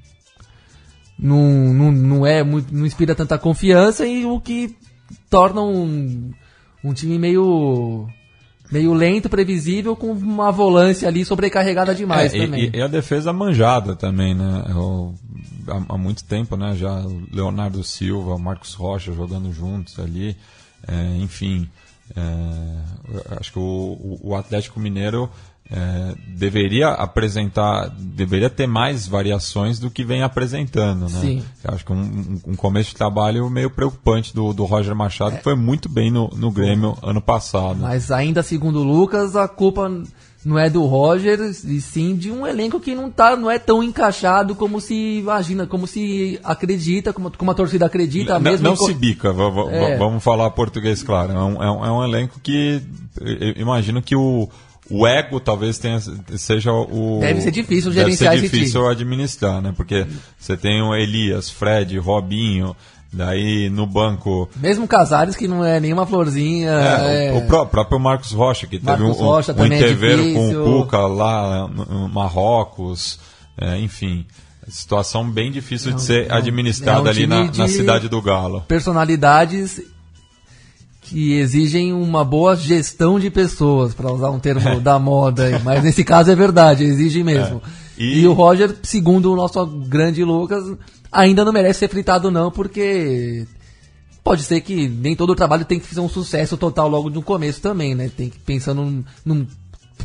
não, 1.18 1.72
não, 1.72 1.92
não 1.92 2.26
é 2.26 2.42
muito 2.42 2.74
não 2.74 2.86
inspira 2.86 3.14
tanta 3.14 3.38
confiança 3.38 4.06
e 4.06 4.24
o 4.24 4.40
que 4.40 4.74
torna 5.28 5.60
um, 5.60 6.32
um 6.82 6.92
time 6.92 7.18
meio 7.18 8.08
meio 8.72 8.94
lento, 8.94 9.28
previsível, 9.28 9.94
com 9.94 10.10
uma 10.12 10.50
volância 10.50 11.06
ali 11.06 11.24
sobrecarregada 11.24 11.94
demais 11.94 12.32
é, 12.34 12.38
também. 12.38 12.70
E, 12.72 12.78
e, 12.78 12.82
a 12.82 12.88
defesa 12.88 13.32
manjada 13.32 13.94
também, 13.94 14.34
né? 14.34 14.64
Eu, 14.70 15.14
há, 15.68 15.94
há, 15.94 15.98
muito 15.98 16.24
tempo, 16.24 16.56
né? 16.56 16.74
Já 16.74 17.00
o 17.00 17.22
Leonardo 17.30 17.84
Silva, 17.84 18.34
o 18.34 18.38
Marcos 18.38 18.72
Rocha 18.72 19.12
jogando 19.12 19.52
juntos 19.52 19.98
ali, 20.00 20.34
é, 20.88 21.16
enfim. 21.18 21.68
É, 22.16 23.36
acho 23.38 23.52
que 23.52 23.58
o, 23.58 24.18
o 24.22 24.34
Atlético 24.34 24.80
Mineiro 24.80 25.30
é, 25.74 26.14
deveria 26.26 26.88
apresentar, 26.88 27.88
deveria 27.98 28.50
ter 28.50 28.66
mais 28.66 29.06
variações 29.06 29.78
do 29.78 29.90
que 29.90 30.04
vem 30.04 30.22
apresentando, 30.22 31.08
né? 31.08 31.20
Sim. 31.20 31.42
Eu 31.64 31.74
acho 31.74 31.84
que 31.84 31.92
um, 31.92 32.40
um, 32.46 32.54
começo 32.54 32.90
de 32.90 32.96
trabalho 32.96 33.48
meio 33.48 33.70
preocupante 33.70 34.34
do, 34.34 34.52
do 34.52 34.64
Roger 34.66 34.94
Machado, 34.94 35.34
é. 35.34 35.38
que 35.38 35.44
foi 35.44 35.54
muito 35.54 35.88
bem 35.88 36.10
no, 36.10 36.28
no 36.36 36.50
Grêmio 36.50 36.96
ano 37.02 37.22
passado. 37.22 37.78
Mas 37.80 38.10
ainda 38.10 38.42
segundo 38.42 38.80
o 38.80 38.82
Lucas, 38.82 39.34
a 39.34 39.48
culpa 39.48 39.90
não 40.44 40.58
é 40.58 40.68
do 40.68 40.84
Roger, 40.84 41.40
e 41.40 41.80
sim 41.80 42.16
de 42.16 42.30
um 42.30 42.46
elenco 42.46 42.78
que 42.78 42.94
não 42.94 43.10
tá, 43.10 43.34
não 43.34 43.50
é 43.50 43.58
tão 43.58 43.82
encaixado 43.82 44.54
como 44.54 44.78
se 44.78 45.18
imagina, 45.20 45.66
como 45.66 45.86
se 45.86 46.38
acredita, 46.44 47.14
como, 47.14 47.30
como 47.30 47.50
a 47.50 47.54
torcida 47.54 47.86
acredita 47.86 48.34
não, 48.34 48.40
mesmo. 48.40 48.68
Não 48.68 48.76
se 48.76 48.92
bica, 48.92 49.28
é. 49.70 49.96
vamos 49.96 50.22
falar 50.22 50.50
português 50.50 51.02
claro. 51.02 51.32
É 51.32 51.42
um, 51.42 51.62
é 51.62 51.70
um, 51.70 51.86
é 51.86 51.92
um 51.92 52.04
elenco 52.04 52.38
que 52.42 52.82
imagino 53.56 54.02
que 54.02 54.16
o 54.16 54.48
o 54.92 55.06
ego 55.06 55.40
talvez 55.40 55.78
tenha, 55.78 55.98
seja 56.36 56.70
o. 56.70 57.18
Deve 57.20 57.40
ser 57.40 57.50
difícil 57.50 57.90
gerenciar 57.90 58.34
Deve 58.34 58.48
ser 58.48 58.56
difícil 58.56 58.86
administrar, 58.86 59.62
né? 59.62 59.72
Porque 59.74 60.06
você 60.38 60.54
tem 60.54 60.82
o 60.82 60.94
Elias, 60.94 61.48
Fred, 61.48 61.98
Robinho, 61.98 62.76
daí 63.10 63.70
no 63.70 63.86
banco. 63.86 64.50
Mesmo 64.56 64.86
Casares, 64.86 65.34
que 65.34 65.48
não 65.48 65.64
é 65.64 65.80
nenhuma 65.80 66.04
florzinha. 66.04 66.70
É, 66.70 67.28
é... 67.28 67.32
O, 67.32 67.38
o, 67.38 67.66
próprio 67.66 67.98
Marcos 67.98 68.32
Rocha, 68.32 68.66
que 68.66 68.78
Marcos 68.78 69.06
teve 69.06 69.22
um, 69.22 69.24
Rocha 69.24 69.54
um, 69.56 69.66
interveiro 69.66 70.28
é 70.28 70.34
com 70.34 70.50
o 70.50 70.82
Cuca 70.82 71.06
lá 71.06 71.66
no 71.66 72.08
Marrocos, 72.08 73.18
é, 73.58 73.78
enfim. 73.78 74.26
Situação 74.68 75.28
bem 75.28 75.50
difícil 75.50 75.90
não, 75.90 75.96
de 75.96 76.04
ser 76.04 76.28
não, 76.28 76.36
administrada 76.36 77.00
é 77.00 77.02
um 77.02 77.06
ali 77.08 77.26
na, 77.26 77.44
na 77.44 77.66
cidade 77.66 78.08
do 78.08 78.22
Galo. 78.22 78.60
Personalidades 78.68 79.80
que 81.12 81.34
exigem 81.34 81.92
uma 81.92 82.24
boa 82.24 82.56
gestão 82.56 83.20
de 83.20 83.28
pessoas, 83.28 83.92
para 83.92 84.10
usar 84.10 84.30
um 84.30 84.38
termo 84.38 84.66
é. 84.66 84.80
da 84.80 84.98
moda, 84.98 85.60
mas 85.62 85.84
nesse 85.84 86.02
caso 86.02 86.30
é 86.30 86.34
verdade, 86.34 86.84
exige 86.84 87.22
mesmo. 87.22 87.60
É. 87.98 88.02
E... 88.02 88.20
e... 88.22 88.26
o 88.26 88.32
Roger, 88.32 88.74
segundo 88.82 89.30
o 89.30 89.36
nosso 89.36 89.64
grande 89.66 90.24
Lucas, 90.24 90.64
ainda 91.12 91.44
não 91.44 91.52
merece 91.52 91.80
ser 91.80 91.88
fritado 91.88 92.30
não, 92.30 92.50
porque 92.50 93.46
pode 94.24 94.42
ser 94.42 94.62
que 94.62 94.88
nem 94.88 95.14
todo 95.14 95.30
o 95.30 95.36
trabalho 95.36 95.66
tem 95.66 95.78
que 95.78 95.86
fazer 95.86 96.00
um 96.00 96.08
sucesso 96.08 96.56
total 96.56 96.88
logo 96.88 97.10
no 97.10 97.20
começo 97.20 97.60
também, 97.60 97.94
né? 97.94 98.10
Tem 98.16 98.30
que 98.30 98.38
pensar 98.38 98.72
num, 98.72 99.04
num 99.22 99.46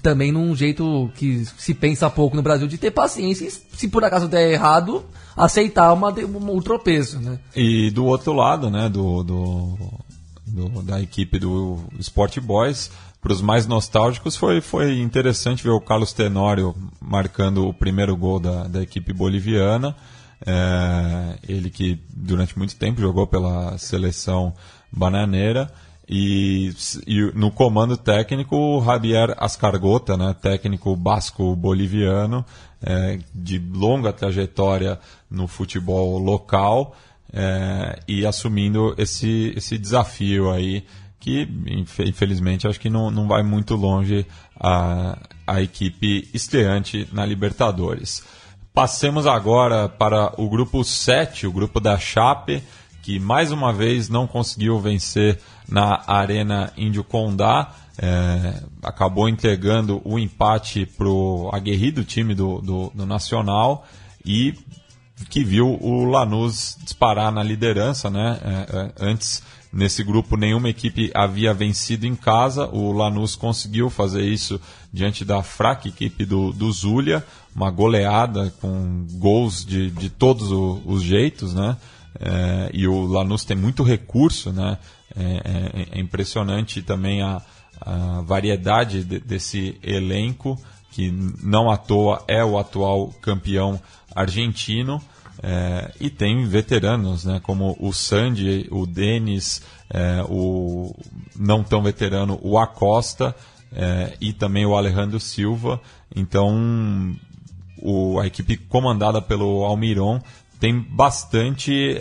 também 0.02 0.30
num 0.30 0.54
jeito 0.54 1.10
que 1.16 1.46
se 1.58 1.74
pensa 1.74 2.10
pouco 2.10 2.36
no 2.36 2.44
Brasil 2.44 2.68
de 2.68 2.78
ter 2.78 2.92
paciência 2.92 3.48
e 3.48 3.52
se 3.52 3.88
por 3.88 4.04
acaso 4.04 4.28
der 4.28 4.52
errado, 4.52 5.06
aceitar 5.38 5.94
uma, 5.94 6.10
um 6.10 6.60
tropeço, 6.60 7.18
né? 7.20 7.40
E 7.56 7.90
do 7.92 8.06
outro 8.06 8.34
lado, 8.34 8.70
né, 8.70 8.90
do, 8.90 9.24
do 9.24 9.78
do, 10.48 10.82
da 10.82 11.02
equipe 11.02 11.38
do 11.40 11.80
Sport 12.00 12.40
Boys. 12.40 12.90
Para 13.22 13.34
os 13.34 13.42
mais 13.42 13.68
nostálgicos, 13.68 14.36
foi, 14.36 14.62
foi 14.62 15.00
interessante 15.00 15.64
ver 15.64 15.72
o 15.72 15.82
Carlos 15.82 16.14
Tenório 16.14 16.76
marcando 17.02 17.68
o 17.68 17.74
primeiro 17.74 18.16
gol 18.16 18.40
da, 18.40 18.64
da 18.64 18.82
equipe 18.82 19.12
boliviana. 19.12 19.96
É, 20.46 21.36
ele 21.48 21.70
que 21.70 22.00
durante 22.16 22.58
muito 22.58 22.76
tempo 22.76 23.02
jogou 23.02 23.26
pela 23.26 23.78
seleção 23.78 24.54
bananeira. 24.92 25.72
E, 26.08 26.74
e, 27.06 27.32
no 27.36 27.52
comando 27.52 27.98
técnico 27.98 28.56
o 28.56 28.82
Javier 28.82 29.36
Ascargota, 29.38 30.16
né, 30.16 30.34
técnico 30.42 30.96
basco 30.96 31.54
boliviano, 31.54 32.46
é, 32.82 33.20
de 33.34 33.60
longa 33.60 34.14
trajetória 34.14 35.00
no 35.30 35.48
futebol 35.48 36.18
local 36.18 36.96
é, 37.40 38.00
e 38.08 38.26
assumindo 38.26 38.96
esse, 38.98 39.54
esse 39.56 39.78
desafio 39.78 40.52
aí 40.52 40.84
que 41.20 41.48
infelizmente 42.04 42.68
acho 42.68 42.80
que 42.80 42.90
não, 42.90 43.12
não 43.12 43.28
vai 43.28 43.44
muito 43.44 43.76
longe 43.76 44.26
a, 44.60 45.20
a 45.46 45.62
equipe 45.62 46.28
estreante 46.34 47.08
na 47.12 47.26
Libertadores. 47.26 48.24
Passemos 48.74 49.28
agora 49.28 49.88
para 49.88 50.34
o 50.42 50.50
grupo 50.50 50.84
7, 50.84 51.46
o 51.46 51.52
grupo 51.52 51.80
da 51.80 51.98
Chape, 52.00 52.64
que 53.04 53.20
mais 53.20 53.52
uma 53.52 53.72
vez 53.72 54.10
não 54.10 54.26
conseguiu 54.26 54.80
vencer 54.80 55.40
na 55.68 56.04
Arena 56.08 56.72
Índio 56.76 57.04
Condá. 57.04 57.72
É, 58.00 58.62
acabou 58.84 59.28
entregando 59.28 60.02
o 60.06 60.20
empate 60.20 60.86
para 60.86 61.08
o 61.08 61.50
aguerrido 61.52 62.04
time 62.04 62.36
do, 62.36 62.62
do, 62.62 62.92
do, 62.94 63.06
Nacional 63.06 63.88
e 64.24 64.54
que 65.30 65.44
viu 65.44 65.78
o 65.82 66.06
Lanús 66.06 66.78
disparar 66.84 67.32
na 67.32 67.44
liderança. 67.44 68.10
Né? 68.10 68.40
É, 68.44 68.78
é, 68.78 68.92
antes, 69.00 69.44
nesse 69.72 70.04
grupo, 70.04 70.38
nenhuma 70.38 70.70
equipe 70.70 71.12
havia 71.14 71.54
vencido 71.54 72.06
em 72.06 72.16
casa. 72.16 72.68
O 72.68 72.92
Lanús 72.92 73.36
conseguiu 73.36 73.90
fazer 73.90 74.24
isso 74.24 74.60
diante 74.92 75.26
da 75.26 75.42
fraca 75.44 75.88
equipe 75.88 76.26
do, 76.26 76.52
do 76.52 76.72
Zulia, 76.72 77.26
uma 77.56 77.72
goleada 77.72 78.54
com 78.62 79.06
gols 79.14 79.66
de, 79.66 79.90
de 79.92 80.10
todos 80.10 80.52
os 80.52 81.02
jeitos. 81.02 81.54
Né? 81.54 81.78
É, 82.20 82.70
e 82.74 82.88
o 82.88 83.06
Lanús 83.06 83.44
tem 83.44 83.58
muito 83.58 83.84
recurso, 83.84 84.52
né? 84.52 84.78
É, 85.16 85.24
é, 85.24 85.98
é 85.98 86.00
impressionante 86.00 86.82
também 86.82 87.24
a, 87.24 87.42
a 87.82 88.22
variedade 88.22 89.04
de, 89.04 89.20
desse 89.20 89.78
elenco, 89.82 90.60
que 90.98 91.12
não 91.44 91.70
à 91.70 91.78
toa 91.78 92.24
é 92.28 92.44
o 92.44 92.58
atual 92.58 93.14
campeão 93.22 93.80
argentino. 94.16 95.00
É, 95.44 95.92
e 96.00 96.10
tem 96.10 96.44
veteranos, 96.48 97.24
né, 97.24 97.40
como 97.44 97.78
o 97.80 97.94
Sandy, 97.94 98.68
o 98.72 98.88
Denis, 98.88 99.62
é, 99.92 100.26
o 100.28 100.96
não 101.36 101.64
tão 101.64 101.84
veterano, 101.84 102.40
o 102.42 102.58
Acosta 102.58 103.36
é, 103.72 104.18
e 104.20 104.34
também 104.34 104.66
o 104.66 104.76
Alejandro 104.76 105.20
Silva. 105.20 105.80
Então, 106.16 107.16
o, 107.80 108.20
a 108.20 108.26
equipe 108.26 108.58
comandada 108.58 109.22
pelo 109.22 109.66
Almiron 109.66 110.20
tem 110.60 110.80
bastante 110.80 111.96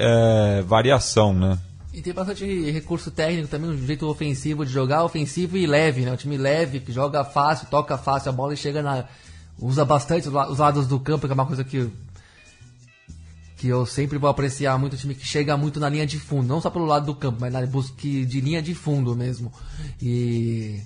variação, 0.66 1.34
né? 1.34 1.58
E 1.96 2.02
tem 2.02 2.12
bastante 2.12 2.44
recurso 2.70 3.10
técnico 3.10 3.48
também, 3.48 3.70
um 3.70 3.86
jeito 3.86 4.06
ofensivo 4.06 4.66
de 4.66 4.70
jogar, 4.70 5.02
ofensivo 5.02 5.56
e 5.56 5.66
leve, 5.66 6.02
né? 6.02 6.12
Um 6.12 6.16
time 6.16 6.36
leve, 6.36 6.78
que 6.78 6.92
joga 6.92 7.24
fácil, 7.24 7.68
toca 7.68 7.96
fácil 7.96 8.28
a 8.28 8.32
bola 8.32 8.52
e 8.52 8.56
chega 8.56 8.82
na. 8.82 9.06
usa 9.58 9.82
bastante 9.82 10.28
os 10.28 10.58
lados 10.58 10.86
do 10.86 11.00
campo, 11.00 11.26
que 11.26 11.32
é 11.32 11.34
uma 11.34 11.46
coisa 11.46 11.64
que. 11.64 11.90
que 13.56 13.66
eu 13.66 13.86
sempre 13.86 14.18
vou 14.18 14.28
apreciar 14.28 14.78
muito, 14.78 14.92
um 14.92 14.98
time 14.98 15.14
que 15.14 15.26
chega 15.26 15.56
muito 15.56 15.80
na 15.80 15.88
linha 15.88 16.06
de 16.06 16.20
fundo, 16.20 16.46
não 16.46 16.60
só 16.60 16.68
pelo 16.68 16.84
lado 16.84 17.06
do 17.06 17.14
campo, 17.14 17.38
mas 17.40 17.50
na 17.50 17.64
busca 17.64 17.94
de 17.96 18.42
linha 18.42 18.60
de 18.60 18.74
fundo 18.74 19.16
mesmo. 19.16 19.50
E. 19.98 20.82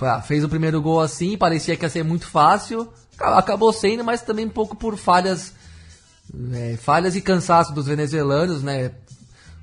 Ah, 0.00 0.22
fez 0.22 0.44
o 0.44 0.48
primeiro 0.48 0.80
gol 0.80 1.00
assim, 1.00 1.36
parecia 1.36 1.76
que 1.76 1.84
ia 1.84 1.90
ser 1.90 2.04
muito 2.04 2.28
fácil, 2.28 2.88
acabou 3.18 3.72
sendo, 3.72 4.04
mas 4.04 4.22
também 4.22 4.46
um 4.46 4.50
pouco 4.50 4.76
por 4.76 4.96
falhas. 4.96 5.54
É, 6.52 6.76
falhas 6.76 7.16
e 7.16 7.20
cansaço 7.20 7.72
dos 7.72 7.86
venezuelanos, 7.86 8.62
né? 8.62 8.92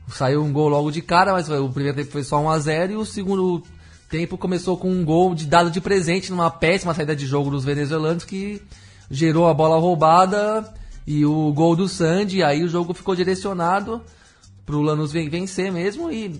Saiu 0.09 0.43
um 0.43 0.51
gol 0.51 0.67
logo 0.67 0.91
de 0.91 1.01
cara, 1.01 1.33
mas 1.33 1.49
o 1.49 1.69
primeiro 1.69 1.97
tempo 1.97 2.11
foi 2.11 2.23
só 2.23 2.39
1 2.39 2.49
a 2.49 2.59
0 2.59 2.93
e 2.93 2.95
o 2.95 3.05
segundo 3.05 3.63
tempo 4.09 4.37
começou 4.37 4.77
com 4.77 4.91
um 4.91 5.03
gol 5.03 5.33
de 5.33 5.45
dado 5.45 5.71
de 5.71 5.81
presente 5.81 6.29
numa 6.29 6.51
péssima 6.51 6.93
saída 6.93 7.15
de 7.15 7.25
jogo 7.25 7.49
dos 7.49 7.63
venezuelanos 7.63 8.23
que 8.23 8.61
gerou 9.09 9.47
a 9.47 9.53
bola 9.53 9.79
roubada 9.79 10.71
e 11.07 11.25
o 11.25 11.51
gol 11.53 11.75
do 11.75 11.87
Sandy, 11.87 12.43
aí 12.43 12.63
o 12.63 12.69
jogo 12.69 12.93
ficou 12.93 13.15
direcionado 13.15 14.01
para 14.65 14.75
o 14.75 14.81
Lanús 14.81 15.11
vencer 15.11 15.71
mesmo 15.71 16.11
e 16.11 16.39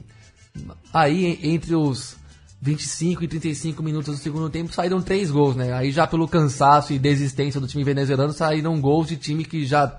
aí 0.94 1.40
entre 1.42 1.76
os 1.76 2.16
25 2.62 3.24
e 3.24 3.28
35 3.28 3.84
minutos 3.84 4.16
do 4.16 4.22
segundo 4.22 4.50
tempo 4.50 4.72
saíram 4.72 5.02
três 5.02 5.30
gols, 5.30 5.56
né? 5.56 5.74
Aí 5.74 5.92
já 5.92 6.08
pelo 6.08 6.28
cansaço 6.28 6.94
e 6.94 7.00
desistência 7.00 7.60
do 7.60 7.68
time 7.68 7.84
venezuelano 7.84 8.32
saíram 8.32 8.80
gols 8.80 9.08
de 9.08 9.18
time 9.18 9.44
que 9.44 9.66
já 9.66 9.98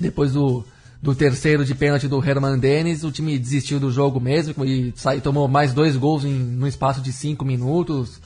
depois 0.00 0.32
do 0.32 0.64
do 1.02 1.16
terceiro 1.16 1.64
de 1.64 1.74
pênalti 1.74 2.06
do 2.06 2.24
Herman 2.24 2.56
Dennis, 2.56 3.02
o 3.02 3.10
time 3.10 3.36
desistiu 3.36 3.80
do 3.80 3.90
jogo 3.90 4.20
mesmo 4.20 4.64
e 4.64 4.92
sai, 4.94 5.20
tomou 5.20 5.48
mais 5.48 5.74
dois 5.74 5.96
gols 5.96 6.24
em, 6.24 6.32
no 6.32 6.68
espaço 6.68 7.00
de 7.00 7.12
cinco 7.12 7.44
minutos. 7.44 8.20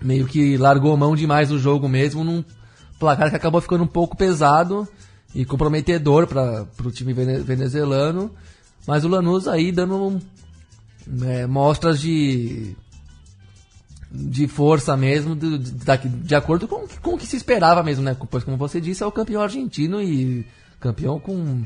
Meio 0.00 0.26
que 0.26 0.56
largou 0.56 0.96
mão 0.96 1.14
demais 1.14 1.50
do 1.50 1.58
jogo 1.58 1.86
mesmo, 1.86 2.24
num 2.24 2.42
placar 2.98 3.28
que 3.28 3.36
acabou 3.36 3.60
ficando 3.60 3.84
um 3.84 3.86
pouco 3.86 4.16
pesado 4.16 4.88
e 5.34 5.44
comprometedor 5.44 6.26
para 6.26 6.66
o 6.82 6.90
time 6.90 7.12
venezuelano. 7.12 8.32
Mas 8.86 9.04
o 9.04 9.08
Lanús 9.08 9.46
aí 9.46 9.70
dando 9.70 10.18
é, 11.24 11.46
mostras 11.46 12.00
de 12.00 12.74
de 14.14 14.46
força 14.46 14.94
mesmo, 14.94 15.34
de, 15.34 15.56
de, 15.56 16.08
de, 16.08 16.34
acordo 16.34 16.68
com, 16.68 16.86
com 17.00 17.14
o 17.14 17.18
que 17.18 17.26
se 17.26 17.34
esperava 17.34 17.82
mesmo, 17.82 18.04
né? 18.04 18.14
Pois, 18.30 18.44
como 18.44 18.58
você 18.58 18.78
disse, 18.78 19.02
é 19.02 19.06
o 19.06 19.12
campeão 19.12 19.40
argentino 19.40 20.02
e 20.02 20.44
campeão 20.82 21.18
com 21.18 21.62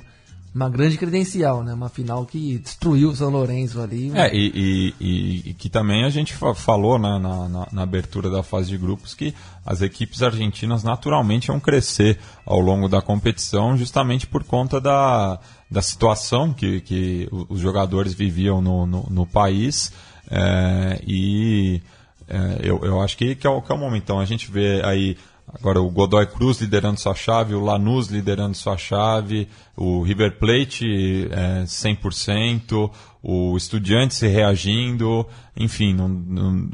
uma 0.54 0.70
grande 0.70 0.96
credencial, 0.96 1.62
né? 1.62 1.74
Uma 1.74 1.90
final 1.90 2.24
que 2.24 2.58
destruiu 2.58 3.10
o 3.10 3.16
São 3.16 3.28
Lourenço 3.28 3.80
ali. 3.80 4.10
É, 4.14 4.34
e, 4.34 4.94
e, 4.98 5.50
e, 5.50 5.54
que 5.54 5.68
também 5.68 6.04
a 6.04 6.08
gente 6.08 6.34
falou 6.54 6.98
né, 6.98 7.18
na, 7.18 7.48
na, 7.48 7.68
na, 7.70 7.82
abertura 7.82 8.30
da 8.30 8.42
fase 8.42 8.70
de 8.70 8.78
grupos 8.78 9.12
que 9.12 9.34
as 9.66 9.82
equipes 9.82 10.22
argentinas 10.22 10.82
naturalmente 10.82 11.48
vão 11.48 11.60
crescer 11.60 12.18
ao 12.46 12.58
longo 12.58 12.88
da 12.88 13.02
competição 13.02 13.76
justamente 13.76 14.26
por 14.26 14.44
conta 14.44 14.80
da, 14.80 15.38
da 15.70 15.82
situação 15.82 16.54
que, 16.54 16.80
que 16.80 17.28
os 17.50 17.60
jogadores 17.60 18.14
viviam 18.14 18.62
no, 18.62 18.86
no, 18.86 19.06
no 19.10 19.26
país 19.26 19.92
é, 20.30 21.00
e 21.06 21.82
é, 22.28 22.60
eu, 22.62 22.80
eu 22.82 23.00
acho 23.00 23.16
que, 23.16 23.34
que, 23.34 23.46
é 23.46 23.50
o, 23.50 23.62
que 23.62 23.70
é 23.70 23.74
o 23.74 23.78
momento. 23.78 24.02
Então 24.04 24.20
a 24.20 24.24
gente 24.24 24.50
vê 24.50 24.82
aí 24.84 25.16
Agora 25.54 25.80
o 25.80 25.88
Godoy 25.88 26.26
Cruz 26.26 26.60
liderando 26.60 26.98
sua 26.98 27.14
chave, 27.14 27.54
o 27.54 27.60
Lanús 27.60 28.08
liderando 28.08 28.56
sua 28.56 28.76
chave, 28.76 29.48
o 29.76 30.02
River 30.02 30.38
Plate 30.38 31.28
é, 31.30 31.62
100%, 31.62 32.90
o 33.22 33.56
Estudiantes 33.56 34.20
reagindo, 34.20 35.24
enfim, 35.56 35.94
não, 35.94 36.08
não, 36.08 36.68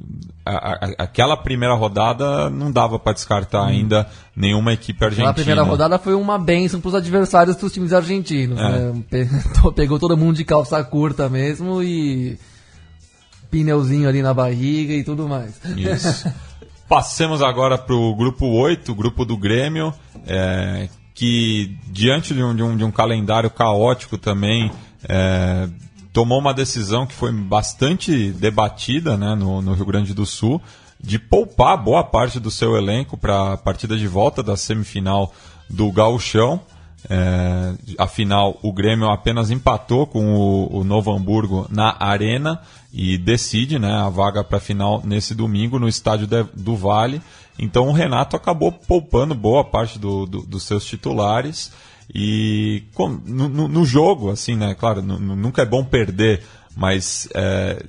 a, 0.44 0.52
a, 0.52 0.74
aquela 0.98 1.36
primeira 1.36 1.74
rodada 1.74 2.48
não 2.48 2.72
dava 2.72 2.98
para 2.98 3.12
descartar 3.12 3.62
hum. 3.62 3.68
ainda 3.68 4.08
nenhuma 4.34 4.72
equipe 4.72 5.04
argentina. 5.04 5.30
A 5.30 5.34
primeira 5.34 5.62
rodada 5.62 5.98
foi 5.98 6.14
uma 6.14 6.38
benção 6.38 6.80
para 6.80 6.88
os 6.88 6.94
adversários 6.94 7.56
dos 7.56 7.72
times 7.72 7.92
argentinos. 7.92 8.58
É. 8.58 8.92
Né? 8.92 9.02
Pegou 9.76 9.98
todo 9.98 10.16
mundo 10.16 10.36
de 10.36 10.44
calça 10.44 10.82
curta 10.82 11.28
mesmo 11.28 11.82
e 11.82 12.38
pneuzinho 13.50 14.08
ali 14.08 14.22
na 14.22 14.32
barriga 14.32 14.94
e 14.94 15.04
tudo 15.04 15.28
mais. 15.28 15.60
Isso. 15.76 16.26
Passemos 16.88 17.42
agora 17.42 17.78
para 17.78 17.94
o 17.94 18.14
grupo 18.14 18.46
8, 18.46 18.92
o 18.92 18.94
grupo 18.94 19.24
do 19.24 19.36
Grêmio, 19.36 19.94
é, 20.26 20.88
que 21.14 21.76
diante 21.86 22.34
de 22.34 22.42
um, 22.42 22.54
de 22.54 22.62
um, 22.62 22.76
de 22.76 22.84
um 22.84 22.90
calendário 22.90 23.50
caótico 23.50 24.18
também, 24.18 24.70
é, 25.08 25.68
tomou 26.12 26.38
uma 26.38 26.52
decisão 26.52 27.06
que 27.06 27.14
foi 27.14 27.32
bastante 27.32 28.30
debatida 28.32 29.16
né, 29.16 29.34
no, 29.34 29.62
no 29.62 29.72
Rio 29.72 29.86
Grande 29.86 30.12
do 30.12 30.26
Sul, 30.26 30.60
de 31.00 31.18
poupar 31.18 31.76
boa 31.76 32.04
parte 32.04 32.38
do 32.38 32.50
seu 32.50 32.76
elenco 32.76 33.16
para 33.16 33.54
a 33.54 33.56
partida 33.56 33.96
de 33.96 34.06
volta 34.06 34.42
da 34.42 34.56
semifinal 34.56 35.32
do 35.68 35.90
Gauchão. 35.90 36.60
É, 37.08 37.74
afinal, 37.98 38.58
o 38.62 38.72
Grêmio 38.72 39.08
apenas 39.08 39.50
empatou 39.50 40.06
com 40.06 40.34
o, 40.34 40.80
o 40.80 40.84
Novo 40.84 41.12
Hamburgo 41.12 41.66
na 41.70 41.96
Arena 41.98 42.60
e 42.92 43.18
decide 43.18 43.78
né, 43.78 43.92
a 43.92 44.08
vaga 44.08 44.44
para 44.44 44.58
a 44.58 44.60
final 44.60 45.02
nesse 45.04 45.34
domingo 45.34 45.78
no 45.78 45.88
estádio 45.88 46.26
de, 46.26 46.44
do 46.54 46.76
Vale. 46.76 47.20
Então 47.58 47.88
o 47.88 47.92
Renato 47.92 48.36
acabou 48.36 48.70
poupando 48.70 49.34
boa 49.34 49.64
parte 49.64 49.98
do, 49.98 50.26
do, 50.26 50.42
dos 50.42 50.62
seus 50.62 50.84
titulares 50.84 51.72
e 52.14 52.84
com, 52.94 53.08
no, 53.08 53.48
no, 53.48 53.84
jogo, 53.84 54.30
assim, 54.30 54.54
né? 54.54 54.74
Claro, 54.74 55.00
nunca 55.02 55.62
é 55.62 55.66
bom 55.66 55.84
perder, 55.84 56.42
mas 56.76 57.28
é, 57.34 57.82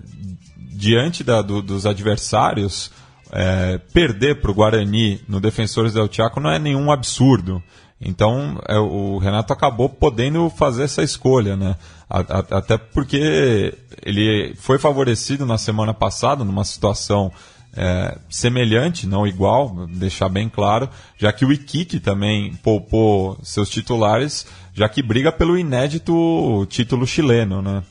diante 0.58 1.24
da, 1.24 1.42
do, 1.42 1.62
dos 1.62 1.86
adversários, 1.86 2.92
é, 3.32 3.80
perder 3.92 4.40
para 4.40 4.52
o 4.52 4.54
Guarani 4.54 5.20
no 5.28 5.42
Defensores 5.42 5.94
del 5.94 6.12
Chaco 6.12 6.40
não 6.40 6.50
é 6.50 6.60
nenhum 6.60 6.92
absurdo. 6.92 7.62
Então 8.04 8.60
é, 8.68 8.78
o 8.78 9.18
Renato 9.18 9.54
acabou 9.54 9.88
podendo 9.88 10.50
fazer 10.50 10.84
essa 10.84 11.02
escolha, 11.02 11.56
né? 11.56 11.76
A, 12.10 12.20
a, 12.20 12.58
até 12.58 12.78
porque 12.78 13.74
ele 14.06 14.54
foi 14.56 14.78
favorecido 14.78 15.46
na 15.46 15.58
semana 15.58 15.94
passada 15.94 16.44
numa 16.44 16.66
situação 16.66 17.32
é, 17.76 18.18
semelhante, 18.30 19.08
não 19.08 19.26
igual, 19.26 19.88
deixar 19.88 20.30
bem 20.30 20.48
claro, 20.48 20.90
já 21.18 21.32
que 21.32 21.46
o 21.46 21.52
Iquique 21.52 22.00
também 22.00 22.54
poupou 22.56 23.38
seus 23.42 23.70
titulares, 23.70 24.46
já 24.74 24.88
que 24.88 25.02
briga 25.02 25.32
pelo 25.32 25.58
inédito 25.58 26.66
título 26.70 27.08
chileno, 27.08 27.62
né? 27.62 27.84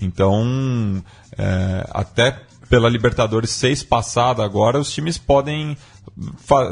Então, 0.00 1.02
é, 1.38 1.86
até 1.90 2.38
pela 2.68 2.88
Libertadores 2.88 3.50
6 3.50 3.82
passada 3.82 4.44
agora, 4.44 4.78
os 4.78 4.92
times 4.92 5.18
podem 5.18 5.76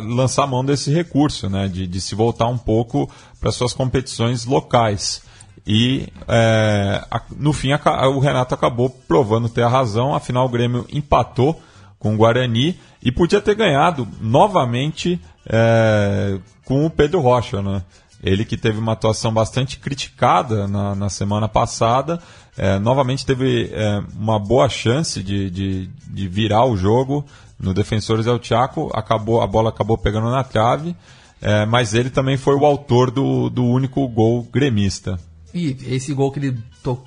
lançar 0.05 0.46
mão 0.46 0.64
desse 0.64 0.92
recurso, 0.92 1.49
né, 1.49 1.68
de, 1.68 1.86
de 1.86 2.01
se 2.01 2.14
voltar 2.14 2.46
um 2.49 2.59
pouco 2.59 3.11
para 3.40 3.53
suas 3.53 3.72
competições 3.72 4.44
locais. 4.44 5.22
E 5.66 6.09
é, 6.26 7.05
no 7.36 7.53
fim 7.53 7.68
o 7.72 8.18
Renato 8.18 8.55
acabou 8.55 8.88
provando 8.88 9.49
ter 9.49 9.62
a 9.62 9.68
razão, 9.68 10.14
afinal 10.14 10.46
o 10.46 10.49
Grêmio 10.49 10.86
empatou 10.90 11.61
com 11.99 12.14
o 12.14 12.16
Guarani 12.16 12.78
e 13.03 13.11
podia 13.11 13.40
ter 13.40 13.55
ganhado 13.55 14.07
novamente 14.20 15.20
é, 15.46 16.38
com 16.64 16.86
o 16.86 16.90
Pedro 16.90 17.20
Rocha, 17.20 17.61
né? 17.61 17.82
Ele 18.22 18.44
que 18.44 18.57
teve 18.57 18.78
uma 18.78 18.92
atuação 18.92 19.32
bastante 19.32 19.78
criticada 19.78 20.66
na, 20.66 20.94
na 20.94 21.09
semana 21.09 21.49
passada, 21.49 22.20
é, 22.57 22.78
novamente 22.78 23.24
teve 23.24 23.70
é, 23.72 24.03
uma 24.16 24.40
boa 24.40 24.68
chance 24.68 25.22
de, 25.22 25.49
de, 25.49 25.86
de, 25.86 26.28
virar 26.28 26.64
o 26.64 26.76
jogo 26.76 27.24
no 27.59 27.74
Defensores 27.74 28.26
El 28.26 28.42
Chaco, 28.42 28.90
acabou, 28.94 29.42
a 29.42 29.46
bola 29.46 29.70
acabou 29.70 29.98
pegando 29.98 30.30
na 30.30 30.44
trave, 30.44 30.94
é, 31.40 31.66
mas 31.66 31.94
ele 31.94 32.11
também 32.11 32.36
foi 32.36 32.54
o 32.54 32.64
autor 32.64 33.11
do, 33.11 33.48
do 33.50 33.64
único 33.64 34.06
gol 34.09 34.42
gremista. 34.44 35.18
E 35.52 35.76
esse 35.88 36.12
gol 36.12 36.30
que 36.30 36.38
ele 36.38 36.59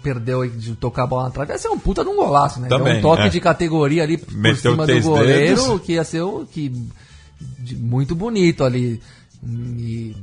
perdeu 0.03 0.47
de 0.47 0.75
tocar 0.75 1.03
a 1.03 1.07
bola 1.07 1.23
na 1.25 1.31
trave 1.31 1.51
ia 1.51 1.57
ser 1.57 1.69
um 1.69 1.79
puta 1.79 2.03
de 2.03 2.09
um 2.09 2.15
golaço, 2.15 2.59
né? 2.59 2.67
Também, 2.67 2.97
um 2.97 3.01
toque 3.01 3.23
é. 3.23 3.29
de 3.29 3.39
categoria 3.39 4.03
ali 4.03 4.17
por 4.17 4.33
Meteu 4.33 4.71
cima 4.71 4.87
do 4.87 5.01
goleiro, 5.01 5.63
dedos. 5.63 5.81
que 5.81 5.93
ia 5.93 6.03
ser 6.03 6.21
o, 6.21 6.45
que, 6.45 6.69
de, 7.59 7.75
muito 7.75 8.15
bonito 8.15 8.63
ali. 8.63 9.01
E, 9.43 10.15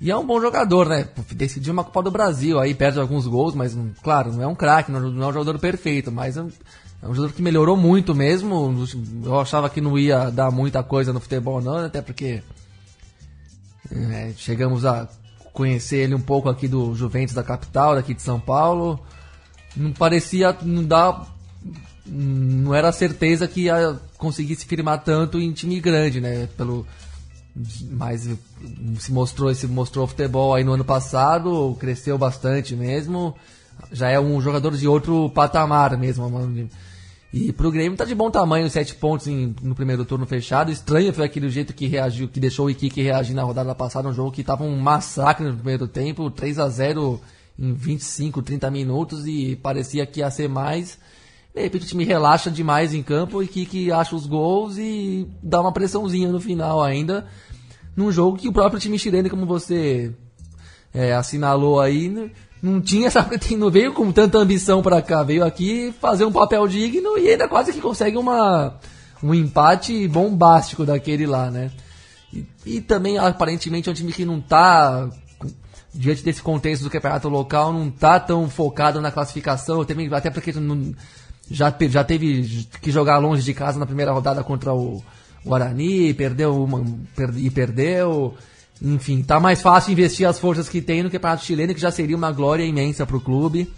e, 0.00 0.10
é 0.10 0.16
um 0.16 0.26
bom 0.26 0.40
jogador, 0.40 0.88
né? 0.88 1.08
Decidiu 1.32 1.72
uma 1.72 1.84
Copa 1.84 2.02
do 2.02 2.10
Brasil, 2.10 2.58
aí 2.58 2.74
perde 2.74 2.98
alguns 2.98 3.26
gols, 3.26 3.54
mas 3.54 3.76
claro, 4.02 4.32
não 4.32 4.42
é 4.42 4.46
um 4.46 4.54
craque, 4.54 4.90
não, 4.90 5.00
não, 5.00 5.26
é 5.26 5.28
um 5.28 5.32
jogador 5.32 5.58
perfeito, 5.58 6.10
mas 6.10 6.36
é 7.02 7.06
um, 7.06 7.14
jogador 7.14 7.34
que 7.34 7.42
melhorou 7.42 7.76
muito 7.76 8.14
mesmo. 8.14 8.74
Eu 9.24 9.40
achava 9.40 9.68
que 9.68 9.80
não 9.80 9.98
ia 9.98 10.30
dar 10.30 10.50
muita 10.50 10.82
coisa 10.82 11.12
no 11.12 11.20
futebol, 11.20 11.60
não, 11.60 11.78
até 11.78 12.00
porque 12.00 12.42
é, 13.90 14.32
chegamos 14.36 14.84
a 14.84 15.08
conhecer 15.52 15.98
ele 15.98 16.14
um 16.14 16.20
pouco 16.20 16.48
aqui 16.48 16.68
do 16.68 16.94
Juventus 16.94 17.34
da 17.34 17.42
capital, 17.42 17.94
daqui 17.94 18.14
de 18.14 18.22
São 18.22 18.38
Paulo. 18.38 19.00
Não 19.76 19.92
parecia, 19.92 20.56
não 20.62 20.84
dá, 20.84 21.26
não 22.06 22.74
era 22.74 22.92
certeza 22.92 23.46
que 23.46 23.62
ia 23.62 23.98
conseguir 24.18 24.54
se 24.56 24.66
firmar 24.66 25.02
tanto 25.02 25.38
em 25.38 25.52
time 25.52 25.80
grande, 25.80 26.20
né? 26.20 26.48
Pelo, 26.56 26.86
mas 27.90 28.28
se 28.98 29.12
mostrou, 29.12 29.54
se 29.54 29.66
mostrou 29.66 30.06
futebol 30.06 30.54
aí 30.54 30.62
no 30.62 30.72
ano 30.72 30.84
passado, 30.84 31.74
cresceu 31.80 32.18
bastante 32.18 32.76
mesmo. 32.76 33.34
Já 33.92 34.10
é 34.10 34.20
um 34.20 34.40
jogador 34.40 34.76
de 34.76 34.86
outro 34.86 35.30
patamar 35.30 35.96
mesmo. 35.96 36.30
E 37.38 37.52
pro 37.52 37.70
Grêmio 37.70 37.98
tá 37.98 38.06
de 38.06 38.14
bom 38.14 38.30
tamanho, 38.30 38.70
sete 38.70 38.94
pontos 38.94 39.26
em, 39.26 39.54
no 39.60 39.74
primeiro 39.74 40.06
turno 40.06 40.24
fechado. 40.24 40.72
Estranho 40.72 41.12
foi 41.12 41.26
aquele 41.26 41.50
jeito 41.50 41.74
que 41.74 41.86
reagiu, 41.86 42.28
que 42.28 42.40
deixou 42.40 42.64
o 42.64 42.70
Iquique 42.70 43.02
reagir 43.02 43.34
na 43.34 43.42
rodada 43.42 43.74
passada, 43.74 44.08
um 44.08 44.12
jogo 44.14 44.32
que 44.32 44.42
tava 44.42 44.64
um 44.64 44.74
massacre 44.78 45.44
no 45.44 45.54
primeiro 45.54 45.86
tempo, 45.86 46.30
3 46.30 46.58
a 46.58 46.66
0 46.70 47.20
em 47.58 47.74
25, 47.74 48.40
30 48.40 48.70
minutos 48.70 49.26
e 49.26 49.54
parecia 49.54 50.06
que 50.06 50.20
ia 50.20 50.30
ser 50.30 50.48
mais. 50.48 50.98
De 51.54 51.60
repente 51.60 51.84
o 51.84 51.88
time 51.88 52.04
relaxa 52.04 52.50
demais 52.50 52.94
em 52.94 53.02
campo 53.02 53.42
e 53.42 53.46
que 53.48 53.92
acha 53.92 54.16
os 54.16 54.24
gols 54.24 54.78
e 54.78 55.28
dá 55.42 55.60
uma 55.60 55.72
pressãozinha 55.72 56.32
no 56.32 56.40
final 56.40 56.82
ainda. 56.82 57.26
Num 57.94 58.10
jogo 58.10 58.38
que 58.38 58.48
o 58.48 58.52
próprio 58.52 58.80
time 58.80 58.98
chileno, 58.98 59.28
como 59.28 59.44
você 59.44 60.10
é, 60.94 61.12
assinalou 61.12 61.80
aí, 61.80 62.08
né, 62.08 62.30
não 62.66 62.80
tinha 62.80 63.06
essa 63.08 63.28
não 63.56 63.70
veio 63.70 63.92
com 63.92 64.10
tanta 64.10 64.38
ambição 64.38 64.82
para 64.82 65.00
cá, 65.00 65.22
veio 65.22 65.44
aqui 65.44 65.94
fazer 66.00 66.24
um 66.24 66.32
papel 66.32 66.66
digno 66.66 67.16
e 67.16 67.28
ainda 67.28 67.48
quase 67.48 67.72
que 67.72 67.80
consegue 67.80 68.16
uma 68.16 68.74
um 69.22 69.32
empate 69.32 70.06
bombástico 70.08 70.84
daquele 70.84 71.26
lá, 71.26 71.50
né? 71.50 71.70
E, 72.32 72.46
e 72.66 72.80
também 72.80 73.16
aparentemente 73.16 73.88
é 73.88 73.92
um 73.92 73.94
time 73.94 74.12
que 74.12 74.24
não 74.24 74.40
tá 74.40 75.08
diante 75.94 76.22
desse 76.22 76.42
contexto 76.42 76.82
do 76.82 76.90
campeonato 76.90 77.28
local, 77.28 77.72
não 77.72 77.90
tá 77.90 78.20
tão 78.20 78.50
focado 78.50 79.00
na 79.00 79.10
classificação, 79.10 79.84
também 79.84 80.12
até 80.12 80.28
porque 80.28 80.52
não, 80.52 80.94
já, 81.50 81.74
já 81.88 82.04
teve 82.04 82.66
que 82.82 82.90
jogar 82.90 83.18
longe 83.18 83.42
de 83.42 83.54
casa 83.54 83.78
na 83.78 83.86
primeira 83.86 84.12
rodada 84.12 84.44
contra 84.44 84.74
o 84.74 85.02
Guarani, 85.44 86.12
perdeu 86.12 86.62
uma, 86.62 86.84
per, 87.14 87.32
e 87.36 87.48
perdeu 87.48 88.34
enfim, 88.80 89.22
tá 89.22 89.40
mais 89.40 89.62
fácil 89.62 89.92
investir 89.92 90.28
as 90.28 90.38
forças 90.38 90.68
que 90.68 90.82
tem 90.82 91.02
no 91.02 91.10
Campeonato 91.10 91.44
Chileno, 91.44 91.74
que 91.74 91.80
já 91.80 91.90
seria 91.90 92.16
uma 92.16 92.32
glória 92.32 92.64
imensa 92.64 93.06
pro 93.06 93.20
clube. 93.20 93.70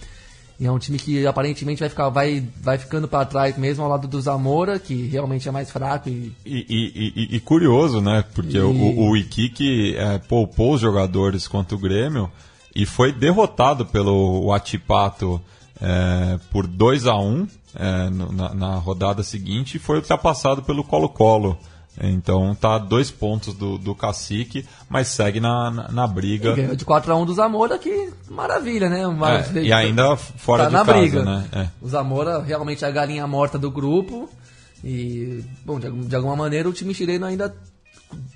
E 0.61 0.67
é 0.67 0.73
um 0.73 0.79
time 0.79 0.99
que 0.99 1.25
aparentemente 1.25 1.79
vai, 1.79 1.89
ficar, 1.89 2.09
vai, 2.09 2.45
vai 2.61 2.79
ficando 2.79 3.07
para 3.07 3.25
trás 3.25 3.57
mesmo 3.57 3.85
ao 3.85 3.91
lado 3.91 4.09
do 4.09 4.21
Zamora, 4.21 4.79
que 4.81 5.07
realmente 5.07 5.49
é 5.49 5.53
mais 5.53 5.71
fraco. 5.71 6.09
E, 6.09 6.33
e, 6.45 6.67
e, 6.69 7.13
e, 7.15 7.37
e 7.37 7.41
curioso, 7.41 8.01
né? 8.01 8.25
Porque 8.35 8.59
o, 8.59 9.09
o 9.09 9.17
Iquique 9.17 9.95
é, 9.97 10.19
poupou 10.19 10.75
os 10.75 10.81
jogadores 10.81 11.47
contra 11.47 11.77
o 11.77 11.79
Grêmio 11.79 12.29
e 12.75 12.85
foi 12.85 13.13
derrotado 13.13 13.87
pelo 13.87 14.53
Atipato 14.53 15.41
é, 15.81 16.41
por 16.51 16.67
2 16.67 17.07
a 17.07 17.17
1 17.17 17.21
um, 17.21 17.47
é, 17.77 18.11
na, 18.11 18.55
na 18.55 18.75
rodada 18.75 19.23
seguinte 19.23 19.77
e 19.77 19.81
foi 19.81 19.99
ultrapassado 19.99 20.63
pelo 20.63 20.83
Colo-Colo. 20.83 21.57
Então 22.01 22.55
tá 22.55 22.79
dois 22.79 23.11
pontos 23.11 23.55
do, 23.55 23.77
do 23.77 23.95
cacique, 23.95 24.65
mas 24.89 25.09
segue 25.09 25.41
na, 25.41 25.71
na, 25.71 25.89
na 25.91 26.07
briga. 26.07 26.51
E 26.51 26.57
ganhou 26.57 26.77
de 26.77 26.85
4x1 26.85 27.27
do 27.27 27.35
Zamora, 27.35 27.79
que 27.79 28.11
maravilha, 28.31 28.89
né? 28.89 29.03
É, 29.55 29.61
e 29.61 29.73
ainda 29.73 30.17
fora 30.17 30.65
tá 30.65 30.69
de 30.69 30.75
na 30.75 30.85
casa, 30.85 30.99
briga. 30.99 31.25
né? 31.25 31.45
É. 31.53 31.69
O 31.81 31.89
Zamora 31.89 32.43
realmente 32.43 32.85
é 32.85 32.89
a 32.89 32.91
galinha 32.91 33.27
morta 33.27 33.59
do 33.59 33.71
grupo. 33.71 34.29
E, 34.85 35.43
bom, 35.65 35.81
de, 35.81 35.91
de 35.91 36.15
alguma 36.15 36.37
maneira 36.37 36.69
o 36.69 36.73
time 36.73 36.95
chileno 36.95 37.27
ainda 37.27 37.53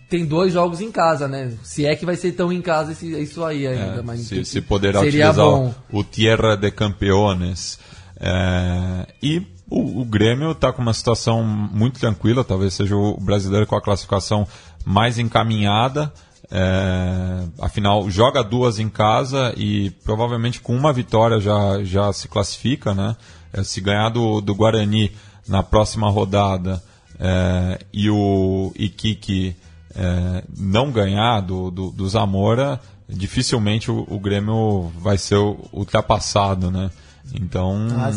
tem 0.08 0.26
dois 0.26 0.52
jogos 0.52 0.80
em 0.80 0.90
casa, 0.90 1.26
né? 1.28 1.52
Se 1.62 1.86
é 1.86 1.96
que 1.96 2.04
vai 2.04 2.16
ser 2.16 2.32
tão 2.32 2.52
em 2.52 2.60
casa 2.60 2.92
esse, 2.92 3.06
isso 3.20 3.44
aí 3.44 3.66
ainda. 3.66 4.00
É, 4.00 4.02
mas 4.02 4.20
se, 4.20 4.44
se 4.44 4.60
poderá 4.60 5.00
utilizar 5.00 5.34
bom. 5.34 5.74
o, 5.90 6.00
o 6.00 6.04
Tierra 6.04 6.56
de 6.56 6.70
Campeones. 6.70 7.78
É, 8.20 9.06
e 9.22 9.46
o, 9.72 10.02
o 10.02 10.04
Grêmio 10.04 10.52
está 10.52 10.72
com 10.72 10.82
uma 10.82 10.92
situação 10.92 11.42
muito 11.42 11.98
tranquila, 11.98 12.44
talvez 12.44 12.74
seja 12.74 12.94
o 12.94 13.18
brasileiro 13.18 13.66
com 13.66 13.74
a 13.74 13.80
classificação 13.80 14.46
mais 14.84 15.18
encaminhada. 15.18 16.12
É, 16.50 17.44
afinal, 17.58 18.10
joga 18.10 18.42
duas 18.42 18.78
em 18.78 18.90
casa 18.90 19.54
e 19.56 19.90
provavelmente 20.04 20.60
com 20.60 20.76
uma 20.76 20.92
vitória 20.92 21.40
já, 21.40 21.82
já 21.82 22.12
se 22.12 22.28
classifica. 22.28 22.92
Né? 22.92 23.16
É, 23.52 23.62
se 23.64 23.80
ganhar 23.80 24.10
do, 24.10 24.40
do 24.40 24.54
Guarani 24.54 25.12
na 25.48 25.62
próxima 25.62 26.10
rodada 26.10 26.82
é, 27.18 27.78
e 27.92 28.10
o 28.10 28.72
Iquique 28.76 29.56
é, 29.94 30.44
não 30.56 30.90
ganhar 30.90 31.40
do, 31.40 31.70
do, 31.70 31.90
do 31.90 32.08
Zamora, 32.08 32.80
dificilmente 33.08 33.90
o, 33.90 34.06
o, 34.08 34.18
Grêmio 34.18 34.92
vai 34.98 35.16
ser 35.16 35.38
ultrapassado. 35.72 36.70
Né? 36.70 36.90
Então, 37.34 37.88
ah, 37.92 38.10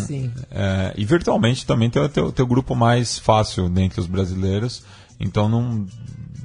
é, 0.52 0.94
e 0.98 1.06
virtualmente 1.06 1.66
também 1.66 1.90
tem 1.90 2.02
o 2.02 2.10
teu, 2.10 2.32
teu 2.32 2.46
grupo 2.46 2.76
mais 2.76 3.18
fácil 3.18 3.70
dentre 3.70 4.00
os 4.00 4.08
brasileiros. 4.08 4.84
Então 5.20 5.48
não 5.48 5.86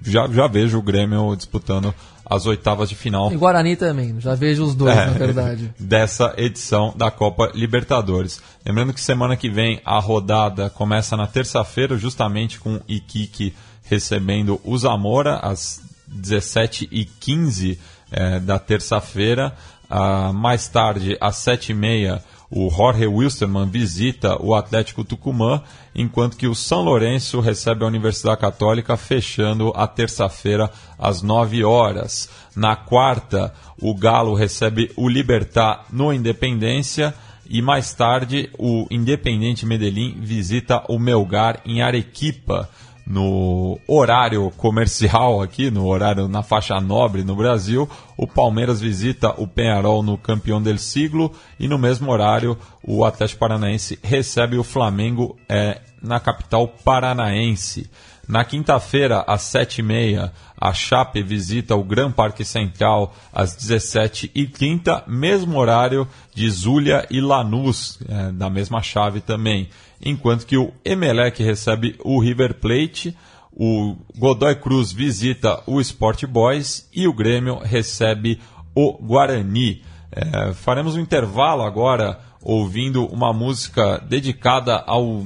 já, 0.03 0.29
já 0.29 0.47
vejo 0.47 0.79
o 0.79 0.83
Grêmio 0.83 1.35
disputando 1.37 1.95
as 2.25 2.47
oitavas 2.47 2.89
de 2.89 2.95
final. 2.95 3.33
E 3.33 3.37
Guarani 3.37 3.75
também, 3.75 4.21
já 4.21 4.37
vejo 4.37 4.63
os 4.63 4.75
dois, 4.75 4.97
é, 4.97 5.07
na 5.07 5.13
verdade. 5.13 5.75
Dessa 5.81 6.33
edição 6.37 6.95
da 6.97 7.11
Copa 7.11 7.51
Libertadores. 7.55 8.41
Lembrando 8.65 8.95
que 8.95 9.01
semana 9.01 9.37
que 9.37 9.51
vem 9.51 9.81
a 9.85 9.99
rodada 9.99 10.71
começa 10.71 11.17
na 11.17 11.27
terça-feira, 11.27 11.99
justamente 11.99 12.61
com 12.61 12.81
Iquique 12.87 13.53
recebendo 13.83 14.61
o 14.63 14.79
Zamora 14.79 15.39
às 15.39 15.83
17h15 16.09 17.77
é, 18.13 18.39
da 18.39 18.61
terça-feira. 18.61 19.53
Ah, 19.89 20.33
mais 20.33 20.69
tarde, 20.69 21.19
às 21.21 21.35
7h30, 21.37 22.23
o 22.51 22.69
Jorge 22.69 23.07
Wilstermann 23.07 23.71
visita 23.71 24.37
o 24.43 24.57
Atlético 24.57 25.05
Tucumã, 25.05 25.63
enquanto 25.95 26.37
que 26.37 26.49
o 26.49 26.55
São 26.55 26.83
Lourenço 26.83 27.39
recebe 27.39 27.85
a 27.85 27.87
Universidade 27.87 28.41
Católica, 28.41 28.97
fechando 28.97 29.73
a 29.77 29.87
terça-feira 29.87 30.69
às 30.99 31.23
9 31.23 31.63
horas. 31.63 32.29
Na 32.57 32.75
quarta, 32.75 33.55
o 33.81 33.95
Galo 33.95 34.35
recebe 34.35 34.91
o 34.97 35.09
Libertar 35.09 35.87
no 35.93 36.13
Independência. 36.13 37.15
E 37.49 37.63
mais 37.63 37.95
tarde, 37.95 38.51
o 38.59 38.87
Independente 38.91 39.65
Medellín 39.65 40.17
visita 40.21 40.83
o 40.89 40.99
Melgar 40.99 41.61
em 41.65 41.83
Arequipa 41.83 42.69
no 43.07 43.79
horário 43.87 44.51
comercial 44.57 45.43
aqui, 45.43 45.71
no 45.71 45.87
horário 45.87 46.29
na 46.29 46.43
faixa 46.43 46.81
nobre 46.81 47.25
no 47.25 47.35
Brasil, 47.35 47.89
o 48.17 48.27
Palmeiras 48.27 48.81
visita 48.81 49.35
o 49.41 49.47
Penharol 49.47 50.03
no 50.03 50.17
campeão 50.17 50.63
del 50.63 50.79
siglo 50.79 51.33
e 51.59 51.67
no 51.67 51.79
mesmo 51.79 52.11
horário 52.11 52.57
o 52.83 53.05
Atlético 53.05 53.41
Paranaense 53.41 53.99
recebe 54.03 54.57
o 54.57 54.65
Flamengo 54.65 55.37
é, 55.49 55.81
na 56.03 56.21
capital 56.21 56.69
paranaense. 56.69 57.91
Na 58.31 58.45
quinta-feira, 58.45 59.25
às 59.27 59.43
7h30, 59.43 60.31
a 60.57 60.73
Chape 60.73 61.21
visita 61.21 61.75
o 61.75 61.83
Gran 61.83 62.13
Parque 62.13 62.45
Central 62.45 63.13
às 63.33 63.57
17h30, 63.57 65.03
mesmo 65.09 65.59
horário 65.59 66.07
de 66.33 66.49
Zulia 66.49 67.05
e 67.11 67.21
Lanús, 67.21 67.99
é, 68.09 68.31
da 68.31 68.49
mesma 68.49 68.83
chave 68.83 69.21
também. 69.21 69.69
Enquanto 70.05 70.47
que 70.47 70.57
o 70.57 70.73
Emelec 70.85 71.43
recebe 71.43 71.97
o 72.03 72.21
River 72.21 72.55
Plate, 72.55 73.17
o 73.53 73.97
Godoy 74.17 74.55
Cruz 74.55 74.93
visita 74.93 75.63
o 75.67 75.81
Sport 75.81 76.25
Boys 76.25 76.89
e 76.95 77.07
o 77.07 77.13
Grêmio 77.13 77.59
recebe 77.59 78.41
o 78.75 78.93
Guarani. 78.93 79.83
É, 80.11 80.53
faremos 80.55 80.97
um 80.97 81.01
intervalo 81.01 81.63
agora 81.63 82.19
ouvindo 82.43 83.05
uma 83.07 83.33
música 83.33 83.99
dedicada 83.99 84.83
ao 84.87 85.23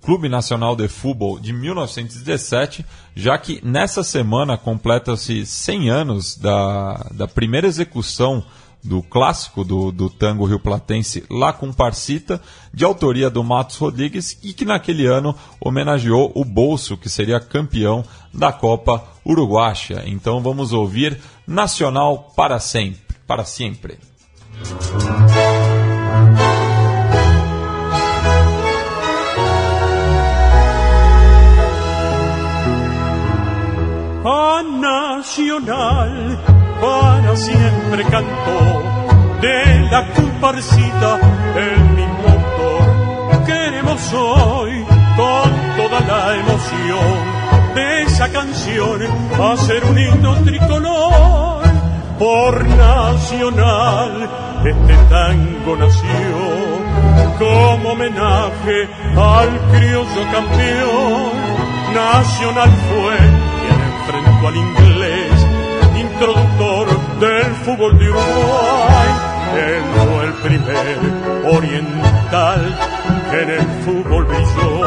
Clube 0.00 0.28
Nacional 0.28 0.76
de 0.76 0.86
Futebol 0.86 1.38
de 1.38 1.52
1917, 1.52 2.86
já 3.16 3.36
que 3.36 3.60
nessa 3.64 4.04
semana 4.04 4.56
completa-se 4.56 5.44
100 5.44 5.90
anos 5.90 6.36
da, 6.36 7.10
da 7.10 7.26
primeira 7.26 7.66
execução 7.66 8.44
do 8.82 9.02
clássico 9.02 9.64
do, 9.64 9.92
do 9.92 10.10
tango 10.10 10.44
rio 10.44 10.58
platense 10.58 11.24
La 11.30 11.52
Comparcita, 11.52 12.40
de 12.72 12.84
autoria 12.84 13.30
do 13.30 13.44
Matos 13.44 13.76
Rodrigues, 13.76 14.38
e 14.42 14.52
que 14.52 14.64
naquele 14.64 15.06
ano 15.06 15.34
homenageou 15.60 16.32
o 16.34 16.44
Bolso, 16.44 16.96
que 16.96 17.08
seria 17.08 17.38
campeão 17.38 18.04
da 18.32 18.52
Copa 18.52 19.04
Uruguacha. 19.24 20.02
Então 20.06 20.42
vamos 20.42 20.72
ouvir 20.72 21.20
Nacional 21.46 22.32
para 22.36 22.58
sempre. 22.58 23.16
Para 23.26 23.44
sempre. 23.44 23.98
a 34.24 34.62
Nacional 34.62 36.61
para 36.82 37.36
siempre 37.36 38.02
cantó 38.10 38.82
de 39.40 39.88
la 39.88 40.04
comparsita 40.12 41.18
el 41.56 41.80
mismo 41.90 42.24
autor. 42.26 43.44
Queremos 43.46 44.12
hoy 44.12 44.84
con 45.16 45.50
toda 45.76 46.00
la 46.00 46.36
emoción 46.36 47.74
de 47.76 48.02
esa 48.02 48.28
canción 48.30 49.00
hacer 49.40 49.84
un 49.84 49.96
himno 49.96 50.34
tricolor 50.42 51.62
por 52.18 52.66
Nacional. 52.66 54.28
Este 54.64 54.94
tango 55.08 55.76
nació 55.76 56.42
como 57.38 57.90
homenaje 57.92 58.88
al 59.16 59.50
criollo 59.70 60.32
campeón. 60.32 61.32
Nacional 61.94 62.70
fue 62.70 63.52
frente 64.06 64.46
al 64.46 64.56
inglés, 64.56 65.31
introductor 66.22 66.86
del 67.18 67.54
fútbol 67.64 67.98
de 67.98 68.08
Uruguay. 68.08 69.08
Él 69.56 69.82
el 70.22 70.32
primer 70.34 70.98
oriental 71.44 72.78
en 73.32 73.50
el 73.50 73.66
fútbol 73.84 74.24
brilló. 74.26 74.80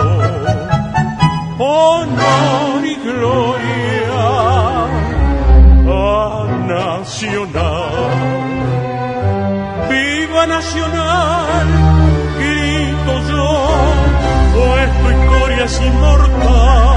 Honor 1.57 2.85
y 2.85 2.95
gloria 2.95 4.15
a 5.87 6.47
Nacional. 6.67 7.89
¡Viva 9.89 10.47
Nacional! 10.47 11.67
Grito 12.39 13.13
yo, 13.29 13.47
pues 14.53 14.89
tu 15.01 15.07
historia 15.11 15.65
es 15.65 15.81
inmortal 15.81 16.95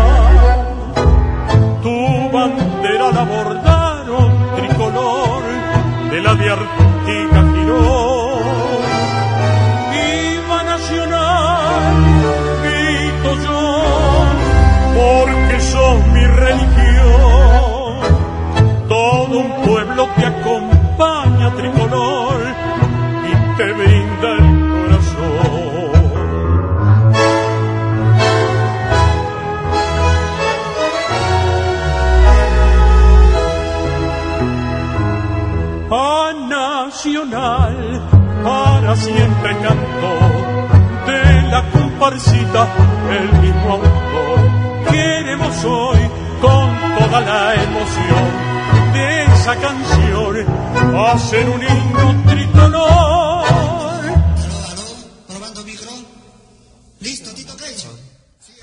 tu 1.82 2.30
bandera 2.30 3.10
la 3.12 3.24
bordaron 3.24 3.57
tricolor 3.57 3.57
Artiga 6.50 7.44
giró. 7.54 8.38
Viva 9.92 10.62
Nacional, 10.64 11.94
grito 12.64 13.30
yo, 13.44 13.62
porque 14.94 15.60
sos 15.60 16.06
mi 16.14 16.24
religión. 16.24 17.98
Todo 18.88 19.38
un 19.38 19.50
pueblo 19.66 20.08
te 20.16 20.24
acompaña 20.26 21.54
tricolor 21.54 22.40
y 23.30 23.56
te 23.58 23.72
brinda 23.72 23.97
siempre 38.98 39.56
cantó 39.62 40.12
de 41.06 41.42
la 41.50 41.62
comparsita 41.70 42.68
el 43.10 43.40
mismo 43.40 43.72
autor. 43.72 44.90
Queremos 44.90 45.64
hoy 45.64 45.98
con 46.40 46.78
toda 46.98 47.20
la 47.20 47.54
emoción 47.54 48.92
de 48.92 49.24
esa 49.24 49.56
canción 49.56 49.98
hacer 51.06 51.48
un 51.48 51.62
himno 51.62 52.24
tricolor. 52.26 53.38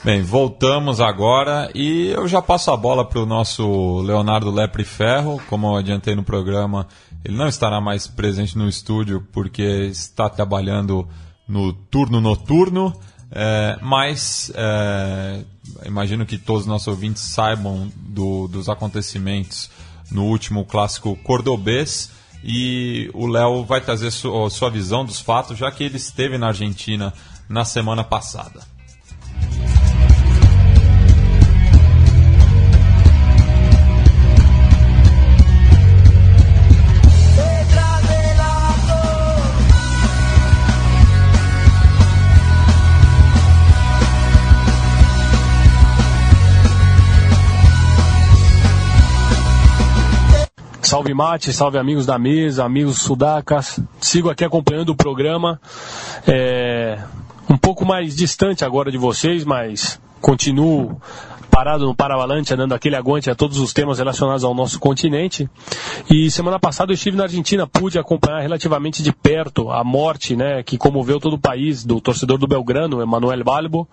Bem, 0.03 0.21
voltamos 0.21 1.01
agora 1.01 1.71
e 1.73 2.09
eu 2.09 2.27
já 2.27 2.39
passo 2.39 2.69
a 2.69 2.77
bola 2.77 3.03
para 3.03 3.19
o 3.19 3.25
nosso 3.25 4.03
Leonardo 4.03 4.51
Lepre 4.51 4.83
Ferro, 4.83 5.41
como 5.49 5.65
eu 5.65 5.77
adiantei 5.77 6.13
no 6.13 6.23
programa, 6.23 6.87
ele 7.25 7.35
não 7.35 7.47
estará 7.47 7.81
mais 7.81 8.05
presente 8.05 8.55
no 8.55 8.69
estúdio 8.69 9.27
porque 9.33 9.63
está 9.63 10.29
trabalhando 10.29 11.07
no 11.47 11.73
turno 11.73 12.21
noturno, 12.21 12.95
é, 13.31 13.79
mas 13.81 14.51
é, 14.53 15.43
imagino 15.85 16.23
que 16.23 16.37
todos 16.37 16.61
os 16.61 16.67
nossos 16.67 16.87
ouvintes 16.87 17.23
saibam 17.23 17.91
do, 17.95 18.47
dos 18.47 18.69
acontecimentos 18.69 19.71
no 20.11 20.25
último 20.25 20.65
clássico 20.65 21.15
cordobês 21.23 22.11
e 22.43 23.09
o 23.11 23.25
Léo 23.25 23.65
vai 23.65 23.81
trazer 23.81 24.11
sua, 24.11 24.47
sua 24.51 24.69
visão 24.69 25.03
dos 25.03 25.19
fatos, 25.19 25.57
já 25.57 25.71
que 25.71 25.83
ele 25.83 25.97
esteve 25.97 26.37
na 26.37 26.49
Argentina 26.49 27.11
na 27.49 27.65
semana 27.65 28.03
passada. 28.03 28.61
Salve 50.95 51.13
Mate, 51.13 51.51
salve 51.51 51.77
amigos 51.77 52.05
da 52.05 52.17
mesa, 52.17 52.63
amigos 52.63 52.99
sudacas. 53.01 53.81
Sigo 53.99 54.29
aqui 54.29 54.45
acompanhando 54.45 54.91
o 54.91 54.95
programa. 54.95 55.59
É, 56.25 56.97
um 57.49 57.57
pouco 57.57 57.85
mais 57.85 58.15
distante 58.15 58.63
agora 58.63 58.89
de 58.89 58.97
vocês, 58.97 59.43
mas 59.43 59.99
continuo 60.21 60.97
parado 61.55 61.85
no 61.85 61.95
Paravalante, 61.95 62.53
dando 62.53 62.75
aquele 62.75 62.97
aguante 62.97 63.29
a 63.29 63.33
todos 63.33 63.59
os 63.59 63.71
temas 63.71 63.97
relacionados 63.97 64.43
ao 64.43 64.53
nosso 64.53 64.77
continente. 64.77 65.49
E 66.11 66.29
semana 66.29 66.59
passada 66.59 66.91
eu 66.91 66.95
estive 66.95 67.15
na 67.15 67.23
Argentina, 67.23 67.65
pude 67.65 67.97
acompanhar 67.97 68.41
relativamente 68.41 69.01
de 69.01 69.13
perto 69.13 69.71
a 69.71 69.81
morte, 69.81 70.35
né, 70.35 70.61
que 70.63 70.77
comoveu 70.77 71.17
todo 71.17 71.35
o 71.35 71.39
país 71.39 71.85
do 71.85 72.01
torcedor 72.01 72.37
do 72.37 72.45
Belgrano, 72.45 73.01
Emanuel 73.01 73.41
Balbo. 73.41 73.87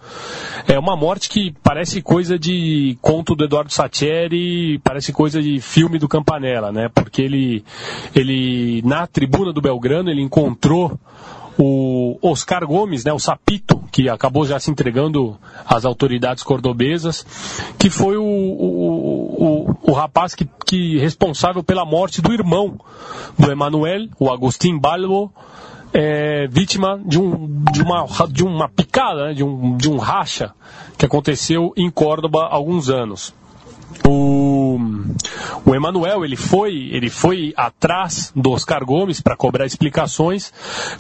É 0.67 0.77
uma 0.77 0.97
morte 0.97 1.29
que 1.29 1.55
parece 1.63 2.03
coisa 2.03 2.37
de 2.37 2.99
conto 3.01 3.37
do 3.37 3.45
Eduardo 3.45 3.73
Sacheri, 3.73 4.81
parece 4.83 5.13
coisa 5.13 5.41
de 5.41 5.61
filme 5.61 6.01
do 6.01 6.09
Campanella, 6.09 6.73
né? 6.73 6.91
Porque 6.93 7.23
ele 7.23 7.65
ele 8.13 8.83
na 8.85 9.07
tribuna 9.07 9.53
do 9.53 9.63
Belgrano 9.63 10.11
ele 10.11 10.21
encontrou 10.21 10.99
o 11.59 12.19
Oscar 12.23 12.67
Gomes, 12.67 13.05
né, 13.05 13.13
o 13.13 13.19
Sapito, 13.19 13.83
que 13.91 14.09
acabou 14.09 14.47
já 14.47 14.59
se 14.59 14.71
entregando 14.71 15.37
às 15.67 15.85
autoridades 15.85 16.43
cordobesas, 16.43 17.27
que 17.79 17.91
foi 17.91 18.17
o, 18.17 18.25
o, 18.25 19.69
o, 19.69 19.91
o 19.91 19.93
rapaz 19.93 20.35
que, 20.35 20.49
que 20.67 20.99
responsável 20.99 21.63
pela 21.63 21.85
morte 21.85 22.23
do 22.23 22.33
irmão 22.33 22.79
do 23.39 23.51
Emanuel, 23.51 24.09
o 24.19 24.31
Agustin 24.31 24.79
Balbo, 24.79 25.33
é, 25.93 26.47
vítima 26.49 27.01
de, 27.05 27.19
um, 27.19 27.63
de, 27.71 27.83
uma, 27.83 28.07
de 28.31 28.45
uma 28.45 28.69
picada, 28.69 29.27
né, 29.27 29.35
de, 29.35 29.45
um, 29.45 29.77
de 29.77 29.91
um 29.91 29.99
racha 29.99 30.55
que 30.97 31.05
aconteceu 31.05 31.73
em 31.77 31.91
Córdoba 31.91 32.45
há 32.45 32.55
alguns 32.55 32.89
anos. 32.89 33.35
O, 34.07 34.79
o 35.65 35.75
Emanuel 35.75 36.25
ele 36.25 36.37
foi, 36.37 36.89
ele 36.93 37.11
foi 37.11 37.53
atrás 37.57 38.33
do 38.35 38.51
Oscar 38.51 38.85
Gomes 38.85 39.21
para 39.21 39.37
cobrar 39.37 39.67
explicações, 39.67 40.53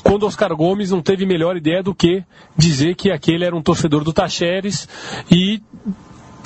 quando 0.02 0.26
Oscar 0.26 0.54
Gomes 0.54 0.90
não 0.90 1.02
teve 1.02 1.26
melhor 1.26 1.56
ideia 1.56 1.82
do 1.82 1.94
que 1.94 2.24
dizer 2.56 2.94
que 2.94 3.10
aquele 3.10 3.44
era 3.44 3.56
um 3.56 3.62
torcedor 3.62 4.04
do 4.04 4.12
Tacheres 4.12 4.88
e 5.30 5.62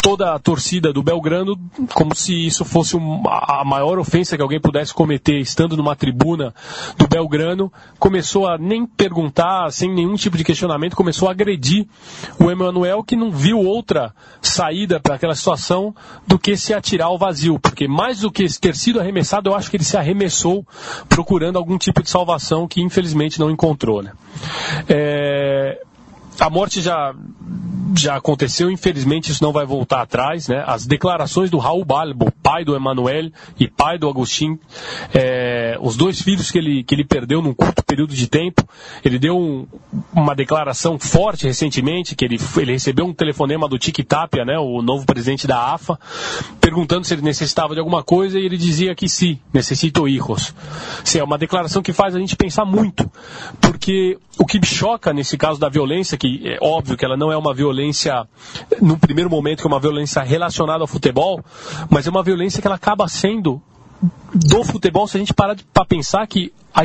toda 0.06 0.32
a 0.32 0.38
torcida 0.38 0.92
do 0.92 1.02
Belgrano, 1.02 1.58
como 1.92 2.14
se 2.14 2.46
isso 2.46 2.64
fosse 2.64 2.94
uma, 2.94 3.28
a 3.28 3.64
maior 3.64 3.98
ofensa 3.98 4.36
que 4.36 4.42
alguém 4.42 4.60
pudesse 4.60 4.94
cometer 4.94 5.40
estando 5.40 5.76
numa 5.76 5.96
tribuna 5.96 6.54
do 6.96 7.08
Belgrano, 7.08 7.72
começou 7.98 8.46
a 8.46 8.56
nem 8.56 8.86
perguntar, 8.86 9.68
sem 9.72 9.92
nenhum 9.92 10.14
tipo 10.14 10.36
de 10.36 10.44
questionamento, 10.44 10.94
começou 10.94 11.26
a 11.26 11.32
agredir 11.32 11.88
o 12.38 12.48
Emanuel, 12.48 13.02
que 13.02 13.16
não 13.16 13.32
viu 13.32 13.58
outra 13.58 14.14
saída 14.40 15.00
para 15.00 15.16
aquela 15.16 15.34
situação 15.34 15.92
do 16.24 16.38
que 16.38 16.56
se 16.56 16.72
atirar 16.72 17.08
ao 17.08 17.18
vazio, 17.18 17.58
porque 17.58 17.88
mais 17.88 18.20
do 18.20 18.30
que 18.30 18.46
ter 18.60 18.76
sido 18.76 19.00
arremessado, 19.00 19.50
eu 19.50 19.56
acho 19.56 19.68
que 19.68 19.76
ele 19.76 19.82
se 19.82 19.96
arremessou 19.96 20.64
procurando 21.08 21.58
algum 21.58 21.76
tipo 21.76 22.00
de 22.00 22.08
salvação 22.08 22.68
que 22.68 22.80
infelizmente 22.80 23.40
não 23.40 23.50
encontrou. 23.50 24.04
Né? 24.04 24.12
É, 24.88 25.82
a 26.38 26.50
morte 26.50 26.80
já 26.80 27.14
já 27.96 28.16
aconteceu, 28.16 28.70
infelizmente 28.70 29.30
isso 29.30 29.42
não 29.42 29.52
vai 29.52 29.64
voltar 29.64 30.02
atrás, 30.02 30.48
né? 30.48 30.62
As 30.66 30.86
declarações 30.86 31.50
do 31.50 31.58
Raul 31.58 31.84
Balbo, 31.84 32.32
pai 32.42 32.64
do 32.64 32.74
Emanuel 32.74 33.30
e 33.58 33.68
pai 33.68 33.98
do 33.98 34.08
Agostinho, 34.08 34.58
é, 35.14 35.78
os 35.80 35.96
dois 35.96 36.20
filhos 36.20 36.50
que 36.50 36.58
ele, 36.58 36.82
que 36.82 36.94
ele 36.94 37.04
perdeu 37.04 37.40
num 37.40 37.54
curto 37.54 37.84
período 37.84 38.14
de 38.14 38.26
tempo, 38.26 38.66
ele 39.04 39.18
deu 39.18 39.38
um, 39.38 39.66
uma 40.12 40.34
declaração 40.34 40.98
forte 40.98 41.46
recentemente, 41.46 42.14
que 42.14 42.24
ele, 42.24 42.38
ele 42.56 42.72
recebeu 42.72 43.06
um 43.06 43.14
telefonema 43.14 43.68
do 43.68 43.78
Tic 43.78 43.98
Tapia, 44.06 44.44
né, 44.44 44.58
o 44.58 44.82
novo 44.82 45.06
presidente 45.06 45.46
da 45.46 45.72
AFA, 45.72 45.98
perguntando 46.60 47.06
se 47.06 47.14
ele 47.14 47.22
necessitava 47.22 47.74
de 47.74 47.80
alguma 47.80 48.02
coisa 48.02 48.38
e 48.38 48.44
ele 48.44 48.56
dizia 48.56 48.94
que 48.94 49.08
sim, 49.08 49.38
necessito 49.52 50.08
hijos. 50.08 50.54
Sim, 51.04 51.20
é 51.20 51.24
uma 51.24 51.38
declaração 51.38 51.82
que 51.82 51.92
faz 51.92 52.14
a 52.14 52.18
gente 52.18 52.36
pensar 52.36 52.64
muito, 52.64 53.10
porque 53.60 54.18
o 54.38 54.44
que 54.44 54.64
choca 54.64 55.12
nesse 55.12 55.36
caso 55.38 55.58
da 55.58 55.68
violência, 55.68 56.18
que 56.18 56.25
é 56.44 56.58
óbvio 56.60 56.96
que 56.96 57.04
ela 57.04 57.16
não 57.16 57.30
é 57.32 57.36
uma 57.36 57.54
violência, 57.54 58.26
no 58.80 58.98
primeiro 58.98 59.30
momento, 59.30 59.60
que 59.60 59.66
é 59.66 59.70
uma 59.70 59.80
violência 59.80 60.22
relacionada 60.22 60.82
ao 60.82 60.86
futebol, 60.86 61.42
mas 61.90 62.06
é 62.06 62.10
uma 62.10 62.22
violência 62.22 62.60
que 62.60 62.66
ela 62.66 62.76
acaba 62.76 63.08
sendo 63.08 63.60
do 64.34 64.62
futebol 64.64 65.06
se 65.08 65.16
a 65.16 65.20
gente 65.20 65.32
parar 65.32 65.56
para 65.72 65.84
pensar 65.84 66.26
que 66.26 66.52
a, 66.74 66.82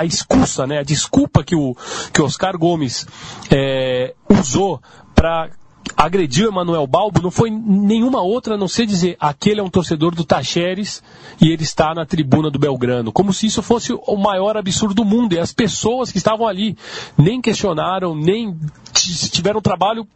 a, 0.00 0.04
excusa, 0.04 0.66
né, 0.66 0.80
a 0.80 0.82
desculpa 0.82 1.44
que 1.44 1.54
o 1.54 1.76
que 2.12 2.20
Oscar 2.20 2.58
Gomes 2.58 3.06
é, 3.50 4.14
usou 4.28 4.80
para 5.14 5.50
agrediu 5.96 6.48
Emanuel 6.48 6.86
Balbo 6.86 7.22
não 7.22 7.30
foi 7.30 7.50
nenhuma 7.50 8.22
outra 8.22 8.54
a 8.54 8.58
não 8.58 8.68
ser 8.68 8.86
dizer 8.86 9.16
aquele 9.20 9.60
é 9.60 9.62
um 9.62 9.70
torcedor 9.70 10.14
do 10.14 10.24
Tacheres 10.24 11.02
e 11.40 11.50
ele 11.50 11.62
está 11.62 11.94
na 11.94 12.06
tribuna 12.06 12.50
do 12.50 12.58
Belgrano, 12.58 13.12
como 13.12 13.32
se 13.32 13.46
isso 13.46 13.62
fosse 13.62 13.92
o 13.92 14.16
maior 14.16 14.56
absurdo 14.56 14.94
do 14.94 15.04
mundo. 15.04 15.34
E 15.34 15.38
as 15.38 15.52
pessoas 15.52 16.10
que 16.10 16.18
estavam 16.18 16.46
ali 16.46 16.76
nem 17.16 17.40
questionaram, 17.40 18.14
nem 18.14 18.56
tiveram 18.92 19.60
trabalho 19.60 20.06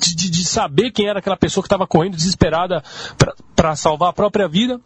de, 0.00 0.14
de, 0.14 0.30
de 0.30 0.44
saber 0.44 0.90
quem 0.90 1.06
era 1.06 1.18
aquela 1.18 1.36
pessoa 1.36 1.62
que 1.62 1.66
estava 1.66 1.86
correndo 1.86 2.16
desesperada 2.16 2.82
para 3.54 3.76
salvar 3.76 4.10
a 4.10 4.12
própria 4.12 4.48
vida 4.48 4.80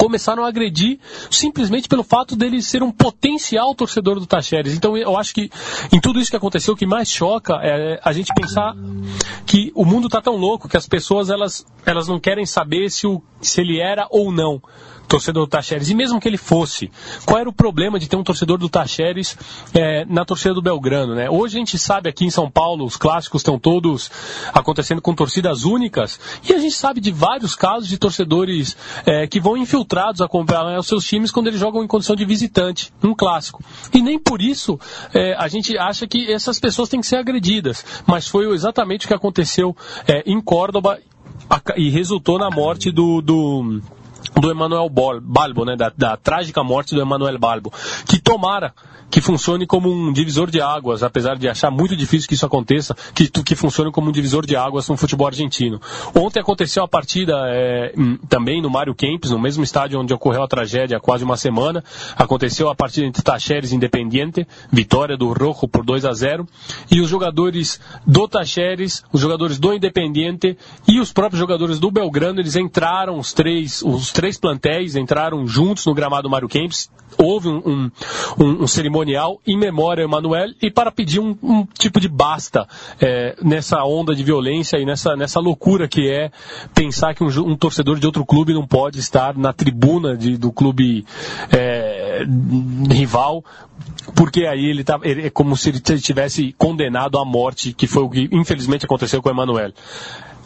começaram 0.00 0.42
a 0.42 0.48
agredir 0.48 0.98
simplesmente 1.30 1.86
pelo 1.86 2.02
fato 2.02 2.34
dele 2.34 2.62
ser 2.62 2.82
um 2.82 2.90
potencial 2.90 3.74
torcedor 3.74 4.18
do 4.18 4.24
Tacheres. 4.24 4.72
Então 4.74 4.96
eu 4.96 5.14
acho 5.14 5.34
que 5.34 5.50
em 5.92 6.00
tudo 6.00 6.18
isso 6.18 6.30
que 6.30 6.36
aconteceu, 6.38 6.72
o 6.72 6.76
que 6.76 6.86
mais 6.86 7.10
choca 7.10 7.60
é 7.62 8.00
a 8.02 8.10
gente 8.10 8.32
pensar 8.34 8.74
que 9.44 9.70
o 9.74 9.84
mundo 9.84 10.06
está 10.06 10.22
tão 10.22 10.36
louco 10.36 10.70
que 10.70 10.76
as 10.78 10.88
pessoas 10.88 11.28
elas, 11.28 11.66
elas 11.84 12.08
não 12.08 12.18
querem 12.18 12.46
saber 12.46 12.90
se, 12.90 13.06
o, 13.06 13.22
se 13.42 13.60
ele 13.60 13.78
era 13.78 14.06
ou 14.10 14.32
não 14.32 14.62
torcedor 15.10 15.44
do 15.44 15.50
Tacheres, 15.50 15.90
e 15.90 15.94
mesmo 15.94 16.20
que 16.20 16.28
ele 16.28 16.36
fosse, 16.36 16.88
qual 17.26 17.40
era 17.40 17.48
o 17.48 17.52
problema 17.52 17.98
de 17.98 18.08
ter 18.08 18.14
um 18.14 18.22
torcedor 18.22 18.56
do 18.56 18.68
Tacheres 18.68 19.36
é, 19.74 20.04
na 20.04 20.24
torcida 20.24 20.54
do 20.54 20.62
Belgrano? 20.62 21.16
Né? 21.16 21.28
Hoje 21.28 21.56
a 21.56 21.58
gente 21.58 21.76
sabe 21.76 22.08
aqui 22.08 22.24
em 22.24 22.30
São 22.30 22.48
Paulo, 22.48 22.84
os 22.84 22.96
clássicos 22.96 23.40
estão 23.40 23.58
todos 23.58 24.08
acontecendo 24.54 25.02
com 25.02 25.12
torcidas 25.12 25.64
únicas, 25.64 26.20
e 26.48 26.52
a 26.52 26.58
gente 26.58 26.76
sabe 26.76 27.00
de 27.00 27.10
vários 27.10 27.56
casos 27.56 27.88
de 27.88 27.98
torcedores 27.98 28.76
é, 29.04 29.26
que 29.26 29.40
vão 29.40 29.56
infiltrados 29.56 30.20
a 30.20 30.26
acompanhar 30.26 30.78
os 30.78 30.86
seus 30.86 31.04
times 31.04 31.32
quando 31.32 31.48
eles 31.48 31.58
jogam 31.58 31.82
em 31.82 31.88
condição 31.88 32.14
de 32.14 32.24
visitante, 32.24 32.92
um 33.02 33.12
clássico. 33.12 33.64
E 33.92 34.00
nem 34.00 34.16
por 34.16 34.40
isso 34.40 34.78
é, 35.12 35.34
a 35.34 35.48
gente 35.48 35.76
acha 35.76 36.06
que 36.06 36.30
essas 36.30 36.60
pessoas 36.60 36.88
têm 36.88 37.00
que 37.00 37.06
ser 37.06 37.16
agredidas, 37.16 37.84
mas 38.06 38.28
foi 38.28 38.48
exatamente 38.54 39.06
o 39.06 39.08
que 39.08 39.14
aconteceu 39.14 39.76
é, 40.06 40.22
em 40.24 40.40
Córdoba 40.40 41.00
e 41.76 41.90
resultou 41.90 42.38
na 42.38 42.48
morte 42.48 42.92
do, 42.92 43.20
do 43.20 43.82
do 44.40 44.50
Emanuel 44.50 44.88
Balbo, 44.88 45.64
né, 45.64 45.76
da, 45.76 45.92
da, 45.96 46.16
trágica 46.16 46.62
morte 46.64 46.94
do 46.94 47.00
Emanuel 47.00 47.38
Balbo, 47.38 47.72
que 48.06 48.18
tomara 48.18 48.72
que 49.10 49.20
funcione 49.20 49.66
como 49.66 49.90
um 49.90 50.12
divisor 50.12 50.50
de 50.50 50.60
águas, 50.60 51.02
apesar 51.02 51.36
de 51.36 51.48
achar 51.48 51.70
muito 51.70 51.96
difícil 51.96 52.28
que 52.28 52.34
isso 52.34 52.46
aconteça, 52.46 52.94
que, 53.12 53.28
que 53.28 53.56
funcione 53.56 53.90
como 53.90 54.08
um 54.08 54.12
divisor 54.12 54.46
de 54.46 54.54
águas 54.54 54.88
no 54.88 54.96
futebol 54.96 55.26
argentino. 55.26 55.80
Ontem 56.14 56.40
aconteceu 56.40 56.84
a 56.84 56.88
partida 56.88 57.34
é, 57.48 57.92
também 58.28 58.62
no 58.62 58.70
Mário 58.70 58.94
Kempes, 58.94 59.32
no 59.32 59.38
mesmo 59.38 59.64
estádio 59.64 59.98
onde 59.98 60.14
ocorreu 60.14 60.44
a 60.44 60.48
tragédia 60.48 60.96
há 60.96 61.00
quase 61.00 61.24
uma 61.24 61.36
semana, 61.36 61.82
aconteceu 62.16 62.68
a 62.68 62.74
partida 62.74 63.06
entre 63.06 63.22
Tacheres 63.22 63.72
e 63.72 63.76
Independiente, 63.76 64.46
vitória 64.70 65.16
do 65.16 65.32
Rojo 65.32 65.66
por 65.66 65.84
2 65.84 66.04
a 66.04 66.12
0 66.12 66.46
e 66.90 67.00
os 67.00 67.08
jogadores 67.08 67.80
do 68.06 68.28
Tacheres, 68.28 69.02
os 69.12 69.20
jogadores 69.20 69.58
do 69.58 69.74
Independiente 69.74 70.56
e 70.86 71.00
os 71.00 71.12
próprios 71.12 71.40
jogadores 71.40 71.80
do 71.80 71.90
Belgrano, 71.90 72.40
eles 72.40 72.54
entraram, 72.54 73.18
os 73.18 73.32
três, 73.32 73.82
os 73.82 74.12
três 74.12 74.29
plantéis 74.38 74.96
entraram 74.96 75.46
juntos 75.46 75.86
no 75.86 75.94
gramado 75.94 76.28
Mário 76.28 76.48
Kempes, 76.48 76.90
houve 77.18 77.48
um, 77.48 77.58
um, 77.58 77.90
um, 78.38 78.62
um 78.62 78.66
cerimonial 78.66 79.40
em 79.46 79.58
memória 79.58 80.02
a 80.02 80.06
Emanuel 80.06 80.48
e 80.60 80.70
para 80.70 80.90
pedir 80.90 81.20
um, 81.20 81.36
um 81.42 81.66
tipo 81.66 82.00
de 82.00 82.08
basta 82.08 82.66
é, 83.00 83.36
nessa 83.42 83.84
onda 83.84 84.14
de 84.14 84.22
violência 84.22 84.78
e 84.78 84.86
nessa, 84.86 85.16
nessa 85.16 85.40
loucura 85.40 85.88
que 85.88 86.08
é 86.08 86.30
pensar 86.74 87.14
que 87.14 87.22
um, 87.22 87.56
torcedor 87.56 87.98
de 87.98 88.06
outro 88.06 88.24
clube 88.24 88.54
não 88.54 88.66
pode 88.66 88.98
estar 88.98 89.36
na 89.36 89.52
tribuna 89.52 90.16
de, 90.16 90.36
do 90.36 90.52
clube 90.52 91.04
é, 91.52 92.24
rival 92.90 93.44
porque 94.14 94.46
aí 94.46 94.66
ele, 94.66 94.84
tá, 94.84 94.98
ele 95.02 95.26
é 95.26 95.30
como 95.30 95.56
se 95.56 95.70
ele 95.70 95.80
tivesse 95.80 96.54
condenado 96.58 97.18
à 97.18 97.24
morte, 97.24 97.72
que 97.72 97.86
foi 97.86 98.02
o 98.02 98.10
que 98.10 98.28
infelizmente 98.32 98.84
aconteceu 98.84 99.22
com 99.22 99.28
o 99.28 99.32
Emanuel. 99.32 99.72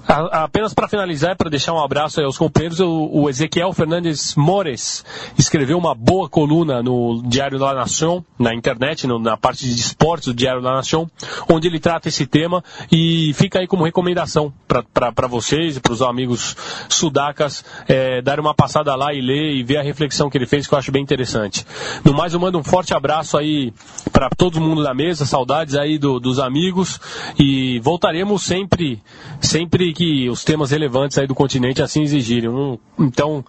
Apenas 0.07 0.75
para 0.75 0.87
finalizar, 0.87 1.35
para 1.35 1.49
deixar 1.49 1.73
um 1.73 1.83
abraço 1.83 2.21
aos 2.21 2.37
companheiros, 2.37 2.79
o, 2.81 3.29
Ezequiel 3.29 3.73
Fernandes 3.73 4.35
Mores 4.35 5.05
escreveu 5.39 5.79
uma 5.79 5.95
boa 5.95 6.29
coluna 6.29 6.83
no 6.83 7.23
Diário 7.25 7.59
da 7.59 7.73
Nação, 7.73 8.25
na 8.39 8.55
internet, 8.55 9.07
na 9.07 9.37
parte 9.37 9.65
de 9.65 9.81
esportes 9.81 10.27
do 10.27 10.35
Diário 10.35 10.61
da 10.61 10.73
Nação, 10.73 11.11
onde 11.49 11.69
ele 11.69 11.81
trata 11.81 12.09
esse 12.09 12.27
tema 12.27 12.63
e 12.93 13.33
fica 13.35 13.61
aí 13.61 13.67
como 13.67 13.85
recomendação 13.85 14.53
para 14.69 15.27
vocês 15.27 15.79
e 15.79 15.81
para 15.81 15.93
os 15.93 16.03
amigos 16.03 16.55
sudacas 16.89 17.65
é, 17.89 18.21
dar 18.21 18.39
uma 18.39 18.55
passada 18.55 18.95
lá 18.95 19.15
e 19.15 19.23
ler 19.23 19.55
e 19.55 19.63
ver 19.63 19.79
a 19.79 19.83
reflexão 19.83 20.29
que 20.29 20.37
ele 20.37 20.47
fez, 20.47 20.67
que 20.67 20.75
eu 20.75 20.79
acho 20.79 20.93
bem 20.93 21.03
interessante. 21.03 21.65
No 22.05 22.13
mais, 22.13 22.35
eu 22.35 22.41
mando 22.41 22.59
um 22.59 22.65
forte 22.65 22.95
abraço 22.95 23.39
aí 23.39 23.73
para 24.13 24.29
todo 24.29 24.61
mundo 24.61 24.83
da 24.83 24.93
mesa, 24.93 25.25
saudades 25.25 25.75
aí 25.75 25.97
do, 25.97 26.21
dos 26.21 26.39
amigos 26.39 27.01
e 27.39 27.81
voltaremos 27.81 28.43
sempre, 28.43 29.03
sempre 29.41 29.94
que 29.95 30.29
os 30.29 30.45
temas 30.45 30.71
relevantes 30.71 31.17
aí 31.17 31.27
do 31.27 31.35
continente 31.35 31.83
assim 31.83 32.03
exigirem. 32.03 32.51
Então, 32.99 33.45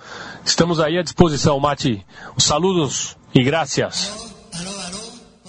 estamos 0.46 0.80
aí 0.80 0.98
à 0.98 1.02
disposição, 1.02 1.60
Mati. 1.60 2.06
Os 2.38 2.44
saludos 2.44 3.18
e 3.34 3.44
graças. 3.44 4.34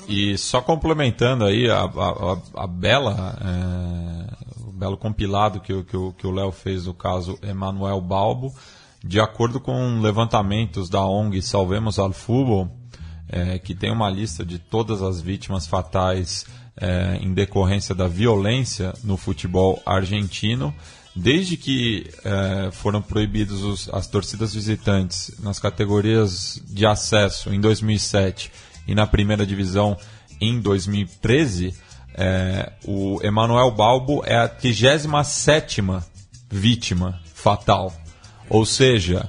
E 0.09 0.39
só 0.39 0.61
complementando 0.61 1.45
aí 1.45 1.69
a, 1.69 1.81
a, 1.85 2.63
a 2.63 2.67
bela, 2.67 3.37
é, 3.41 4.63
o 4.69 4.73
belo 4.73 4.97
compilado 4.97 5.61
que, 5.61 5.83
que, 5.83 6.27
o 6.27 6.31
Léo 6.31 6.53
fez 6.53 6.85
do 6.85 6.95
caso 6.95 7.37
Emanuel 7.43 8.01
Balbo, 8.01 8.55
de 9.03 9.21
acordo 9.21 9.61
com 9.61 10.01
levantamentos 10.01 10.89
da 10.89 11.05
ONG 11.05 11.43
Salvemos 11.43 11.99
al 11.99 12.13
Fútbol, 12.13 12.71
é, 13.29 13.59
que 13.59 13.75
tem 13.75 13.91
uma 13.91 14.09
lista 14.09 14.45
de 14.45 14.59
todas 14.59 15.03
as 15.03 15.21
vítimas 15.21 15.67
fatais 15.67 16.47
é, 16.81 17.19
em 17.21 17.33
decorrência 17.33 17.95
da 17.95 18.07
violência 18.07 18.93
no 19.03 19.17
futebol 19.17 19.83
argentino. 19.85 20.75
Desde 21.15 21.57
que 21.57 22.11
é, 22.23 22.71
foram 22.73 23.01
proibidos 23.01 23.63
os, 23.63 23.89
as 23.89 24.07
torcidas 24.07 24.55
visitantes 24.55 25.33
nas 25.41 25.59
categorias 25.59 26.63
de 26.69 26.85
acesso 26.85 27.53
em 27.55 27.61
2007 27.61 28.53
e 28.87 28.95
na 28.95 29.07
primeira 29.07 29.47
divisão 29.47 29.97
em 30.41 30.61
2013, 30.61 31.75
é, 32.15 32.73
o 32.85 33.19
Emanuel 33.23 33.71
Balbo 33.71 34.23
é 34.27 34.37
a 34.37 34.49
37 34.49 35.83
vítima 36.51 37.19
fatal. 37.35 37.93
Ou 38.49 38.67
seja, 38.67 39.29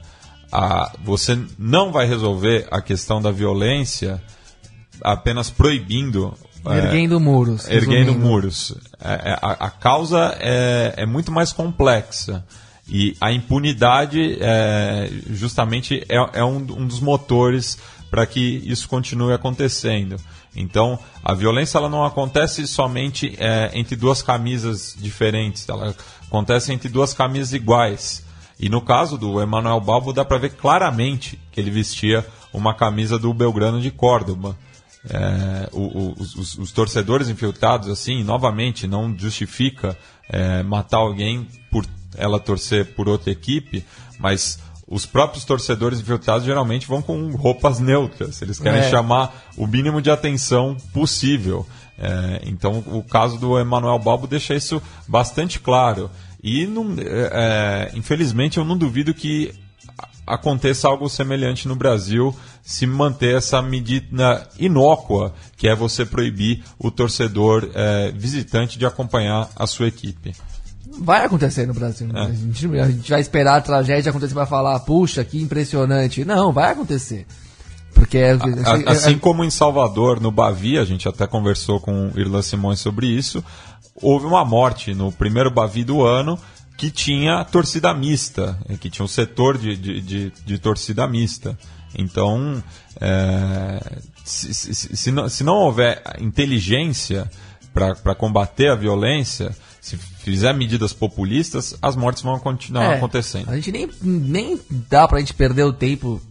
a, 0.51 0.91
você 1.03 1.39
não 1.57 1.91
vai 1.91 2.05
resolver 2.05 2.67
a 2.69 2.81
questão 2.81 3.21
da 3.21 3.31
violência 3.31 4.21
apenas 5.01 5.49
proibindo 5.49 6.33
erguendo 6.75 7.19
muros. 7.19 7.67
Erguendo 7.67 8.07
resumindo. 8.07 8.19
muros. 8.19 8.75
É, 8.99 9.31
é, 9.31 9.39
a, 9.41 9.51
a, 9.51 9.69
causa 9.69 10.37
é, 10.39 10.93
é, 10.97 11.05
muito 11.05 11.31
mais 11.31 11.51
complexa. 11.51 12.43
E 12.89 13.15
a 13.19 13.31
impunidade, 13.31 14.37
é, 14.39 15.09
justamente, 15.31 16.05
é, 16.07 16.39
é 16.39 16.43
um, 16.43 16.57
um, 16.57 16.87
dos 16.87 16.99
motores 16.99 17.77
para 18.09 18.25
que 18.25 18.63
isso 18.65 18.87
continue 18.87 19.33
acontecendo. 19.33 20.17
Então, 20.55 20.97
a 21.23 21.33
violência 21.33 21.77
ela 21.77 21.89
não 21.89 22.05
acontece 22.05 22.65
somente 22.65 23.35
é, 23.37 23.71
entre 23.73 23.95
duas 23.95 24.21
camisas 24.21 24.95
diferentes, 24.97 25.67
ela 25.67 25.93
acontece 26.25 26.71
entre 26.73 26.89
duas 26.89 27.13
camisas 27.13 27.53
iguais. 27.53 28.25
E 28.59 28.69
no 28.69 28.81
caso 28.81 29.17
do 29.17 29.39
Emanuel 29.39 29.79
Balbo, 29.79 30.11
dá 30.11 30.25
para 30.25 30.39
ver 30.39 30.51
claramente 30.51 31.39
que 31.51 31.59
ele 31.59 31.69
vestia 31.69 32.25
uma 32.51 32.73
camisa 32.73 33.19
do 33.19 33.33
Belgrano 33.33 33.79
de 33.79 33.91
Córdoba. 33.91 34.57
É, 35.09 35.69
o, 35.71 35.81
o, 35.81 36.15
os, 36.19 36.57
os, 36.57 36.71
torcedores 36.71 37.29
infiltrados, 37.29 37.89
assim, 37.89 38.23
novamente, 38.23 38.87
não 38.87 39.17
justifica 39.17 39.97
é, 40.29 40.61
matar 40.63 40.97
alguém 40.97 41.47
por 41.71 41.85
ela 42.15 42.39
torcer 42.39 42.93
por 42.93 43.07
outra 43.07 43.31
equipe, 43.31 43.85
mas 44.19 44.59
os 44.87 45.05
próprios 45.05 45.43
torcedores 45.43 45.99
infiltrados 45.99 46.45
geralmente 46.45 46.87
vão 46.87 47.01
com 47.01 47.31
roupas 47.35 47.79
neutras. 47.79 48.41
Eles 48.41 48.59
querem 48.59 48.79
é. 48.81 48.89
chamar 48.89 49.47
o 49.57 49.67
mínimo 49.67 50.01
de 50.01 50.09
atenção 50.09 50.77
possível. 50.93 51.65
É, 51.97 52.41
então, 52.43 52.83
o 52.87 53.03
caso 53.03 53.37
do 53.37 53.59
Emanuel 53.59 53.99
Balbo 53.99 54.27
deixa 54.27 54.55
isso 54.55 54.81
bastante 55.07 55.59
claro. 55.59 56.09
E, 56.41 56.65
não, 56.65 56.95
é, 56.97 57.91
é 57.93 57.97
infelizmente, 57.97 58.57
eu 58.57 58.65
não 58.65 58.77
duvido 58.77 59.13
que 59.13 59.53
aconteça 60.27 60.89
algo 60.89 61.09
semelhante 61.09 61.67
no 61.67 61.75
Brasil 61.75 62.35
se 62.61 62.85
manter 62.85 63.37
essa 63.37 63.61
medida 63.61 64.47
inócua, 64.59 65.33
que 65.55 65.69
é 65.69 65.75
você 65.75 66.05
proibir 66.05 66.63
o 66.77 66.91
torcedor 66.91 67.69
é, 67.73 68.11
visitante 68.11 68.77
de 68.77 68.85
acompanhar 68.85 69.49
a 69.55 69.65
sua 69.65 69.87
equipe. 69.87 70.35
Vai 70.99 71.25
acontecer 71.25 71.65
no 71.65 71.73
Brasil. 71.73 72.09
É. 72.13 72.19
A, 72.19 72.31
gente, 72.31 72.79
a, 72.79 72.89
gente, 72.89 73.09
vai 73.09 73.21
esperar 73.21 73.57
a 73.57 73.61
tragédia 73.61 74.09
acontecer 74.09 74.33
para 74.33 74.45
falar, 74.45 74.79
puxa, 74.81 75.23
que 75.23 75.41
impressionante. 75.41 76.25
Não, 76.25 76.51
vai 76.51 76.71
acontecer. 76.71 77.25
Porque 77.93 78.17
é, 78.17 78.31
a, 78.31 78.91
assim 78.91 79.17
como 79.17 79.43
em 79.43 79.49
Salvador, 79.49 80.19
no 80.19 80.31
Bavi, 80.31 80.77
a 80.77 80.85
gente 80.85 81.07
até 81.07 81.25
conversou 81.25 81.79
com 81.79 82.09
o 82.09 82.19
Irlan 82.19 82.41
Simões 82.41 82.79
sobre 82.79 83.07
isso, 83.07 83.43
houve 83.95 84.25
uma 84.25 84.43
morte 84.43 84.93
no 84.93 85.11
primeiro 85.11 85.49
Bavi 85.49 85.83
do 85.83 86.03
ano 86.03 86.37
que 86.77 86.91
tinha 86.91 87.43
torcida 87.43 87.91
mista, 87.93 88.57
que 88.79 88.89
tinha 88.89 89.03
um 89.03 89.07
setor 89.07 89.57
de, 89.57 89.75
de, 89.75 89.99
de, 89.99 90.33
de 90.45 90.59
torcida 90.59 91.07
mista. 91.07 91.57
Então, 91.97 92.63
é, 93.01 93.99
se, 94.23 94.53
se, 94.53 94.75
se, 94.75 95.11
não, 95.11 95.27
se 95.27 95.43
não 95.43 95.55
houver 95.55 96.01
inteligência 96.19 97.29
para 97.73 98.13
combater 98.13 98.69
a 98.69 98.75
violência, 98.75 99.55
se 99.81 99.97
fizer 99.97 100.53
medidas 100.53 100.93
populistas, 100.93 101.75
as 101.81 101.95
mortes 101.95 102.21
vão 102.21 102.39
continuar 102.39 102.93
é, 102.93 102.97
acontecendo. 102.97 103.49
A 103.49 103.55
gente 103.55 103.71
nem, 103.71 103.89
nem 104.01 104.59
dá 104.89 105.07
pra 105.07 105.19
gente 105.19 105.33
perder 105.33 105.63
o 105.63 105.73
tempo, 105.73 106.21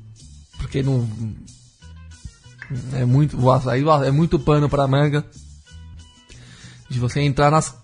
porque 0.59 0.83
não. 0.83 1.09
É 2.93 3.05
muito, 3.05 3.39
aí 3.69 3.83
é 4.07 4.11
muito 4.11 4.39
pano 4.39 4.69
pra 4.69 4.89
manga 4.89 5.25
de 6.89 6.99
você 6.99 7.21
entrar 7.21 7.51
nas 7.51 7.75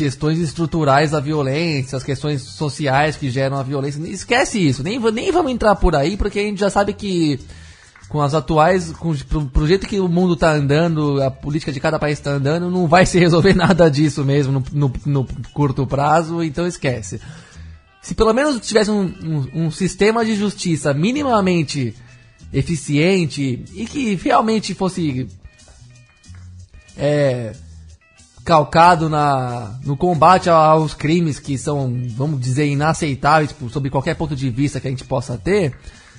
questões 0.00 0.38
estruturais 0.38 1.10
da 1.10 1.20
violência, 1.20 1.94
as 1.94 2.02
questões 2.02 2.40
sociais 2.40 3.16
que 3.16 3.30
geram 3.30 3.58
a 3.58 3.62
violência. 3.62 4.00
Esquece 4.08 4.58
isso, 4.58 4.82
nem, 4.82 4.98
nem 4.98 5.30
vamos 5.30 5.52
entrar 5.52 5.76
por 5.76 5.94
aí, 5.94 6.16
porque 6.16 6.38
a 6.38 6.42
gente 6.42 6.58
já 6.58 6.70
sabe 6.70 6.94
que 6.94 7.38
com 8.08 8.22
as 8.22 8.32
atuais, 8.32 8.92
com, 8.92 9.14
pro, 9.14 9.44
pro 9.44 9.66
jeito 9.66 9.86
que 9.86 10.00
o 10.00 10.08
mundo 10.08 10.32
está 10.32 10.52
andando, 10.52 11.22
a 11.22 11.30
política 11.30 11.70
de 11.70 11.78
cada 11.78 11.98
país 11.98 12.18
está 12.18 12.30
andando, 12.30 12.70
não 12.70 12.86
vai 12.88 13.04
se 13.04 13.18
resolver 13.18 13.52
nada 13.54 13.90
disso 13.90 14.24
mesmo 14.24 14.54
no, 14.54 14.64
no, 14.72 14.92
no, 15.04 15.28
curto 15.52 15.86
prazo, 15.86 16.42
então 16.42 16.66
esquece. 16.66 17.20
Se 18.00 18.14
pelo 18.14 18.32
menos 18.32 18.58
tivesse 18.66 18.90
um, 18.90 19.02
um, 19.02 19.66
um 19.66 19.70
sistema 19.70 20.24
de 20.24 20.34
justiça 20.34 20.94
minimamente 20.94 21.94
eficiente 22.50 23.66
e 23.74 23.84
que 23.84 24.14
realmente 24.14 24.72
fosse 24.72 25.28
é, 26.96 27.52
calcado 28.50 29.08
na, 29.08 29.78
no 29.84 29.96
combate 29.96 30.50
aos 30.50 30.92
crimes 30.92 31.38
que 31.38 31.56
são, 31.56 32.02
vamos 32.16 32.40
dizer, 32.40 32.66
inaceitáveis 32.66 33.54
sob 33.70 33.88
qualquer 33.88 34.16
ponto 34.16 34.34
de 34.34 34.50
vista 34.50 34.80
que 34.80 34.88
a 34.88 34.90
gente 34.90 35.04
possa 35.04 35.38
ter, 35.38 35.72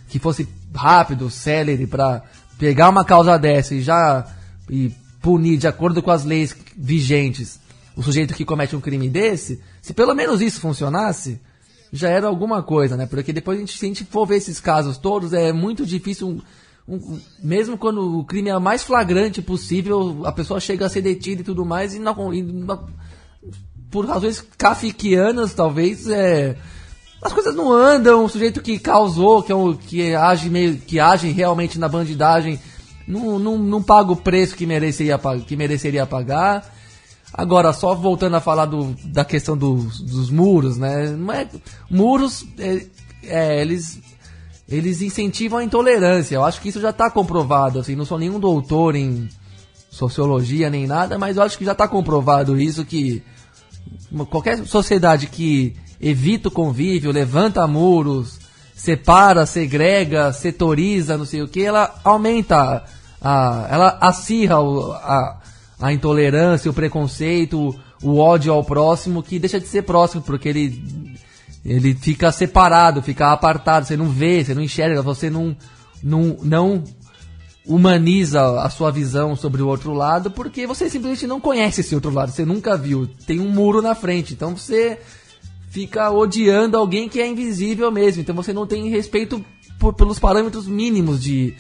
que 0.08 0.18
fosse 0.18 0.48
rápido, 0.74 1.30
célere, 1.30 1.86
para 1.86 2.24
pegar 2.58 2.88
uma 2.88 3.04
causa 3.04 3.38
dessa 3.38 3.76
e 3.76 3.82
já 3.82 4.26
e 4.70 4.96
punir 5.22 5.58
de 5.58 5.68
acordo 5.68 6.02
com 6.02 6.10
as 6.10 6.24
leis 6.24 6.56
vigentes 6.78 7.60
o 7.98 8.02
sujeito 8.02 8.34
que 8.34 8.46
comete 8.46 8.78
um 8.78 8.80
crime 8.80 9.10
desse, 9.10 9.60
se 9.82 9.94
pelo 9.94 10.16
menos 10.16 10.40
isso 10.40 10.62
funcionasse, 10.62 11.38
já 11.92 12.08
era 12.08 12.28
alguma 12.28 12.64
coisa, 12.64 12.96
né? 12.96 13.06
Porque 13.06 13.34
depois 13.34 13.58
a 13.58 13.60
gente, 13.60 13.78
se 13.78 13.86
a 13.86 13.90
gente 13.90 14.06
for 14.06 14.26
ver 14.26 14.38
esses 14.38 14.62
casos 14.62 14.98
todos, 14.98 15.34
é 15.34 15.52
muito 15.52 15.86
difícil 15.86 16.42
um, 16.88 17.20
mesmo 17.42 17.78
quando 17.78 18.20
o 18.20 18.24
crime 18.24 18.50
é 18.50 18.58
o 18.58 18.62
mais 18.62 18.84
flagrante 18.84 19.42
possível, 19.42 20.22
a 20.26 20.32
pessoa 20.32 20.60
chega 20.60 20.86
a 20.86 20.90
ser 20.90 21.02
detida 21.02 21.42
e 21.42 21.46
tudo 21.46 21.66
mais, 21.66 21.94
e, 21.94 22.00
não, 22.00 22.34
e 22.34 22.42
não, 22.42 22.88
por 23.90 24.06
razões 24.06 24.42
kafkianas, 24.58 25.54
talvez, 25.54 26.08
é, 26.08 26.58
as 27.22 27.34
coisas 27.34 27.56
não 27.56 27.72
andam, 27.72 28.26
o 28.26 28.30
sujeito 28.30 28.62
que 28.62 28.80
causou, 28.80 29.44
que, 29.44 29.52
é 29.52 29.56
o, 29.56 29.76
que, 29.76 30.16
age, 30.16 30.50
meio, 30.50 30.78
que 30.78 31.00
age 31.00 31.30
realmente 31.30 31.78
na 31.78 31.88
bandidagem, 31.88 32.60
não, 33.08 33.38
não, 33.38 33.58
não 33.58 33.84
paga 33.84 34.12
o 34.12 34.16
preço 34.16 34.56
que 34.56 34.66
mereceria, 34.66 35.20
que 35.46 35.56
mereceria 35.56 36.06
pagar. 36.06 36.74
Agora, 37.34 37.72
só 37.72 37.96
voltando 37.96 38.36
a 38.36 38.42
falar 38.42 38.66
do, 38.66 38.96
da 39.06 39.24
questão 39.24 39.56
dos, 39.56 40.02
dos 40.02 40.30
muros, 40.30 40.78
né? 40.78 41.08
Não 41.12 41.32
é, 41.32 41.48
muros, 41.90 42.46
é, 42.58 42.86
é, 43.24 43.62
eles 43.62 44.02
eles 44.72 45.02
incentivam 45.02 45.60
a 45.60 45.64
intolerância. 45.64 46.36
Eu 46.36 46.46
acho 46.46 46.62
que 46.62 46.70
isso 46.70 46.80
já 46.80 46.92
está 46.92 47.10
comprovado. 47.12 47.80
Assim, 47.80 47.96
não 47.96 48.06
sou 48.06 48.18
nenhum 48.18 48.40
doutor 48.40 48.96
em 48.96 49.28
sociologia 49.90 50.70
nem 50.70 50.88
nada, 50.88 51.20
mas 51.20 51.36
eu 51.36 51.44
acho 51.44 51.58
que 51.58 51.66
já 51.66 51.74
está 51.74 51.88
comprovado 51.88 52.60
isso 52.60 52.86
que 52.86 53.22
qualquer 54.30 54.66
sociedade 54.66 55.28
que 55.28 55.76
evita 56.00 56.48
o 56.48 56.52
convívio, 56.52 57.12
levanta 57.12 57.68
muros, 57.68 58.40
separa, 58.74 59.46
segrega, 59.46 60.32
setoriza, 60.32 61.18
não 61.18 61.26
sei 61.26 61.42
o 61.42 61.48
que, 61.48 61.62
ela 61.62 61.94
aumenta, 62.04 62.84
a, 63.22 63.68
ela 63.70 63.98
acirra 64.02 64.56
a, 64.58 65.38
a 65.80 65.94
intolerância, 65.94 66.72
o 66.72 66.74
preconceito, 66.74 67.76
o 68.02 68.18
ódio 68.18 68.54
ao 68.54 68.64
próximo, 68.64 69.22
que 69.22 69.38
deixa 69.38 69.60
de 69.60 69.68
ser 69.68 69.84
próximo, 69.84 70.22
porque 70.24 70.50
ele 70.50 71.12
ele 71.64 71.94
fica 71.94 72.32
separado, 72.32 73.02
fica 73.02 73.32
apartado, 73.32 73.86
você 73.86 73.96
não 73.96 74.10
vê, 74.10 74.44
você 74.44 74.54
não 74.54 74.64
enxerga, 74.64 75.02
você 75.02 75.30
não, 75.30 75.56
não, 76.04 76.38
não 76.42 76.84
humaniza 77.66 78.60
a 78.62 78.70
sua 78.70 78.92
visão 78.92 79.36
sobre 79.36 79.62
o 79.62 79.68
outro 79.68 79.94
lado, 79.94 80.32
porque 80.32 80.66
você 80.66 80.90
simplesmente 80.90 81.28
não 81.28 81.40
conhece 81.40 81.82
esse 81.82 81.94
outro 81.94 82.12
lado, 82.12 82.32
você 82.32 82.44
nunca 82.44 82.76
viu, 82.76 83.08
tem 83.28 83.40
um 83.40 83.50
muro 83.50 83.82
na 83.82 83.94
frente, 83.94 84.34
então 84.34 84.58
você 84.58 85.00
fica 85.70 86.10
odiando 86.10 86.78
alguém 86.78 87.08
que 87.08 87.22
é 87.22 87.28
invisível 87.28 87.92
mesmo, 87.92 88.22
então 88.22 88.36
você 88.36 88.52
não 88.52 88.66
tem 88.66 88.90
respeito 88.90 89.44
por, 89.80 89.94
pelos 89.94 90.18
parâmetros 90.20 90.68
mínimos 90.68 91.22
de, 91.22 91.56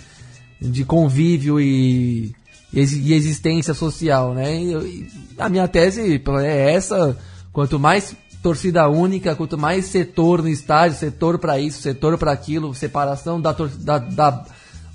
de 0.59 0.83
convívio 0.83 1.61
e, 1.61 2.35
e 2.73 3.13
existência 3.13 3.73
social, 3.73 4.33
né? 4.33 4.61
E, 4.61 5.07
a 5.37 5.47
minha 5.47 5.67
tese 5.67 6.21
é 6.43 6.73
essa, 6.73 7.17
quanto 7.53 7.79
mais 7.79 8.15
torcida 8.41 8.87
única, 8.89 9.35
quanto 9.35 9.57
mais 9.57 9.85
setor 9.85 10.41
no 10.41 10.49
estádio, 10.49 10.97
setor 10.97 11.37
para 11.37 11.59
isso, 11.59 11.81
setor 11.81 12.17
para 12.17 12.31
aquilo, 12.31 12.73
separação 12.73 13.39
da, 13.39 13.51
da, 13.51 13.97
da, 13.99 14.45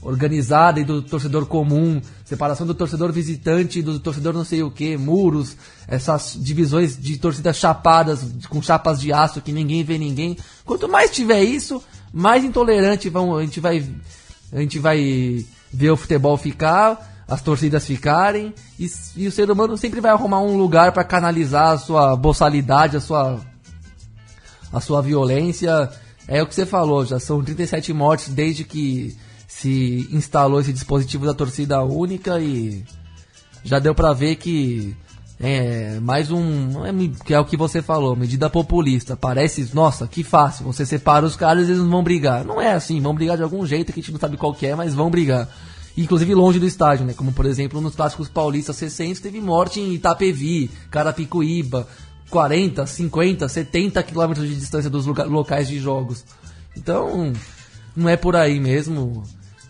organizada 0.02 0.78
e 0.80 0.84
do 0.84 1.02
torcedor 1.02 1.46
comum, 1.46 2.00
separação 2.24 2.66
do 2.66 2.74
torcedor 2.74 3.12
visitante 3.12 3.78
e 3.78 3.82
do 3.82 3.98
torcedor 3.98 4.32
não 4.34 4.44
sei 4.44 4.62
o 4.62 4.70
que, 4.70 4.96
muros, 4.96 5.56
essas 5.88 6.36
divisões 6.38 6.96
de 6.96 7.18
torcidas 7.18 7.56
chapadas, 7.56 8.20
com 8.48 8.62
chapas 8.62 9.00
de 9.00 9.12
aço 9.12 9.40
que 9.40 9.52
ninguém 9.52 9.82
vê 9.82 9.98
ninguém. 9.98 10.36
Quanto 10.64 10.88
mais 10.88 11.10
tiver 11.10 11.42
isso, 11.42 11.82
mais 12.12 12.44
intolerante 12.44 13.08
vão, 13.08 13.36
a 13.36 13.42
gente 13.42 13.60
vai 13.60 13.84
a 14.52 14.60
gente 14.60 14.78
vai 14.78 15.44
ver 15.72 15.90
o 15.90 15.96
futebol 15.96 16.36
ficar 16.36 17.15
as 17.28 17.42
torcidas 17.42 17.84
ficarem 17.84 18.54
e, 18.78 18.88
e, 19.16 19.26
o 19.26 19.32
ser 19.32 19.50
humano 19.50 19.76
sempre 19.76 20.00
vai 20.00 20.12
arrumar 20.12 20.40
um 20.40 20.56
lugar 20.56 20.92
para 20.92 21.02
canalizar 21.02 21.72
a 21.72 21.78
sua 21.78 22.16
boçalidade, 22.16 22.96
a 22.96 23.00
sua 23.00 23.40
a 24.72 24.80
sua 24.80 25.02
violência. 25.02 25.90
É 26.28 26.42
o 26.42 26.46
que 26.46 26.54
você 26.54 26.66
falou, 26.66 27.04
já 27.04 27.18
são 27.18 27.42
37 27.42 27.92
mortes 27.92 28.28
desde 28.28 28.64
que 28.64 29.16
se 29.46 30.08
instalou 30.12 30.60
esse 30.60 30.72
dispositivo 30.72 31.24
da 31.24 31.34
torcida 31.34 31.82
única 31.82 32.38
e 32.40 32.84
já 33.64 33.78
deu 33.78 33.94
para 33.94 34.12
ver 34.12 34.36
que 34.36 34.96
é 35.38 35.98
mais 36.00 36.30
um, 36.30 36.84
é, 36.84 36.92
que 37.24 37.34
é 37.34 37.38
o 37.38 37.44
que 37.44 37.56
você 37.56 37.82
falou, 37.82 38.16
medida 38.16 38.48
populista. 38.48 39.16
Parece, 39.16 39.68
nossa, 39.74 40.06
que 40.06 40.22
fácil, 40.22 40.64
você 40.64 40.86
separa 40.86 41.26
os 41.26 41.36
caras 41.36 41.68
e 41.68 41.72
eles 41.72 41.82
vão 41.82 42.02
brigar. 42.02 42.44
Não 42.44 42.60
é 42.60 42.72
assim, 42.72 43.00
vão 43.00 43.14
brigar 43.14 43.36
de 43.36 43.42
algum 43.42 43.64
jeito 43.66 43.92
que 43.92 44.00
a 44.00 44.02
gente 44.02 44.12
não 44.12 44.20
sabe 44.20 44.36
qual 44.36 44.54
que 44.54 44.66
é, 44.66 44.74
mas 44.74 44.94
vão 44.94 45.10
brigar 45.10 45.48
inclusive 45.96 46.34
longe 46.34 46.58
do 46.58 46.66
estádio, 46.66 47.06
né? 47.06 47.14
Como 47.14 47.32
por 47.32 47.46
exemplo 47.46 47.80
nos 47.80 47.94
clássicos 47.94 48.28
paulistas 48.28 48.78
recentes 48.78 49.20
teve 49.20 49.40
morte 49.40 49.80
em 49.80 49.94
Itapevi, 49.94 50.70
Carapicuíba, 50.90 51.86
40, 52.30 52.86
50, 52.86 53.48
70 53.48 54.02
quilômetros 54.02 54.48
de 54.48 54.54
distância 54.54 54.90
dos 54.90 55.06
locais 55.06 55.68
de 55.68 55.78
jogos. 55.78 56.24
Então, 56.76 57.32
não 57.94 58.08
é 58.08 58.16
por 58.16 58.36
aí 58.36 58.60
mesmo. 58.60 59.22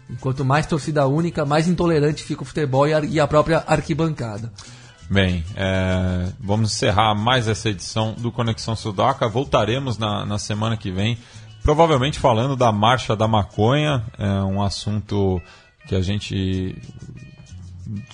E 0.08 0.14
quanto 0.16 0.44
mais 0.44 0.66
torcida 0.66 1.06
única, 1.06 1.44
mais 1.44 1.66
intolerante 1.68 2.22
fica 2.22 2.42
o 2.42 2.46
futebol 2.46 2.86
e 2.86 2.94
a, 2.94 3.00
e 3.00 3.20
a 3.20 3.26
própria 3.26 3.62
arquibancada. 3.66 4.52
Bem, 5.08 5.44
é, 5.54 6.32
vamos 6.40 6.72
encerrar 6.72 7.14
mais 7.14 7.46
essa 7.46 7.68
edição 7.68 8.14
do 8.14 8.32
Conexão 8.32 8.74
Sudaca. 8.74 9.28
Voltaremos 9.28 9.98
na, 9.98 10.24
na 10.24 10.38
semana 10.38 10.76
que 10.76 10.90
vem, 10.90 11.18
provavelmente 11.62 12.18
falando 12.18 12.56
da 12.56 12.72
Marcha 12.72 13.14
da 13.14 13.28
Maconha, 13.28 14.04
é 14.18 14.42
um 14.42 14.62
assunto 14.62 15.40
que 15.86 15.94
a 15.94 16.00
gente 16.00 16.76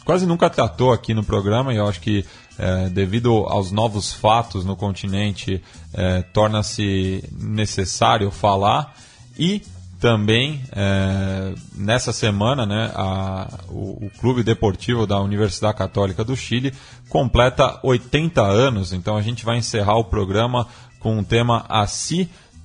quase 0.04 0.26
nunca 0.26 0.50
tratou 0.50 0.92
aqui 0.92 1.14
no 1.14 1.24
programa 1.24 1.72
e 1.72 1.76
eu 1.76 1.88
acho 1.88 2.00
que 2.00 2.24
é, 2.58 2.88
devido 2.90 3.32
aos 3.48 3.72
novos 3.72 4.12
fatos 4.12 4.64
no 4.64 4.76
continente 4.76 5.62
é, 5.94 6.22
torna-se 6.22 7.24
necessário 7.38 8.30
falar. 8.30 8.94
E 9.38 9.62
também 9.98 10.60
é, 10.72 11.54
nessa 11.74 12.12
semana 12.12 12.66
né, 12.66 12.90
a, 12.94 13.48
o, 13.68 14.06
o, 14.06 14.10
Clube 14.18 14.42
Deportivo 14.42 15.06
da 15.06 15.20
Universidade 15.20 15.78
Católica 15.78 16.24
do 16.24 16.36
Chile 16.36 16.74
completa 17.08 17.78
80 17.84 18.42
anos, 18.42 18.92
então 18.92 19.16
a 19.16 19.22
gente 19.22 19.44
vai 19.44 19.58
encerrar 19.58 19.96
o 19.96 20.04
programa 20.04 20.66
com 20.98 21.18
o 21.18 21.24
tema 21.24 21.64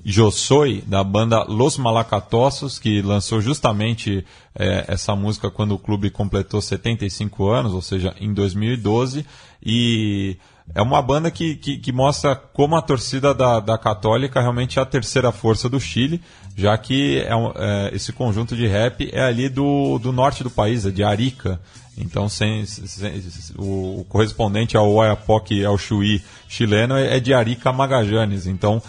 Josoi, 0.09 0.81
da 0.87 1.03
banda 1.03 1.43
Los 1.43 1.77
Malacatosos, 1.77 2.79
que 2.79 3.01
lançou 3.01 3.41
justamente 3.41 4.25
é, 4.55 4.85
essa 4.87 5.13
música 5.13 5.51
quando 5.51 5.73
o 5.73 5.77
clube 5.77 6.09
completou 6.09 6.61
75 6.61 7.49
anos, 7.49 7.73
ou 7.73 7.81
seja, 7.81 8.15
em 8.17 8.33
2012, 8.33 9.25
e 9.61 10.37
é 10.73 10.81
uma 10.81 11.01
banda 11.01 11.29
que, 11.29 11.55
que, 11.57 11.77
que, 11.77 11.91
mostra 11.91 12.37
como 12.37 12.77
a 12.77 12.81
torcida 12.81 13.33
da, 13.33 13.59
da 13.59 13.77
Católica 13.77 14.39
realmente 14.39 14.79
é 14.79 14.81
a 14.81 14.85
terceira 14.85 15.29
força 15.33 15.67
do 15.67 15.77
Chile, 15.77 16.21
já 16.55 16.77
que 16.77 17.17
é, 17.19 17.29
é, 17.29 17.93
esse 17.93 18.13
conjunto 18.13 18.55
de 18.55 18.65
rap 18.65 19.09
é 19.11 19.21
ali 19.21 19.49
do, 19.49 19.99
do 19.99 20.13
norte 20.13 20.41
do 20.41 20.49
país, 20.49 20.85
é 20.85 20.89
de 20.89 21.03
Arica. 21.03 21.59
Então, 21.97 22.29
sem, 22.29 22.63
sem 22.65 23.21
o, 23.57 24.01
o, 24.01 24.05
correspondente 24.07 24.77
ao 24.77 24.89
Oiapoque, 24.89 25.65
ao 25.65 25.77
Chuí 25.77 26.21
chileno, 26.47 26.95
é, 26.95 27.17
é 27.17 27.19
de 27.19 27.33
Arica 27.33 27.73
Magajanes. 27.73 28.45
Então, 28.45 28.81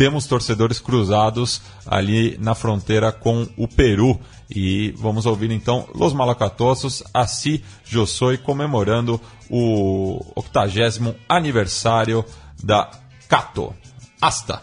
temos 0.00 0.26
torcedores 0.26 0.80
cruzados 0.80 1.60
ali 1.86 2.38
na 2.40 2.54
fronteira 2.54 3.12
com 3.12 3.46
o 3.54 3.68
Peru. 3.68 4.18
E 4.48 4.94
vamos 4.96 5.26
ouvir 5.26 5.50
então 5.50 5.86
Los 5.94 6.14
Malacatosos, 6.14 7.04
Assi 7.12 7.62
Jossoi, 7.84 8.38
comemorando 8.38 9.20
o 9.50 10.18
80 10.36 11.16
aniversário 11.28 12.24
da 12.64 12.90
Cato. 13.28 13.74
Hasta! 14.22 14.62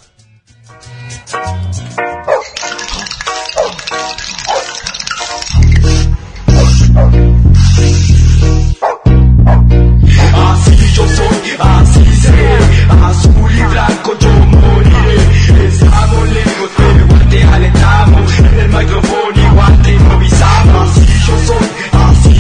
Así 10.50 10.94
yo 10.96 11.08
soy, 11.08 11.58
así 11.60 12.16
seré, 12.22 12.58
azul 13.04 13.52
y 13.52 13.62
blanco 13.62 14.18
yo 14.20 14.37
pero 17.38 17.44
igual 17.44 17.44
te 17.44 17.44
alentamos. 17.44 18.40
En 18.40 18.60
el 18.60 18.70
micrófono 18.70 19.42
igual 19.52 19.82
te 19.82 19.94
improvisamos. 19.94 20.90
Así 20.90 21.06
yo 21.26 21.38
soy, 21.46 21.68
así 21.92 22.38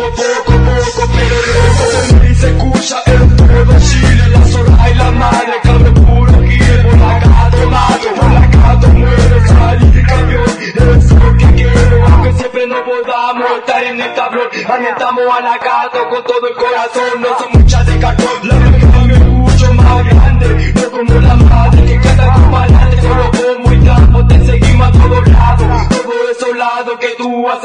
somos 0.00 0.10
poco, 0.16 0.52
poco, 0.52 1.12
pero 1.14 1.36
loco. 1.50 2.26
Y 2.26 2.34
se 2.34 2.48
escucha 2.48 3.02
en 3.06 3.36
todo 3.36 3.78
Chile, 3.80 4.28
la 4.28 4.44
zorra 4.46 4.90
y 4.90 4.94
la 4.94 5.10
madre, 5.10 5.52
cambio 5.62 5.94
puro 5.94 6.32
aquí, 6.32 6.58
por 6.82 6.98
la 6.98 7.18
gato 7.18 7.70
mato, 7.70 8.08
por 8.16 8.32
la 8.32 8.46
gato 8.46 8.88
muero, 8.88 9.46
salir 9.46 10.06
campeón, 10.06 10.44
eso 10.44 10.90
es 10.92 11.12
lo 11.12 11.36
que 11.36 11.54
quiero, 11.54 12.06
aunque 12.06 12.32
siempre 12.34 12.66
no 12.66 12.84
podamos 12.84 13.50
estar 13.58 13.84
en 13.84 14.00
el 14.00 14.14
tablón, 14.14 14.48
anotamos 14.68 15.24
a 15.36 15.40
la 15.40 15.58
gato 15.58 16.08
con 16.08 16.24
todo 16.24 16.48
el 16.48 16.54
corazón, 16.54 17.20
no 17.20 17.38
son 17.38 17.60
muchas 17.60 17.86
de 17.86 17.98
cartón, 17.98 18.48
la 18.48 18.54
verdad 18.56 19.10
es 19.10 19.20
mucho 19.26 19.74
más 19.74 20.04
grande, 20.04 20.72
no 20.74 20.90
como 20.90 21.20
la 21.20 21.34
madre 21.34 21.84
que 21.84 22.00
canta 22.00 22.32
con 22.32 22.50
balance, 22.50 23.00
solo 23.02 23.30
como 23.30 23.72
y 23.72 23.80
trapo, 23.80 24.26
te 24.26 24.46
seguimos 24.46 24.88
a 24.88 24.92
todos 24.92 25.28
lados, 25.28 25.88
todos 25.88 26.30
esos 26.30 26.56
lados 26.56 26.98
que 27.00 27.08
tú 27.18 27.48
has 27.50 27.64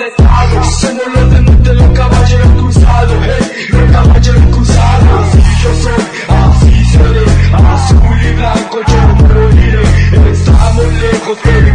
cruzados, 5.66 5.66
así 5.66 5.66
yo 5.66 5.74
soy, 5.84 6.04
así 6.28 6.86
seré, 6.86 7.26
azul 7.54 8.22
y 8.22 8.34
blanco 8.34 8.80
yo 8.88 9.16
moriré, 9.16 10.32
estamos 10.32 10.94
lejos 10.94 11.38
pero 11.44 11.75